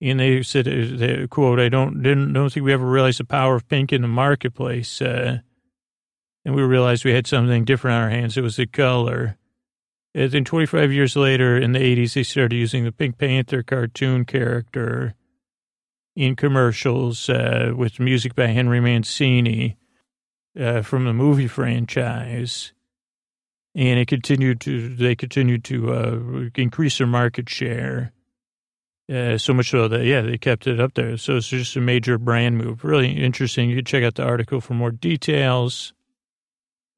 And 0.01 0.19
they 0.19 0.43
said, 0.43 0.69
uh, 0.69 1.27
"quote 1.29 1.61
I 1.61 1.69
don't 1.69 2.03
didn't 2.03 2.33
don't 2.33 2.53
think 2.53 2.65
we 2.65 2.73
ever 2.73 2.87
realized 2.87 3.21
the 3.21 3.25
power 3.25 3.57
of 3.57 3.69
pink 3.69 3.93
in 3.93 4.03
the 4.03 4.09
marketplace, 4.09 5.01
uh, 5.01 5.39
and 6.45 6.55
we 6.55 6.63
realized 6.63 7.05
we 7.05 7.13
had 7.13 7.27
something 7.27 7.65
different 7.65 7.97
on 7.97 8.03
our 8.03 8.11
hands. 8.11 8.37
It 8.37 8.43
was 8.43 8.57
the 8.57 8.67
color." 8.67 9.37
And 10.15 10.31
then 10.31 10.45
25 10.45 10.93
years 10.93 11.17
later, 11.17 11.57
in 11.57 11.73
the 11.73 11.79
80s, 11.79 12.13
they 12.13 12.23
started 12.23 12.55
using 12.55 12.85
the 12.85 12.93
Pink 12.93 13.17
Panther 13.17 13.63
cartoon 13.63 14.27
character 14.27 15.15
in 16.15 16.37
commercials 16.37 17.29
uh, 17.29 17.73
with 17.75 18.01
music 18.01 18.35
by 18.35 18.49
Henry 18.49 18.81
Mancini 18.81 19.77
uh, 20.59 20.83
from 20.83 21.05
the 21.05 21.13
movie 21.13 21.49
franchise 21.49 22.73
and 23.75 23.99
it 23.99 24.09
continued 24.09 24.61
to 24.61 24.95
they 24.95 25.15
continued 25.15 25.65
to 25.65 25.93
uh, 25.93 26.49
increase 26.57 26.99
their 26.99 27.07
market 27.07 27.49
share. 27.49 28.13
Uh, 29.13 29.37
so 29.37 29.53
much 29.53 29.71
so 29.71 29.89
that 29.89 30.05
yeah, 30.05 30.21
they 30.21 30.39
kept 30.39 30.67
it 30.67 30.81
up 30.81 30.95
there. 30.95 31.17
So 31.17 31.37
it's 31.37 31.49
just 31.49 31.77
a 31.77 31.81
major 31.81 32.19
brand 32.19 32.59
move. 32.59 32.85
Really 32.85 33.13
interesting. 33.13 33.69
You 33.69 33.77
can 33.77 33.85
check 33.85 34.05
out 34.05 34.15
the 34.15 34.25
article 34.25 34.61
for 34.61 34.75
more 34.75 34.91
details. 34.91 35.93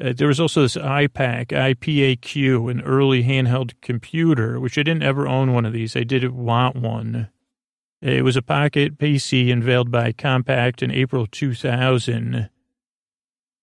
Uh, 0.02 0.12
there 0.14 0.28
was 0.28 0.40
also 0.40 0.62
this 0.62 0.76
iPAQ, 0.76 1.46
IPAQ, 1.46 2.70
an 2.70 2.82
early 2.82 3.22
handheld 3.22 3.72
computer, 3.80 4.58
which 4.58 4.76
I 4.76 4.82
didn't 4.82 5.04
ever 5.04 5.28
own 5.28 5.52
one 5.52 5.64
of 5.64 5.72
these. 5.72 5.96
I 5.96 6.02
did 6.02 6.30
want 6.32 6.76
one. 6.76 7.28
It 8.04 8.22
was 8.22 8.36
a 8.36 8.42
pocket 8.42 8.98
PC 8.98 9.50
unveiled 9.50 9.90
by 9.90 10.12
Compaq 10.12 10.82
in 10.82 10.90
April 10.90 11.26
2000 11.26 12.50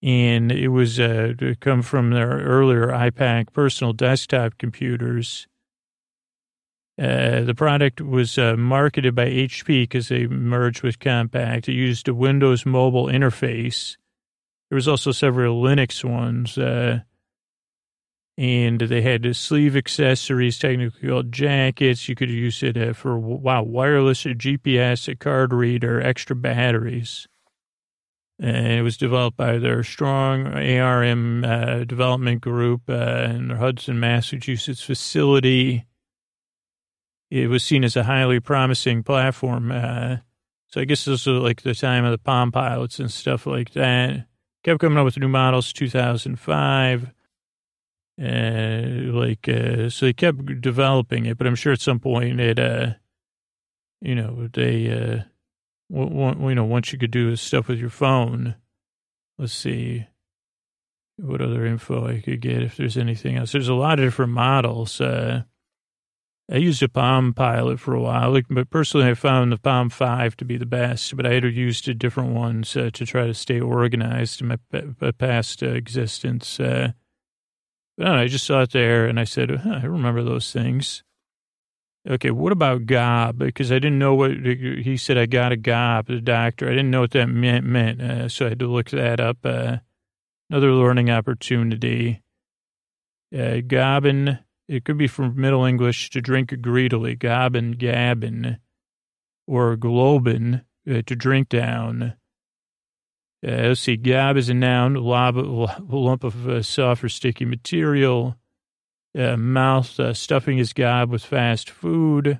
and 0.02 0.52
it 0.52 0.70
was 0.70 1.00
uh, 1.00 1.34
to 1.38 1.56
come 1.58 1.84
from 1.84 2.10
their 2.10 2.40
earlier 2.40 2.88
iPAQ 2.88 3.54
personal 3.54 3.94
desktop 3.94 4.58
computers. 4.58 5.46
Uh, 7.00 7.42
the 7.42 7.54
product 7.56 8.02
was 8.02 8.40
uh, 8.40 8.56
marketed 8.56 9.14
by 9.14 9.28
HP 9.28 9.84
because 9.84 10.08
they 10.08 10.26
merged 10.26 10.82
with 10.82 10.98
Compaq. 10.98 11.68
It 11.68 11.74
used 11.74 12.08
a 12.08 12.16
Windows 12.16 12.66
mobile 12.66 13.06
interface. 13.06 13.96
There 14.72 14.76
was 14.76 14.88
also 14.88 15.12
several 15.12 15.62
Linux 15.62 16.04
ones, 16.04 16.58
uh, 16.58 17.02
and 18.42 18.82
they 18.82 19.04
had 19.04 19.36
sleeve 19.36 19.78
accessories, 19.78 20.58
technically 20.58 21.08
called 21.08 21.32
jackets. 21.32 22.10
You 22.10 22.16
could 22.16 22.32
use 22.32 22.64
it 22.64 22.76
uh, 22.76 22.94
for 22.94 23.20
wow 23.20 23.62
wireless 23.62 24.24
GPS, 24.24 25.08
a 25.08 25.16
card 25.16 25.54
reader, 25.54 26.02
extra 26.02 26.36
batteries. 26.36 27.28
And 28.40 28.66
it 28.66 28.82
was 28.82 28.98
developed 28.98 29.38
by 29.38 29.60
their 29.60 29.82
StrongARM 29.82 31.46
uh, 31.46 31.84
development 31.84 32.42
group 32.42 32.82
uh, 32.90 33.28
in 33.30 33.50
their 33.50 33.58
Hudson, 33.58 34.00
Massachusetts 34.00 34.82
facility. 34.82 35.86
It 37.30 37.48
was 37.48 37.64
seen 37.64 37.84
as 37.84 37.96
a 37.96 38.06
highly 38.06 38.40
promising 38.40 39.04
platform. 39.04 39.72
Uh, 39.72 40.18
so 40.66 40.82
I 40.82 40.86
guess 40.86 41.06
this 41.06 41.28
was 41.28 41.44
like 41.44 41.62
the 41.62 41.76
time 41.76 42.06
of 42.06 42.12
the 42.12 42.18
Palm 42.18 42.52
Pilots 42.52 42.98
and 42.98 43.12
stuff 43.12 43.46
like 43.46 43.74
that. 43.74 44.26
Kept 44.64 44.80
coming 44.80 44.98
up 44.98 45.06
with 45.06 45.20
new 45.20 45.28
models, 45.28 45.72
2005. 45.72 47.12
Uh, 48.22 49.12
like, 49.14 49.50
uh, 49.50 49.90
so 49.90 50.06
they 50.06 50.14
kept 50.14 50.62
developing 50.62 51.26
it, 51.26 51.38
but 51.38 51.48
I'm 51.48 51.56
sure 51.56 51.74
at 51.74 51.82
some 51.82 52.00
point 52.00 52.40
it, 52.40 52.60
uh, 52.60 52.94
you 54.00 54.14
know, 54.14 54.48
they, 54.54 54.92
uh, 54.92 55.24
you 55.90 56.56
know, 56.56 56.66
once 56.66 56.94
you 56.94 57.00
could 57.00 57.12
do 57.12 57.36
stuff 57.36 57.68
with 57.68 57.80
your 57.80 57.90
phone, 57.90 58.56
let's 59.40 59.54
see. 59.54 60.06
what 61.18 61.42
other 61.42 61.66
info 61.66 62.08
I 62.08 62.22
could 62.22 62.42
get 62.42 62.62
if 62.62 62.78
there's 62.78 62.98
anything 62.98 63.38
else. 63.38 63.52
There's 63.52 63.68
a 63.68 63.74
lot 63.74 64.00
of 64.00 64.06
different 64.06 64.34
models. 64.34 65.02
Uh, 65.02 65.44
I 66.52 66.58
used 66.58 66.84
a 66.84 66.90
Palm 66.90 67.34
Pilot 67.34 67.80
for 67.80 67.94
a 67.94 68.02
while, 68.02 68.32
like, 68.32 68.46
but 68.50 68.70
personally, 68.70 69.10
I 69.10 69.14
found 69.14 69.52
the 69.52 69.58
Palm 69.58 69.90
5 69.90 70.36
to 70.38 70.46
be 70.46 70.58
the 70.58 70.66
best, 70.66 71.16
but 71.16 71.26
I 71.26 71.34
had 71.34 71.44
used 71.46 71.98
different 71.98 72.34
ones 72.34 72.76
uh, 72.76 72.90
to 72.94 73.06
try 73.06 73.26
to 73.26 73.34
stay 73.34 73.60
organized 73.60 74.42
in 74.42 74.48
my, 74.48 74.58
my 75.00 75.12
past 75.12 75.64
uh, 75.64 75.68
existence. 75.68 76.60
Uh, 76.60 76.92
but 77.98 78.08
I, 78.08 78.28
just 78.28 78.46
saw 78.46 78.62
it 78.62 78.72
there 78.72 79.06
and 79.06 79.20
I 79.20 79.24
said, 79.26 79.52
huh, 79.52 79.80
I 79.82 79.86
remember 79.86 80.24
those 80.24 80.52
things. 80.52 81.04
Okay, 82.10 82.32
what 82.32 82.52
about 82.52 82.88
gob? 82.88 83.38
Because 83.38 83.72
I 83.72 83.76
didn't 83.76 84.00
know 84.00 84.16
what 84.16 84.32
he 84.32 84.98
said. 84.98 85.18
I 85.18 85.28
got 85.28 85.52
a 85.52 85.58
gob, 85.58 86.08
the 86.08 86.20
doctor. 86.20 86.68
I 86.68 86.72
didn't 86.72 86.90
know 86.90 87.02
what 87.02 87.12
that 87.12 87.28
meant. 87.28 87.66
meant 87.66 88.02
uh, 88.02 88.28
so 88.28 88.48
I 88.48 88.50
had 88.50 88.60
to 88.60 88.68
look 88.68 88.90
that 88.90 89.20
up. 89.20 89.38
Uh, 89.44 89.78
another 90.50 90.72
learning 90.72 91.12
opportunity. 91.12 92.24
Uh, 93.38 93.62
gobbin, 93.66 94.40
it 94.68 94.84
could 94.84 94.98
be 94.98 95.08
from 95.08 95.40
Middle 95.40 95.64
English 95.64 96.10
to 96.12 96.22
drink 96.22 96.60
greedily. 96.60 97.16
Gobbin, 97.16 97.74
gabbin, 97.74 98.58
or 99.46 99.78
globin, 99.78 100.64
uh, 100.90 101.04
to 101.06 101.16
drink 101.16 101.50
down. 101.50 102.16
Uh, 103.46 103.70
let's 103.70 103.82
see, 103.82 103.98
gob 103.98 104.38
is 104.38 104.50
a 104.50 104.54
noun, 104.54 104.94
lob, 104.94 105.36
lump 105.36 106.24
of 106.24 106.48
uh, 106.48 106.62
soft 106.62 107.04
or 107.04 107.10
sticky 107.10 107.46
material 107.46 108.36
uh, 109.18 109.36
mouth 109.36 110.00
uh, 110.00 110.14
stuffing 110.14 110.58
his 110.58 110.74
gob 110.74 111.10
with 111.10 111.24
fast 111.24 111.70
food, 111.70 112.40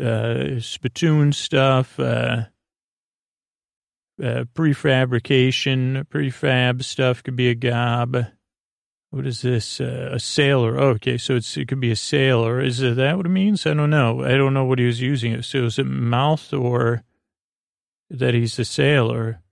uh, 0.00 0.58
spittoon 0.60 1.32
stuff, 1.32 2.00
uh, 2.00 2.46
prefabrication, 4.20 6.04
prefab 6.08 6.82
stuff 6.82 7.22
could 7.22 7.36
be 7.36 7.48
a 7.48 7.54
gob. 7.54 8.16
What 9.10 9.26
is 9.26 9.42
this? 9.42 9.78
A 9.78 10.18
sailor. 10.18 10.80
Oh, 10.80 10.88
okay, 10.90 11.18
so 11.18 11.34
it 11.36 11.68
could 11.68 11.80
be 11.80 11.90
a 11.90 11.96
sailor. 11.96 12.62
Is 12.62 12.78
that 12.78 13.16
what 13.16 13.26
it 13.26 13.28
means? 13.28 13.66
I 13.66 13.74
don't 13.74 13.90
know. 13.90 14.24
I 14.24 14.30
don't 14.30 14.54
know 14.54 14.64
what 14.64 14.78
he 14.78 14.86
was 14.86 15.02
using 15.02 15.32
it. 15.32 15.44
So 15.44 15.64
is 15.64 15.78
it 15.78 15.84
mouth 15.84 16.52
or 16.54 17.04
that 18.08 18.32
he's 18.32 18.58
a 18.58 18.64
sailor? 18.64 19.42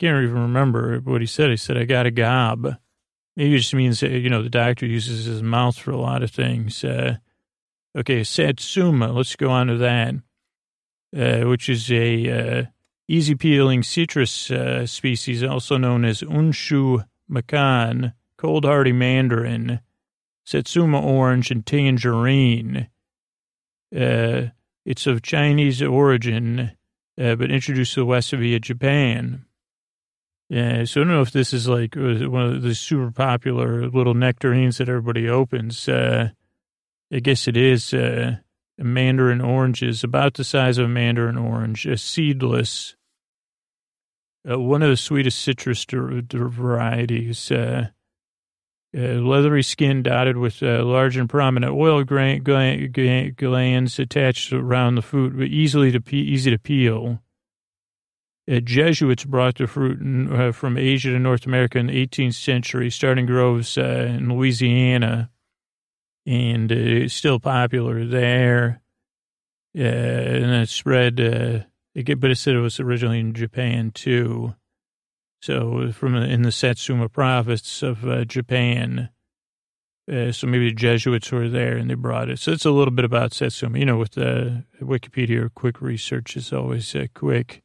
Can't 0.00 0.24
even 0.24 0.40
remember 0.40 0.98
what 1.00 1.20
he 1.20 1.26
said. 1.26 1.50
He 1.50 1.58
said, 1.58 1.76
"I 1.76 1.84
got 1.84 2.06
a 2.06 2.10
gob." 2.10 2.74
Maybe 3.36 3.54
it 3.54 3.58
just 3.58 3.74
means, 3.74 4.00
you 4.00 4.30
know, 4.30 4.42
the 4.42 4.48
doctor 4.48 4.86
uses 4.86 5.26
his 5.26 5.42
mouth 5.42 5.78
for 5.78 5.90
a 5.90 6.00
lot 6.00 6.22
of 6.22 6.30
things. 6.30 6.82
Uh, 6.82 7.18
okay, 7.94 8.24
Satsuma, 8.24 9.12
let's 9.12 9.36
go 9.36 9.50
on 9.50 9.66
to 9.66 9.76
that, 9.76 10.14
uh, 11.14 11.46
which 11.46 11.68
is 11.68 11.92
a 11.92 12.30
uh, 12.30 12.64
easy 13.08 13.34
peeling 13.34 13.82
citrus 13.82 14.50
uh, 14.50 14.86
species, 14.86 15.42
also 15.42 15.76
known 15.76 16.06
as 16.06 16.22
Unshu 16.22 17.04
Mikan, 17.30 18.14
cold 18.38 18.64
hardy 18.64 18.92
mandarin, 18.92 19.80
Satsuma 20.46 20.98
orange, 20.98 21.50
and 21.50 21.66
tangerine. 21.66 22.88
Uh, 23.94 24.46
it's 24.86 25.06
of 25.06 25.20
Chinese 25.20 25.82
origin, 25.82 26.72
uh, 27.20 27.34
but 27.34 27.50
introduced 27.50 27.92
to 27.94 28.00
the 28.00 28.06
West 28.06 28.30
via 28.30 28.58
Japan. 28.58 29.44
Yeah, 30.50 30.82
so 30.84 31.00
I 31.00 31.04
don't 31.04 31.12
know 31.12 31.22
if 31.22 31.30
this 31.30 31.52
is 31.52 31.68
like 31.68 31.96
uh, 31.96 32.28
one 32.28 32.42
of 32.42 32.62
the 32.62 32.74
super 32.74 33.12
popular 33.12 33.88
little 33.88 34.14
nectarines 34.14 34.78
that 34.78 34.88
everybody 34.88 35.28
opens. 35.28 35.88
Uh, 35.88 36.30
I 37.12 37.20
guess 37.20 37.46
it 37.46 37.56
is 37.56 37.94
uh, 37.94 38.38
mandarin 38.76 39.40
orange 39.40 39.80
is 39.84 40.02
about 40.02 40.34
the 40.34 40.42
size 40.42 40.76
of 40.76 40.86
a 40.86 40.88
mandarin 40.88 41.38
orange, 41.38 41.86
a 41.86 41.96
seedless. 41.96 42.96
Uh, 44.48 44.58
one 44.58 44.82
of 44.82 44.90
the 44.90 44.96
sweetest 44.96 45.38
citrus 45.38 45.86
varieties. 45.88 47.52
Uh, 47.52 47.86
uh, 48.92 49.00
leathery 49.00 49.62
skin 49.62 50.02
dotted 50.02 50.36
with 50.36 50.62
large 50.62 51.16
and 51.16 51.30
prominent 51.30 51.72
oil 51.72 52.02
glands 52.02 53.98
attached 54.00 54.52
around 54.52 54.96
the 54.96 55.02
fruit, 55.02 55.36
but 55.36 55.46
easily 55.46 55.92
to 55.92 56.00
pe- 56.00 56.16
easy 56.16 56.50
to 56.50 56.58
peel. 56.58 57.20
Uh, 58.50 58.58
Jesuits 58.58 59.24
brought 59.24 59.58
the 59.58 59.66
fruit 59.68 60.00
uh, 60.32 60.50
from 60.50 60.76
Asia 60.76 61.10
to 61.10 61.18
North 61.20 61.46
America 61.46 61.78
in 61.78 61.86
the 61.86 62.06
18th 62.06 62.34
century, 62.34 62.90
starting 62.90 63.26
groves 63.26 63.78
uh, 63.78 64.08
in 64.08 64.28
Louisiana, 64.28 65.30
and 66.26 66.72
uh, 66.72 66.74
it's 66.74 67.14
still 67.14 67.38
popular 67.38 68.04
there. 68.04 68.82
Uh, 69.78 69.82
and 69.82 70.50
it 70.50 70.68
spread, 70.68 71.20
uh, 71.20 71.60
it, 71.94 72.18
but 72.18 72.32
it 72.32 72.36
said 72.36 72.56
it 72.56 72.60
was 72.60 72.80
originally 72.80 73.20
in 73.20 73.34
Japan 73.34 73.92
too. 73.92 74.56
So 75.42 75.92
from 75.92 76.16
in 76.16 76.42
the 76.42 76.50
Satsuma 76.50 77.08
province 77.08 77.84
of 77.84 78.26
Japan. 78.26 79.10
so 80.08 80.46
maybe 80.46 80.68
the 80.68 80.74
Jesuits 80.74 81.30
were 81.30 81.48
there 81.48 81.76
and 81.76 81.88
they 81.88 81.94
brought 81.94 82.28
it. 82.28 82.40
So 82.40 82.50
it's 82.50 82.66
a 82.66 82.72
little 82.72 82.92
bit 82.92 83.04
about 83.04 83.32
Satsuma. 83.32 83.78
You 83.78 83.86
know, 83.86 83.96
with 83.96 84.12
the 84.12 84.64
Wikipedia, 84.82 85.48
quick 85.54 85.80
research 85.80 86.36
is 86.36 86.52
always 86.52 86.94
quick. 87.14 87.62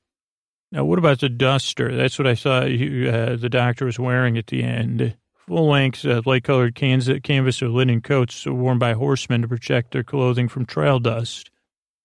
Now, 0.76 0.84
what 0.84 1.00
about 1.00 1.22
the 1.22 1.30
duster? 1.30 1.96
That's 1.96 2.20
what 2.20 2.28
I 2.28 2.68
he, 2.68 3.08
uh, 3.08 3.38
the 3.38 3.48
doctor 3.48 3.86
was 3.86 3.98
wearing 3.98 4.38
at 4.38 4.48
the 4.48 4.62
end. 4.62 5.16
Full 5.48 5.70
length, 5.70 6.04
uh, 6.04 6.22
light 6.26 6.44
colored 6.44 6.76
canvas 6.76 7.62
or 7.62 7.70
linen 7.70 8.02
coats 8.02 8.46
worn 8.46 8.78
by 8.78 8.92
horsemen 8.92 9.44
to 9.44 9.48
protect 9.48 9.92
their 9.92 10.04
clothing 10.04 10.50
from 10.50 10.66
trail 10.66 11.00
dust. 11.00 11.50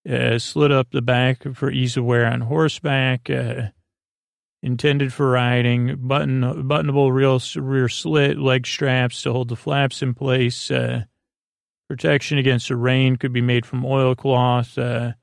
Uh, 0.09 0.39
slit 0.39 0.71
up 0.71 0.93
the 0.93 1.03
back 1.03 1.43
for 1.55 1.73
ease 1.73 1.97
of 1.97 2.05
wear 2.05 2.25
on 2.25 2.43
horseback. 2.43 3.29
Uh, 3.29 3.71
intended 4.63 5.13
for 5.13 5.31
riding. 5.31 5.97
Button, 5.99 6.43
buttonable 6.69 7.13
real, 7.13 7.41
rear 7.57 7.89
slit, 7.89 8.39
leg 8.39 8.69
straps 8.69 9.21
to 9.23 9.33
hold 9.33 9.49
the 9.49 9.57
flaps 9.57 10.01
in 10.01 10.15
place. 10.15 10.71
Uh, 10.71 11.07
protection 11.89 12.39
against 12.39 12.69
the 12.69 12.77
rain 12.77 13.17
could 13.17 13.33
be 13.33 13.41
made 13.41 13.67
from 13.67 13.85
oilcloth 13.85 14.79
uh, 14.79 15.15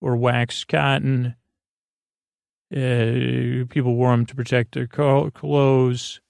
or 0.00 0.16
waxed 0.16 0.68
cotton. 0.68 1.34
Uh, 2.74 3.64
people 3.68 3.94
wore 3.94 4.10
them 4.10 4.26
to 4.26 4.34
protect 4.34 4.74
their 4.74 4.88
clothes, 4.88 6.20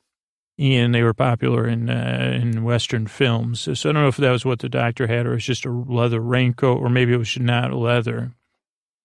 and 0.58 0.94
they 0.94 1.02
were 1.02 1.14
popular 1.14 1.66
in 1.66 1.88
uh, 1.88 2.38
in 2.40 2.64
Western 2.64 3.06
films. 3.06 3.60
So, 3.60 3.72
I 3.72 3.92
don't 3.92 4.02
know 4.02 4.08
if 4.08 4.18
that 4.18 4.30
was 4.30 4.44
what 4.44 4.58
the 4.58 4.68
doctor 4.68 5.06
had, 5.06 5.26
or 5.26 5.34
it's 5.34 5.46
just 5.46 5.64
a 5.64 5.70
leather 5.70 6.20
raincoat, 6.20 6.82
or 6.82 6.90
maybe 6.90 7.14
it 7.14 7.18
was 7.18 7.38
not 7.38 7.72
leather. 7.72 8.32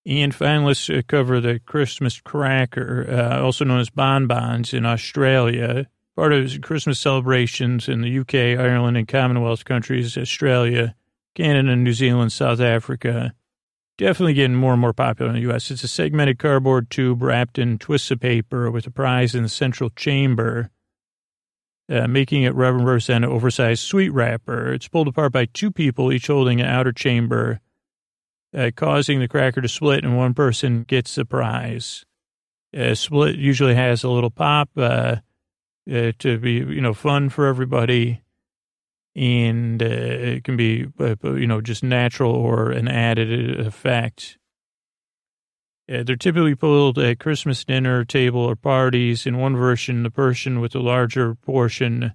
And 0.05 0.35
finally, 0.35 0.67
let's 0.67 0.89
uh, 0.89 1.01
cover 1.07 1.39
the 1.39 1.59
Christmas 1.59 2.19
cracker, 2.19 3.05
uh, 3.09 3.41
also 3.41 3.63
known 3.63 3.79
as 3.79 3.89
bonbons 3.89 4.73
in 4.73 4.85
Australia. 4.85 5.87
Part 6.17 6.33
of 6.33 6.61
Christmas 6.61 6.99
celebrations 6.99 7.87
in 7.87 8.01
the 8.01 8.19
UK, 8.19 8.59
Ireland, 8.59 8.97
and 8.97 9.07
Commonwealth 9.07 9.63
countries, 9.63 10.17
Australia, 10.17 10.93
Canada, 11.35 11.75
New 11.75 11.93
Zealand, 11.93 12.33
South 12.33 12.59
Africa 12.59 13.33
definitely 13.99 14.33
getting 14.33 14.55
more 14.55 14.71
and 14.71 14.81
more 14.81 14.93
popular 14.93 15.29
in 15.29 15.35
the 15.35 15.41
U.S. 15.41 15.69
It's 15.69 15.83
a 15.83 15.87
segmented 15.87 16.39
cardboard 16.39 16.89
tube 16.89 17.21
wrapped 17.21 17.59
in 17.59 17.77
twists 17.77 18.09
of 18.09 18.21
paper 18.21 18.71
with 18.71 18.87
a 18.87 18.91
prize 18.91 19.35
in 19.35 19.43
the 19.43 19.49
central 19.49 19.89
chamber, 19.91 20.71
uh, 21.89 22.07
making 22.07 22.43
it 22.43 22.55
represent 22.55 23.25
an 23.25 23.29
oversized 23.29 23.83
sweet 23.83 24.09
wrapper. 24.09 24.71
It's 24.73 24.87
pulled 24.87 25.09
apart 25.09 25.33
by 25.33 25.45
two 25.45 25.69
people, 25.69 26.13
each 26.13 26.27
holding 26.27 26.61
an 26.61 26.67
outer 26.67 26.93
chamber, 26.93 27.59
uh, 28.57 28.71
causing 28.73 29.19
the 29.19 29.27
cracker 29.27 29.61
to 29.61 29.67
split, 29.67 30.05
and 30.05 30.17
one 30.17 30.33
person 30.33 30.83
gets 30.83 31.15
the 31.15 31.25
prize. 31.25 32.05
A 32.73 32.95
split 32.95 33.35
usually 33.35 33.75
has 33.75 34.03
a 34.03 34.09
little 34.09 34.31
pop 34.31 34.69
uh, 34.77 35.17
uh 35.91 36.11
to 36.19 36.37
be, 36.37 36.53
you 36.53 36.81
know, 36.81 36.93
fun 36.93 37.29
for 37.29 37.47
everybody 37.47 38.21
and 39.19 39.83
uh, 39.83 39.85
it 39.85 40.45
can 40.45 40.55
be, 40.55 40.87
uh, 40.97 41.15
you 41.23 41.45
know, 41.45 41.59
just 41.59 41.83
natural 41.83 42.31
or 42.31 42.71
an 42.71 42.87
added 42.87 43.59
effect. 43.59 44.37
Uh, 45.91 46.03
they're 46.03 46.15
typically 46.15 46.55
pulled 46.55 46.97
at 46.97 47.19
Christmas 47.19 47.65
dinner 47.65 48.05
table 48.05 48.39
or 48.39 48.55
parties. 48.55 49.25
In 49.25 49.37
one 49.37 49.57
version, 49.57 50.03
the 50.03 50.09
person 50.09 50.61
with 50.61 50.71
the 50.71 50.79
larger 50.79 51.35
portion 51.35 52.13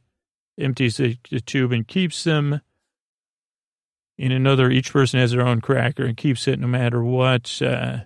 empties 0.59 0.97
the, 0.97 1.19
the 1.31 1.41
tube 1.41 1.73
and 1.73 1.87
keeps 1.87 2.25
them. 2.25 2.63
In 4.17 4.33
another, 4.33 4.71
each 4.71 4.91
person 4.91 5.21
has 5.21 5.33
their 5.33 5.47
own 5.47 5.61
cracker 5.61 6.07
and 6.07 6.17
keeps 6.17 6.49
it 6.49 6.59
no 6.59 6.69
matter 6.69 7.05
what. 7.05 7.61
Uh, 7.61 7.99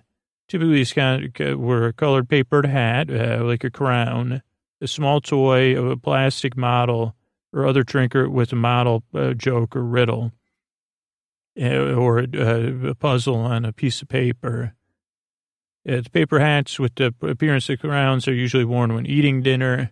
typically, 0.49 0.81
it's 0.81 0.91
kind 0.91 1.39
of 1.39 1.59
wear 1.59 1.85
a 1.85 1.93
colored 1.93 2.27
papered 2.27 2.65
hat, 2.65 3.09
uh, 3.09 3.45
like 3.45 3.63
a 3.63 3.69
crown, 3.69 4.41
a 4.81 4.87
small 4.87 5.21
toy 5.21 5.77
of 5.77 5.85
a 5.85 5.95
plastic 5.95 6.57
model 6.57 7.15
or 7.53 7.65
other 7.65 7.83
trinket 7.83 8.31
with 8.31 8.51
a 8.51 8.55
model 8.55 9.03
uh, 9.13 9.33
joke 9.33 9.75
or 9.75 9.83
riddle 9.83 10.31
uh, 11.59 11.93
or 11.93 12.19
a, 12.19 12.89
a, 12.89 12.95
puzzle 12.95 13.35
on 13.35 13.65
a 13.65 13.73
piece 13.73 14.01
of 14.01 14.07
paper. 14.07 14.75
Uh, 15.87 16.01
the 16.01 16.09
paper 16.09 16.39
hats 16.39 16.79
with 16.79 16.95
the 16.95 17.13
appearance 17.21 17.69
of 17.69 17.79
crowns 17.79 18.27
are 18.27 18.33
usually 18.33 18.65
worn 18.65 18.93
when 18.93 19.05
eating 19.05 19.41
dinner. 19.41 19.91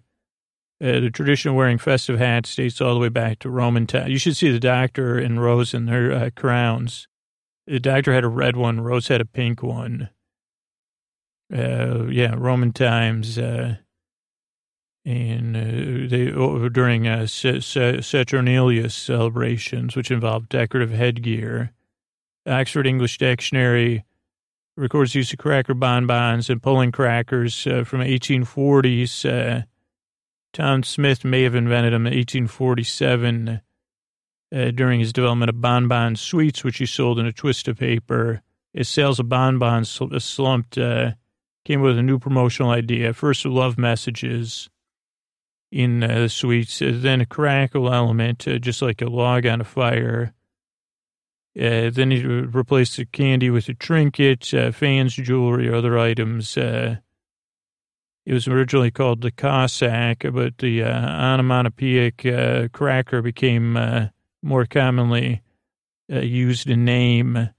Uh, 0.80 1.00
the 1.00 1.10
tradition 1.10 1.50
of 1.50 1.56
wearing 1.56 1.80
festive 1.80 2.20
hats 2.20 2.56
dates 2.56 2.80
all 2.80 2.94
the 2.94 3.00
way 3.00 3.10
back 3.10 3.40
to 3.40 3.50
Roman 3.50 3.88
times. 3.88 4.12
You 4.12 4.20
should 4.20 4.38
see 4.38 4.52
the 4.52 4.60
doctor 4.60 5.18
and 5.18 5.42
Rose 5.42 5.74
in 5.74 5.88
their 5.88 6.12
uh, 6.12 6.30
crowns. 6.36 7.08
The 7.66 7.80
doctor 7.80 8.14
had 8.14 8.24
a 8.24 8.30
red 8.30 8.56
one. 8.56 8.82
Rose 8.82 9.08
had 9.08 9.20
a 9.20 9.26
pink 9.26 9.64
one. 9.64 10.10
Uh, 11.52 12.06
yeah, 12.08 12.36
Roman 12.38 12.74
times. 12.74 13.38
and 13.38 13.80
uh, 15.56 16.10
they 16.10 16.32
during 16.70 17.08
uh, 17.08 17.28
Saturnalia 17.28 18.90
celebrations, 18.90 19.96
which 19.96 20.12
involved 20.12 20.50
decorative 20.50 20.92
headgear. 20.92 21.72
Oxford 22.46 22.86
English 22.86 23.18
Dictionary 23.18 24.04
records 24.76 25.16
use 25.16 25.32
of 25.32 25.40
cracker 25.40 25.74
bonbons 25.74 26.50
and 26.50 26.62
pulling 26.62 26.92
crackers 26.92 27.66
uh, 27.68 27.86
from 27.86 28.02
1840s. 28.02 29.26
Uh, 29.26 29.64
Tom 30.52 30.84
Smith 30.84 31.24
may 31.24 31.44
have 31.44 31.56
invented 31.56 31.94
them 31.94 32.06
in 32.06 32.14
1847 32.14 33.62
uh, 34.54 34.72
during 34.72 35.00
his 35.00 35.14
development 35.14 35.50
of 35.50 35.62
bonbon 35.62 36.18
sweets, 36.18 36.66
which 36.66 36.80
he 36.80 36.86
sold 36.86 37.18
in 37.18 37.26
a 37.26 37.32
twist 37.32 37.70
of 37.70 37.78
paper. 37.78 38.42
His 38.74 38.90
sales 38.90 39.20
of 39.22 39.30
bonbons 39.30 39.90
slumped, 40.20 40.78
uh, 40.78 41.14
came 41.64 41.80
with 41.80 41.98
a 41.98 42.04
new 42.04 42.20
promotional 42.20 42.72
idea. 42.72 43.14
First, 43.14 43.46
love 43.46 43.78
messages 43.78 44.70
in 45.72 46.04
uh, 46.04 46.22
the 46.22 46.30
sweets, 46.30 46.82
uh, 46.82 46.92
then 46.94 47.22
a 47.22 47.26
crackle 47.26 47.94
element, 47.94 48.48
uh, 48.48 48.58
just 48.58 48.82
like 48.82 49.02
a 49.02 49.10
log 49.10 49.46
on 49.46 49.62
a 49.62 49.66
fire. 49.66 50.34
Uh, 51.60 51.90
then 51.90 52.12
he 52.12 52.24
replaced 52.24 52.98
the 52.98 53.06
candy 53.06 53.50
with 53.50 53.68
a 53.68 53.74
trinket, 53.74 54.54
uh, 54.54 54.72
fans, 54.72 55.16
jewelry, 55.16 55.74
other 55.74 55.98
items. 55.98 56.56
It 56.56 58.34
was 58.34 58.48
originally 58.48 58.92
called 58.92 59.22
the 59.22 59.32
Cossack, 59.32 60.26
but 60.34 60.58
the 60.60 60.84
onomatopoeic 60.84 62.72
cracker 62.74 63.22
became 63.22 64.12
more 64.44 64.66
commonly 64.66 65.42
used 66.10 66.70
in 66.70 66.86
name. 66.86 67.50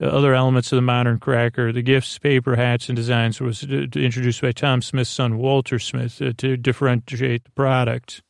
The 0.00 0.12
other 0.12 0.34
elements 0.34 0.72
of 0.72 0.76
the 0.76 0.82
modern 0.82 1.20
cracker, 1.20 1.70
the 1.70 1.82
gifts, 1.82 2.18
paper, 2.18 2.56
hats, 2.56 2.88
and 2.88 2.96
designs 2.96 3.40
was 3.40 3.62
introduced 3.62 4.42
by 4.42 4.50
Tom 4.50 4.82
Smith's 4.82 5.10
son, 5.10 5.38
Walter 5.38 5.78
Smith, 5.78 6.20
uh, 6.20 6.32
to 6.38 6.56
differentiate 6.56 7.44
the 7.44 7.50
product, 7.52 8.20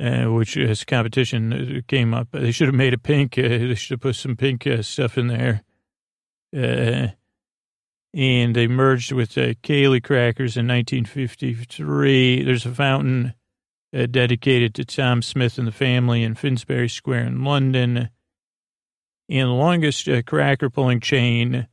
uh, 0.00 0.26
which 0.26 0.56
as 0.56 0.84
competition 0.84 1.52
uh, 1.52 1.80
came 1.88 2.14
up. 2.14 2.28
They 2.30 2.52
should 2.52 2.68
have 2.68 2.76
made 2.76 2.92
it 2.92 3.02
pink. 3.02 3.36
Uh, 3.36 3.42
they 3.42 3.74
should 3.74 3.96
have 3.96 4.00
put 4.00 4.14
some 4.14 4.36
pink 4.36 4.68
uh, 4.68 4.82
stuff 4.82 5.18
in 5.18 5.26
there. 5.26 5.64
Uh, 6.56 7.08
and 8.14 8.54
they 8.54 8.68
merged 8.68 9.10
with 9.10 9.36
uh, 9.36 9.54
Caley 9.62 10.00
crackers 10.00 10.56
in 10.56 10.68
1953. 10.68 12.44
There's 12.44 12.66
a 12.66 12.74
fountain 12.74 13.34
dedicated 13.92 14.74
to 14.74 14.84
Tom 14.84 15.22
Smith 15.22 15.58
and 15.58 15.66
the 15.66 15.72
family 15.72 16.22
in 16.22 16.34
Finsbury 16.34 16.88
Square 16.88 17.24
in 17.24 17.42
London 17.42 18.10
and 19.28 19.48
the 19.48 19.52
longest 19.52 20.08
uh, 20.08 20.22
cracker 20.22 20.70
pulling 20.70 21.00
chain 21.00 21.68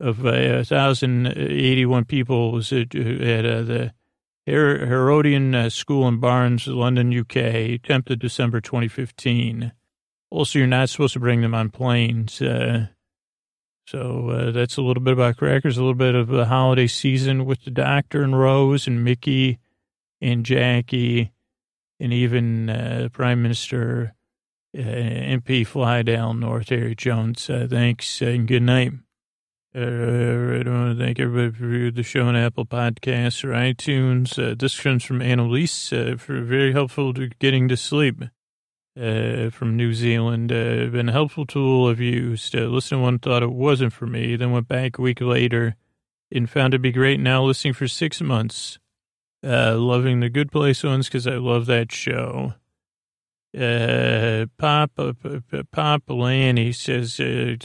of 0.00 0.24
uh, 0.24 0.64
1,081 0.64 2.04
people 2.06 2.52
was 2.52 2.72
at, 2.72 2.94
at 2.94 3.46
uh, 3.46 3.62
the 3.62 3.92
Her- 4.46 4.86
Harrodian 4.86 5.54
uh, 5.54 5.70
School 5.70 6.08
in 6.08 6.18
Barnes, 6.18 6.66
London, 6.66 7.16
UK, 7.16 7.78
10th 7.82 8.10
of 8.10 8.18
December 8.18 8.60
2015. 8.60 9.72
Also, 10.30 10.58
you're 10.58 10.68
not 10.68 10.88
supposed 10.88 11.12
to 11.12 11.20
bring 11.20 11.42
them 11.42 11.54
on 11.54 11.70
planes. 11.70 12.40
Uh, 12.40 12.86
so 13.86 14.30
uh, 14.30 14.50
that's 14.52 14.76
a 14.76 14.82
little 14.82 15.02
bit 15.02 15.12
about 15.12 15.36
crackers, 15.36 15.76
a 15.76 15.80
little 15.80 15.94
bit 15.94 16.14
of 16.14 16.28
the 16.28 16.46
holiday 16.46 16.86
season 16.86 17.44
with 17.44 17.64
the 17.64 17.70
doctor 17.70 18.22
and 18.22 18.38
Rose 18.38 18.86
and 18.86 19.04
Mickey 19.04 19.58
and 20.20 20.46
Jackie 20.46 21.32
and 21.98 22.12
even 22.12 22.70
uh, 22.70 23.08
Prime 23.12 23.42
Minister 23.42 24.14
uh, 24.76 24.80
MP 24.80 25.66
Flydale 25.66 26.38
North 26.38 26.68
Harry 26.68 26.94
Jones. 26.94 27.48
Uh, 27.48 27.66
thanks 27.68 28.20
and 28.20 28.46
good 28.46 28.62
night. 28.62 28.92
Uh, 29.74 29.78
I 29.78 30.62
want 30.68 30.98
to 30.98 31.04
thank 31.04 31.20
everybody 31.20 31.56
for 31.56 31.90
the 31.92 32.02
show 32.02 32.26
on 32.26 32.34
Apple 32.34 32.66
Podcasts 32.66 33.44
or 33.44 33.48
iTunes. 33.48 34.36
Uh, 34.36 34.56
this 34.58 34.78
comes 34.80 35.04
from 35.04 35.22
Annalise 35.22 35.92
uh, 35.92 36.16
for 36.18 36.40
very 36.40 36.72
helpful 36.72 37.14
to 37.14 37.28
getting 37.38 37.68
to 37.68 37.76
sleep. 37.76 38.24
Uh, 39.00 39.48
from 39.50 39.76
New 39.76 39.94
Zealand, 39.94 40.50
uh, 40.50 40.86
been 40.86 41.08
a 41.08 41.12
helpful 41.12 41.46
tool 41.46 41.88
I've 41.88 42.00
used. 42.00 42.56
Uh, 42.56 42.62
listened 42.62 42.98
to 42.98 43.02
one, 43.02 43.18
thought 43.20 43.44
it 43.44 43.52
wasn't 43.52 43.92
for 43.92 44.06
me, 44.06 44.34
then 44.34 44.50
went 44.50 44.66
back 44.66 44.98
a 44.98 45.02
week 45.02 45.20
later 45.20 45.76
and 46.32 46.50
found 46.50 46.74
it 46.74 46.78
to 46.78 46.80
be 46.80 46.90
great. 46.90 47.20
Now 47.20 47.44
listening 47.44 47.74
for 47.74 47.86
six 47.86 48.20
months. 48.20 48.80
Uh, 49.42 49.76
loving 49.78 50.20
the 50.20 50.28
Good 50.28 50.50
Place 50.50 50.82
ones 50.82 51.06
because 51.06 51.26
I 51.26 51.36
love 51.36 51.66
that 51.66 51.92
show. 51.92 52.54
Uh, 53.58 54.46
Pop, 54.58 54.92
uh, 54.96 55.12
Pop 55.72 56.02
Lanny 56.08 56.70
says 56.70 57.18
uh, 57.18 57.56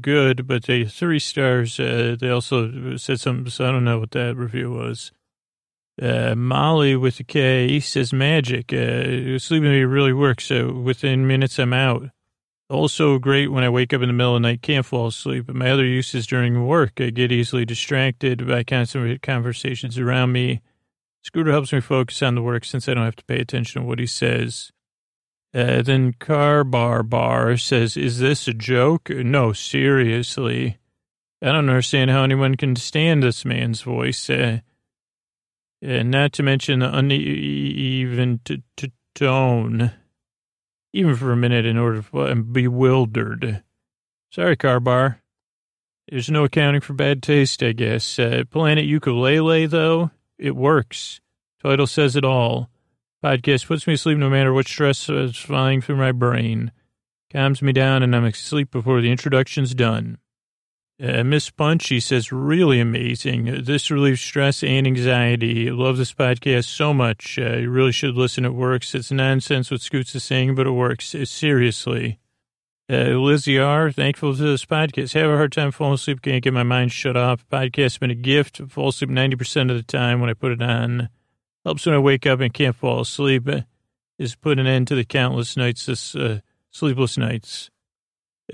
good, 0.00 0.46
but 0.46 0.64
they 0.64 0.84
three 0.86 1.18
stars. 1.18 1.78
Uh, 1.78 2.16
they 2.18 2.30
also 2.30 2.96
said 2.96 3.20
something, 3.20 3.50
so 3.50 3.68
I 3.68 3.70
don't 3.70 3.84
know 3.84 3.98
what 3.98 4.12
that 4.12 4.36
review 4.36 4.70
was. 4.70 5.12
Uh, 6.00 6.34
Molly 6.34 6.96
with 6.96 7.20
a 7.20 7.24
K 7.24 7.80
says 7.80 8.12
magic. 8.12 8.72
Uh, 8.72 9.38
sleeping 9.38 9.70
really 9.86 10.12
works. 10.12 10.46
So 10.46 10.72
within 10.72 11.26
minutes, 11.26 11.58
I'm 11.58 11.72
out. 11.72 12.10
Also 12.68 13.18
great 13.18 13.52
when 13.52 13.62
I 13.62 13.68
wake 13.68 13.92
up 13.94 14.02
in 14.02 14.08
the 14.08 14.12
middle 14.12 14.36
of 14.36 14.42
the 14.42 14.48
night, 14.48 14.62
can't 14.62 14.84
fall 14.84 15.06
asleep. 15.06 15.48
My 15.48 15.70
other 15.70 15.84
uses 15.84 16.26
during 16.26 16.66
work, 16.66 16.92
I 16.98 17.10
get 17.10 17.30
easily 17.30 17.64
distracted 17.64 18.46
by 18.46 18.64
constant 18.64 19.22
conversations 19.22 19.98
around 19.98 20.32
me. 20.32 20.62
Scooter 21.22 21.52
helps 21.52 21.72
me 21.72 21.80
focus 21.80 22.22
on 22.22 22.34
the 22.34 22.42
work 22.42 22.64
since 22.64 22.88
I 22.88 22.94
don't 22.94 23.04
have 23.04 23.16
to 23.16 23.24
pay 23.24 23.38
attention 23.38 23.82
to 23.82 23.86
what 23.86 23.98
he 23.98 24.06
says. 24.06 24.72
Uh, 25.56 25.80
then 25.80 26.12
Car 26.12 26.62
Bar 26.64 27.56
says, 27.56 27.96
Is 27.96 28.18
this 28.18 28.46
a 28.46 28.52
joke? 28.52 29.08
No, 29.08 29.54
seriously. 29.54 30.76
I 31.40 31.46
don't 31.46 31.70
understand 31.70 32.10
how 32.10 32.24
anyone 32.24 32.56
can 32.56 32.76
stand 32.76 33.22
this 33.22 33.42
man's 33.46 33.80
voice. 33.80 34.28
Uh, 34.28 34.58
uh, 35.82 36.02
not 36.02 36.34
to 36.34 36.42
mention 36.42 36.80
the 36.80 36.94
uneven 36.94 38.40
t- 38.44 38.62
t- 38.76 38.92
tone. 39.14 39.92
Even 40.92 41.16
for 41.16 41.32
a 41.32 41.36
minute, 41.36 41.64
in 41.64 41.78
order 41.78 42.02
to, 42.02 42.22
I'm 42.22 42.52
bewildered. 42.52 43.62
Sorry, 44.30 44.56
Car 44.56 44.78
Bar. 44.78 45.22
There's 46.10 46.30
no 46.30 46.44
accounting 46.44 46.82
for 46.82 46.92
bad 46.92 47.22
taste, 47.22 47.62
I 47.62 47.72
guess. 47.72 48.18
Uh, 48.18 48.44
Planet 48.50 48.84
Ukulele, 48.84 49.64
though, 49.64 50.10
it 50.38 50.54
works. 50.54 51.22
Title 51.62 51.86
says 51.86 52.14
it 52.14 52.26
all. 52.26 52.68
Podcast 53.26 53.66
puts 53.66 53.88
me 53.88 53.94
to 53.94 53.98
sleep 53.98 54.18
no 54.18 54.30
matter 54.30 54.52
what 54.52 54.68
stress 54.68 55.08
is 55.08 55.36
flying 55.36 55.82
through 55.82 55.96
my 55.96 56.12
brain. 56.12 56.70
Calms 57.32 57.60
me 57.60 57.72
down 57.72 58.04
and 58.04 58.14
I'm 58.14 58.24
asleep 58.24 58.70
before 58.70 59.00
the 59.00 59.10
introduction's 59.10 59.74
done. 59.74 60.18
Uh, 61.02 61.24
Miss 61.24 61.50
Punchy 61.50 61.98
says, 61.98 62.30
really 62.30 62.78
amazing. 62.78 63.64
This 63.64 63.90
relieves 63.90 64.20
stress 64.20 64.62
and 64.62 64.86
anxiety. 64.86 65.72
Love 65.72 65.96
this 65.96 66.14
podcast 66.14 66.66
so 66.66 66.94
much. 66.94 67.36
Uh, 67.36 67.56
you 67.56 67.68
really 67.68 67.90
should 67.90 68.14
listen. 68.14 68.44
It 68.44 68.54
works. 68.54 68.94
It's 68.94 69.10
nonsense 69.10 69.72
what 69.72 69.80
Scoots 69.80 70.14
is 70.14 70.22
saying, 70.22 70.54
but 70.54 70.68
it 70.68 70.70
works. 70.70 71.12
Uh, 71.12 71.24
seriously. 71.24 72.20
Uh, 72.88 73.18
Lizzie 73.18 73.58
R., 73.58 73.90
thankful 73.90 74.36
to 74.36 74.42
this 74.44 74.64
podcast. 74.64 75.14
Have 75.14 75.30
a 75.30 75.36
hard 75.36 75.50
time 75.50 75.72
falling 75.72 75.94
asleep. 75.94 76.22
Can't 76.22 76.44
get 76.44 76.54
my 76.54 76.62
mind 76.62 76.92
shut 76.92 77.16
off. 77.16 77.44
Podcast's 77.48 77.98
been 77.98 78.12
a 78.12 78.14
gift. 78.14 78.60
Fall 78.68 78.90
asleep 78.90 79.10
90% 79.10 79.72
of 79.72 79.76
the 79.76 79.82
time 79.82 80.20
when 80.20 80.30
I 80.30 80.34
put 80.34 80.52
it 80.52 80.62
on. 80.62 81.08
Helps 81.66 81.84
when 81.84 81.96
I 81.96 81.98
wake 81.98 82.26
up 82.26 82.38
and 82.38 82.54
can't 82.54 82.76
fall 82.76 83.00
asleep. 83.00 83.48
Is 84.20 84.36
put 84.36 84.60
an 84.60 84.68
end 84.68 84.86
to 84.86 84.94
the 84.94 85.04
countless 85.04 85.56
nights, 85.56 85.86
this 85.86 86.14
uh, 86.14 86.38
sleepless 86.70 87.18
nights. 87.18 87.70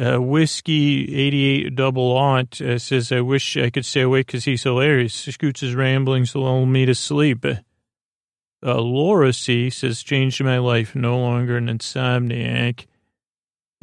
Uh, 0.01 0.17
Whiskey 0.19 1.15
88 1.15 1.75
double 1.75 2.17
aunt 2.17 2.63
uh, 2.63 2.79
says, 2.79 3.13
I 3.13 3.21
wish 3.21 3.59
I 3.59 3.69
could 3.69 3.85
stay 3.85 4.01
awake 4.01 4.29
because 4.29 4.47
he's 4.47 4.63
hilarious. 4.63 5.13
Scoots' 5.13 5.75
ramblings 5.75 6.35
lull 6.35 6.65
me 6.65 6.87
to 6.87 6.95
sleep. 6.95 7.45
Uh, 7.45 7.61
Laura 8.63 9.35
C 9.35 9.69
says, 9.69 10.03
changed 10.03 10.43
my 10.43 10.57
life, 10.57 10.95
no 10.95 11.19
longer 11.19 11.59
an 11.59 11.67
insomniac. 11.67 12.87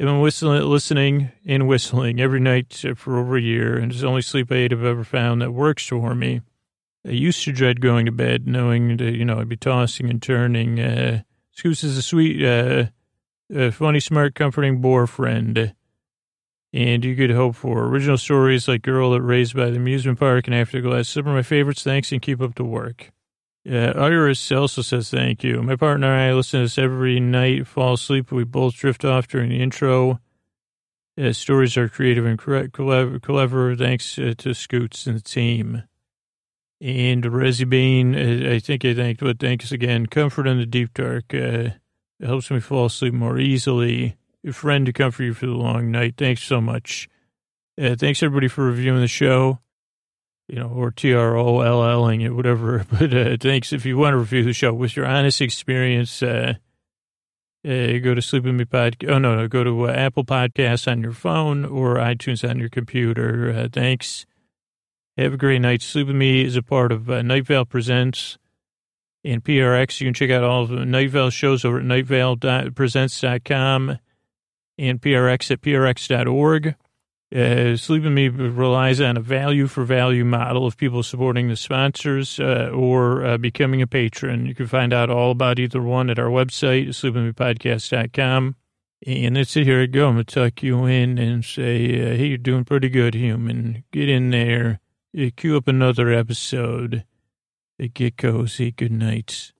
I've 0.00 0.06
been 0.06 0.20
whistling, 0.20 0.62
listening 0.62 1.30
and 1.46 1.68
whistling 1.68 2.20
every 2.20 2.40
night 2.40 2.84
for 2.96 3.20
over 3.20 3.36
a 3.36 3.40
year, 3.40 3.76
and 3.76 3.92
it's 3.92 4.00
the 4.00 4.08
only 4.08 4.22
sleep 4.22 4.50
aid 4.50 4.72
I've 4.72 4.82
ever 4.82 5.04
found 5.04 5.40
that 5.40 5.52
works 5.52 5.86
for 5.86 6.16
me. 6.16 6.40
I 7.06 7.10
used 7.10 7.44
to 7.44 7.52
dread 7.52 7.80
going 7.80 8.06
to 8.06 8.12
bed, 8.12 8.46
knowing 8.46 8.96
that, 8.98 9.14
you 9.14 9.24
know, 9.24 9.40
I'd 9.40 9.48
be 9.48 9.56
tossing 9.56 10.10
and 10.10 10.22
turning. 10.22 10.78
Uh, 10.78 11.22
Scoots 11.52 11.82
is 11.82 11.96
a 11.96 12.02
sweet, 12.02 12.44
uh, 12.44 12.86
funny, 13.70 14.00
smart, 14.00 14.34
comforting 14.34 14.80
boyfriend. 14.80 15.74
And 16.72 17.04
you 17.04 17.16
could 17.16 17.30
hope 17.30 17.56
for 17.56 17.86
original 17.86 18.18
stories 18.18 18.68
like 18.68 18.82
Girl 18.82 19.10
that 19.10 19.22
Raised 19.22 19.56
by 19.56 19.70
the 19.70 19.76
Amusement 19.76 20.20
Park 20.20 20.46
and 20.46 20.54
After 20.54 20.78
Afterglass. 20.78 21.08
Some 21.08 21.26
of 21.26 21.34
my 21.34 21.42
favorites. 21.42 21.82
Thanks 21.82 22.12
and 22.12 22.22
keep 22.22 22.40
up 22.40 22.54
the 22.54 22.64
work. 22.64 23.10
Uh, 23.68 23.92
Iris 23.96 24.50
also 24.52 24.80
says 24.80 25.10
thank 25.10 25.42
you. 25.42 25.60
My 25.62 25.76
partner 25.76 26.06
and 26.06 26.30
I 26.30 26.34
listen 26.34 26.60
to 26.60 26.64
this 26.64 26.78
every 26.78 27.20
night, 27.20 27.66
fall 27.66 27.94
asleep. 27.94 28.30
We 28.32 28.44
both 28.44 28.74
drift 28.74 29.04
off 29.04 29.28
during 29.28 29.50
the 29.50 29.60
intro. 29.60 30.20
Uh, 31.20 31.32
stories 31.32 31.76
are 31.76 31.88
creative 31.88 32.24
and 32.24 32.38
clever. 32.38 33.18
clever. 33.18 33.76
Thanks 33.76 34.18
uh, 34.18 34.34
to 34.38 34.54
Scoots 34.54 35.06
and 35.06 35.16
the 35.16 35.22
team. 35.22 35.82
And 36.80 37.22
Resi 37.24 37.68
Bean, 37.68 38.14
I 38.16 38.58
think 38.58 38.84
I 38.86 38.94
thanked, 38.94 39.20
but 39.20 39.38
thanks 39.38 39.70
again. 39.70 40.06
Comfort 40.06 40.46
in 40.46 40.58
the 40.58 40.66
deep 40.66 40.94
dark. 40.94 41.34
Uh, 41.34 41.70
helps 42.24 42.50
me 42.50 42.60
fall 42.60 42.86
asleep 42.86 43.12
more 43.12 43.38
easily. 43.38 44.16
A 44.46 44.52
friend 44.52 44.86
to 44.86 44.92
comfort 44.92 45.24
you 45.24 45.34
for 45.34 45.46
the 45.46 45.52
long 45.52 45.90
night. 45.90 46.14
Thanks 46.16 46.42
so 46.42 46.60
much. 46.60 47.08
Uh, 47.80 47.96
thanks 47.96 48.22
everybody 48.22 48.48
for 48.48 48.64
reviewing 48.64 49.00
the 49.00 49.08
show. 49.08 49.58
you 50.48 50.56
know, 50.56 50.68
or 50.68 50.90
T 50.90 51.12
R 51.12 51.36
O 51.36 51.60
L 51.60 52.02
Ling 52.02 52.22
it, 52.22 52.34
whatever. 52.34 52.84
But 52.98 53.12
uh, 53.14 53.36
thanks 53.38 53.72
if 53.74 53.84
you 53.84 53.98
want 53.98 54.14
to 54.14 54.18
review 54.18 54.42
the 54.42 54.52
show 54.54 54.72
with 54.72 54.96
your 54.96 55.04
honest 55.06 55.40
experience. 55.42 56.22
Uh, 56.22 56.54
uh, 57.62 57.98
go 58.02 58.14
to 58.14 58.22
Sleep 58.22 58.44
With 58.44 58.54
Me 58.54 58.64
Pod. 58.64 58.96
Oh 59.06 59.18
no, 59.18 59.36
no, 59.36 59.46
go 59.46 59.62
to 59.62 59.88
uh, 59.88 59.92
Apple 59.92 60.24
Podcasts 60.24 60.90
on 60.90 61.02
your 61.02 61.12
phone 61.12 61.66
or 61.66 61.96
iTunes 61.96 62.48
on 62.48 62.58
your 62.58 62.70
computer. 62.70 63.52
Uh, 63.54 63.68
thanks. 63.70 64.24
Have 65.20 65.34
a 65.34 65.36
great 65.36 65.60
night. 65.60 65.82
Sleep 65.82 66.06
With 66.06 66.16
Me 66.16 66.42
is 66.42 66.56
a 66.56 66.62
part 66.62 66.90
of 66.90 67.10
uh, 67.10 67.20
Night 67.20 67.46
Vale 67.46 67.66
Presents 67.66 68.38
and 69.22 69.44
PRX. 69.44 70.00
You 70.00 70.06
can 70.06 70.14
check 70.14 70.30
out 70.30 70.42
all 70.42 70.62
of 70.62 70.70
the 70.70 70.86
Night 70.86 71.10
Vale 71.10 71.28
shows 71.28 71.62
over 71.62 71.78
at 71.78 71.84
nightvalepresents.com 71.84 73.98
and 74.78 75.02
PRX 75.02 75.50
at 75.50 75.60
prx.org. 75.60 76.74
Uh, 77.36 77.76
Sleep 77.76 78.02
With 78.02 78.14
Me 78.14 78.28
relies 78.28 78.98
on 79.02 79.18
a 79.18 79.20
value 79.20 79.66
for 79.66 79.84
value 79.84 80.24
model 80.24 80.66
of 80.66 80.78
people 80.78 81.02
supporting 81.02 81.48
the 81.48 81.56
sponsors 81.56 82.40
uh, 82.40 82.70
or 82.72 83.22
uh, 83.22 83.36
becoming 83.36 83.82
a 83.82 83.86
patron. 83.86 84.46
You 84.46 84.54
can 84.54 84.68
find 84.68 84.94
out 84.94 85.10
all 85.10 85.32
about 85.32 85.58
either 85.58 85.82
one 85.82 86.08
at 86.08 86.18
our 86.18 86.30
website, 86.30 86.88
sleepwithmepodcast.com. 86.88 88.56
And 89.06 89.36
that's 89.36 89.54
it. 89.54 89.66
Here 89.66 89.82
I 89.82 89.86
go. 89.86 90.08
I'm 90.08 90.14
going 90.14 90.24
to 90.24 90.34
tuck 90.34 90.62
you 90.62 90.86
in 90.86 91.18
and 91.18 91.44
say, 91.44 92.00
uh, 92.00 92.16
hey, 92.16 92.28
you're 92.28 92.38
doing 92.38 92.64
pretty 92.64 92.88
good, 92.88 93.14
human. 93.14 93.84
Get 93.92 94.08
in 94.08 94.30
there. 94.30 94.80
Cue 95.12 95.56
up 95.56 95.66
another 95.66 96.12
episode. 96.12 97.04
Get 97.94 98.16
cozy. 98.16 98.70
Good 98.70 98.92
night. 98.92 99.52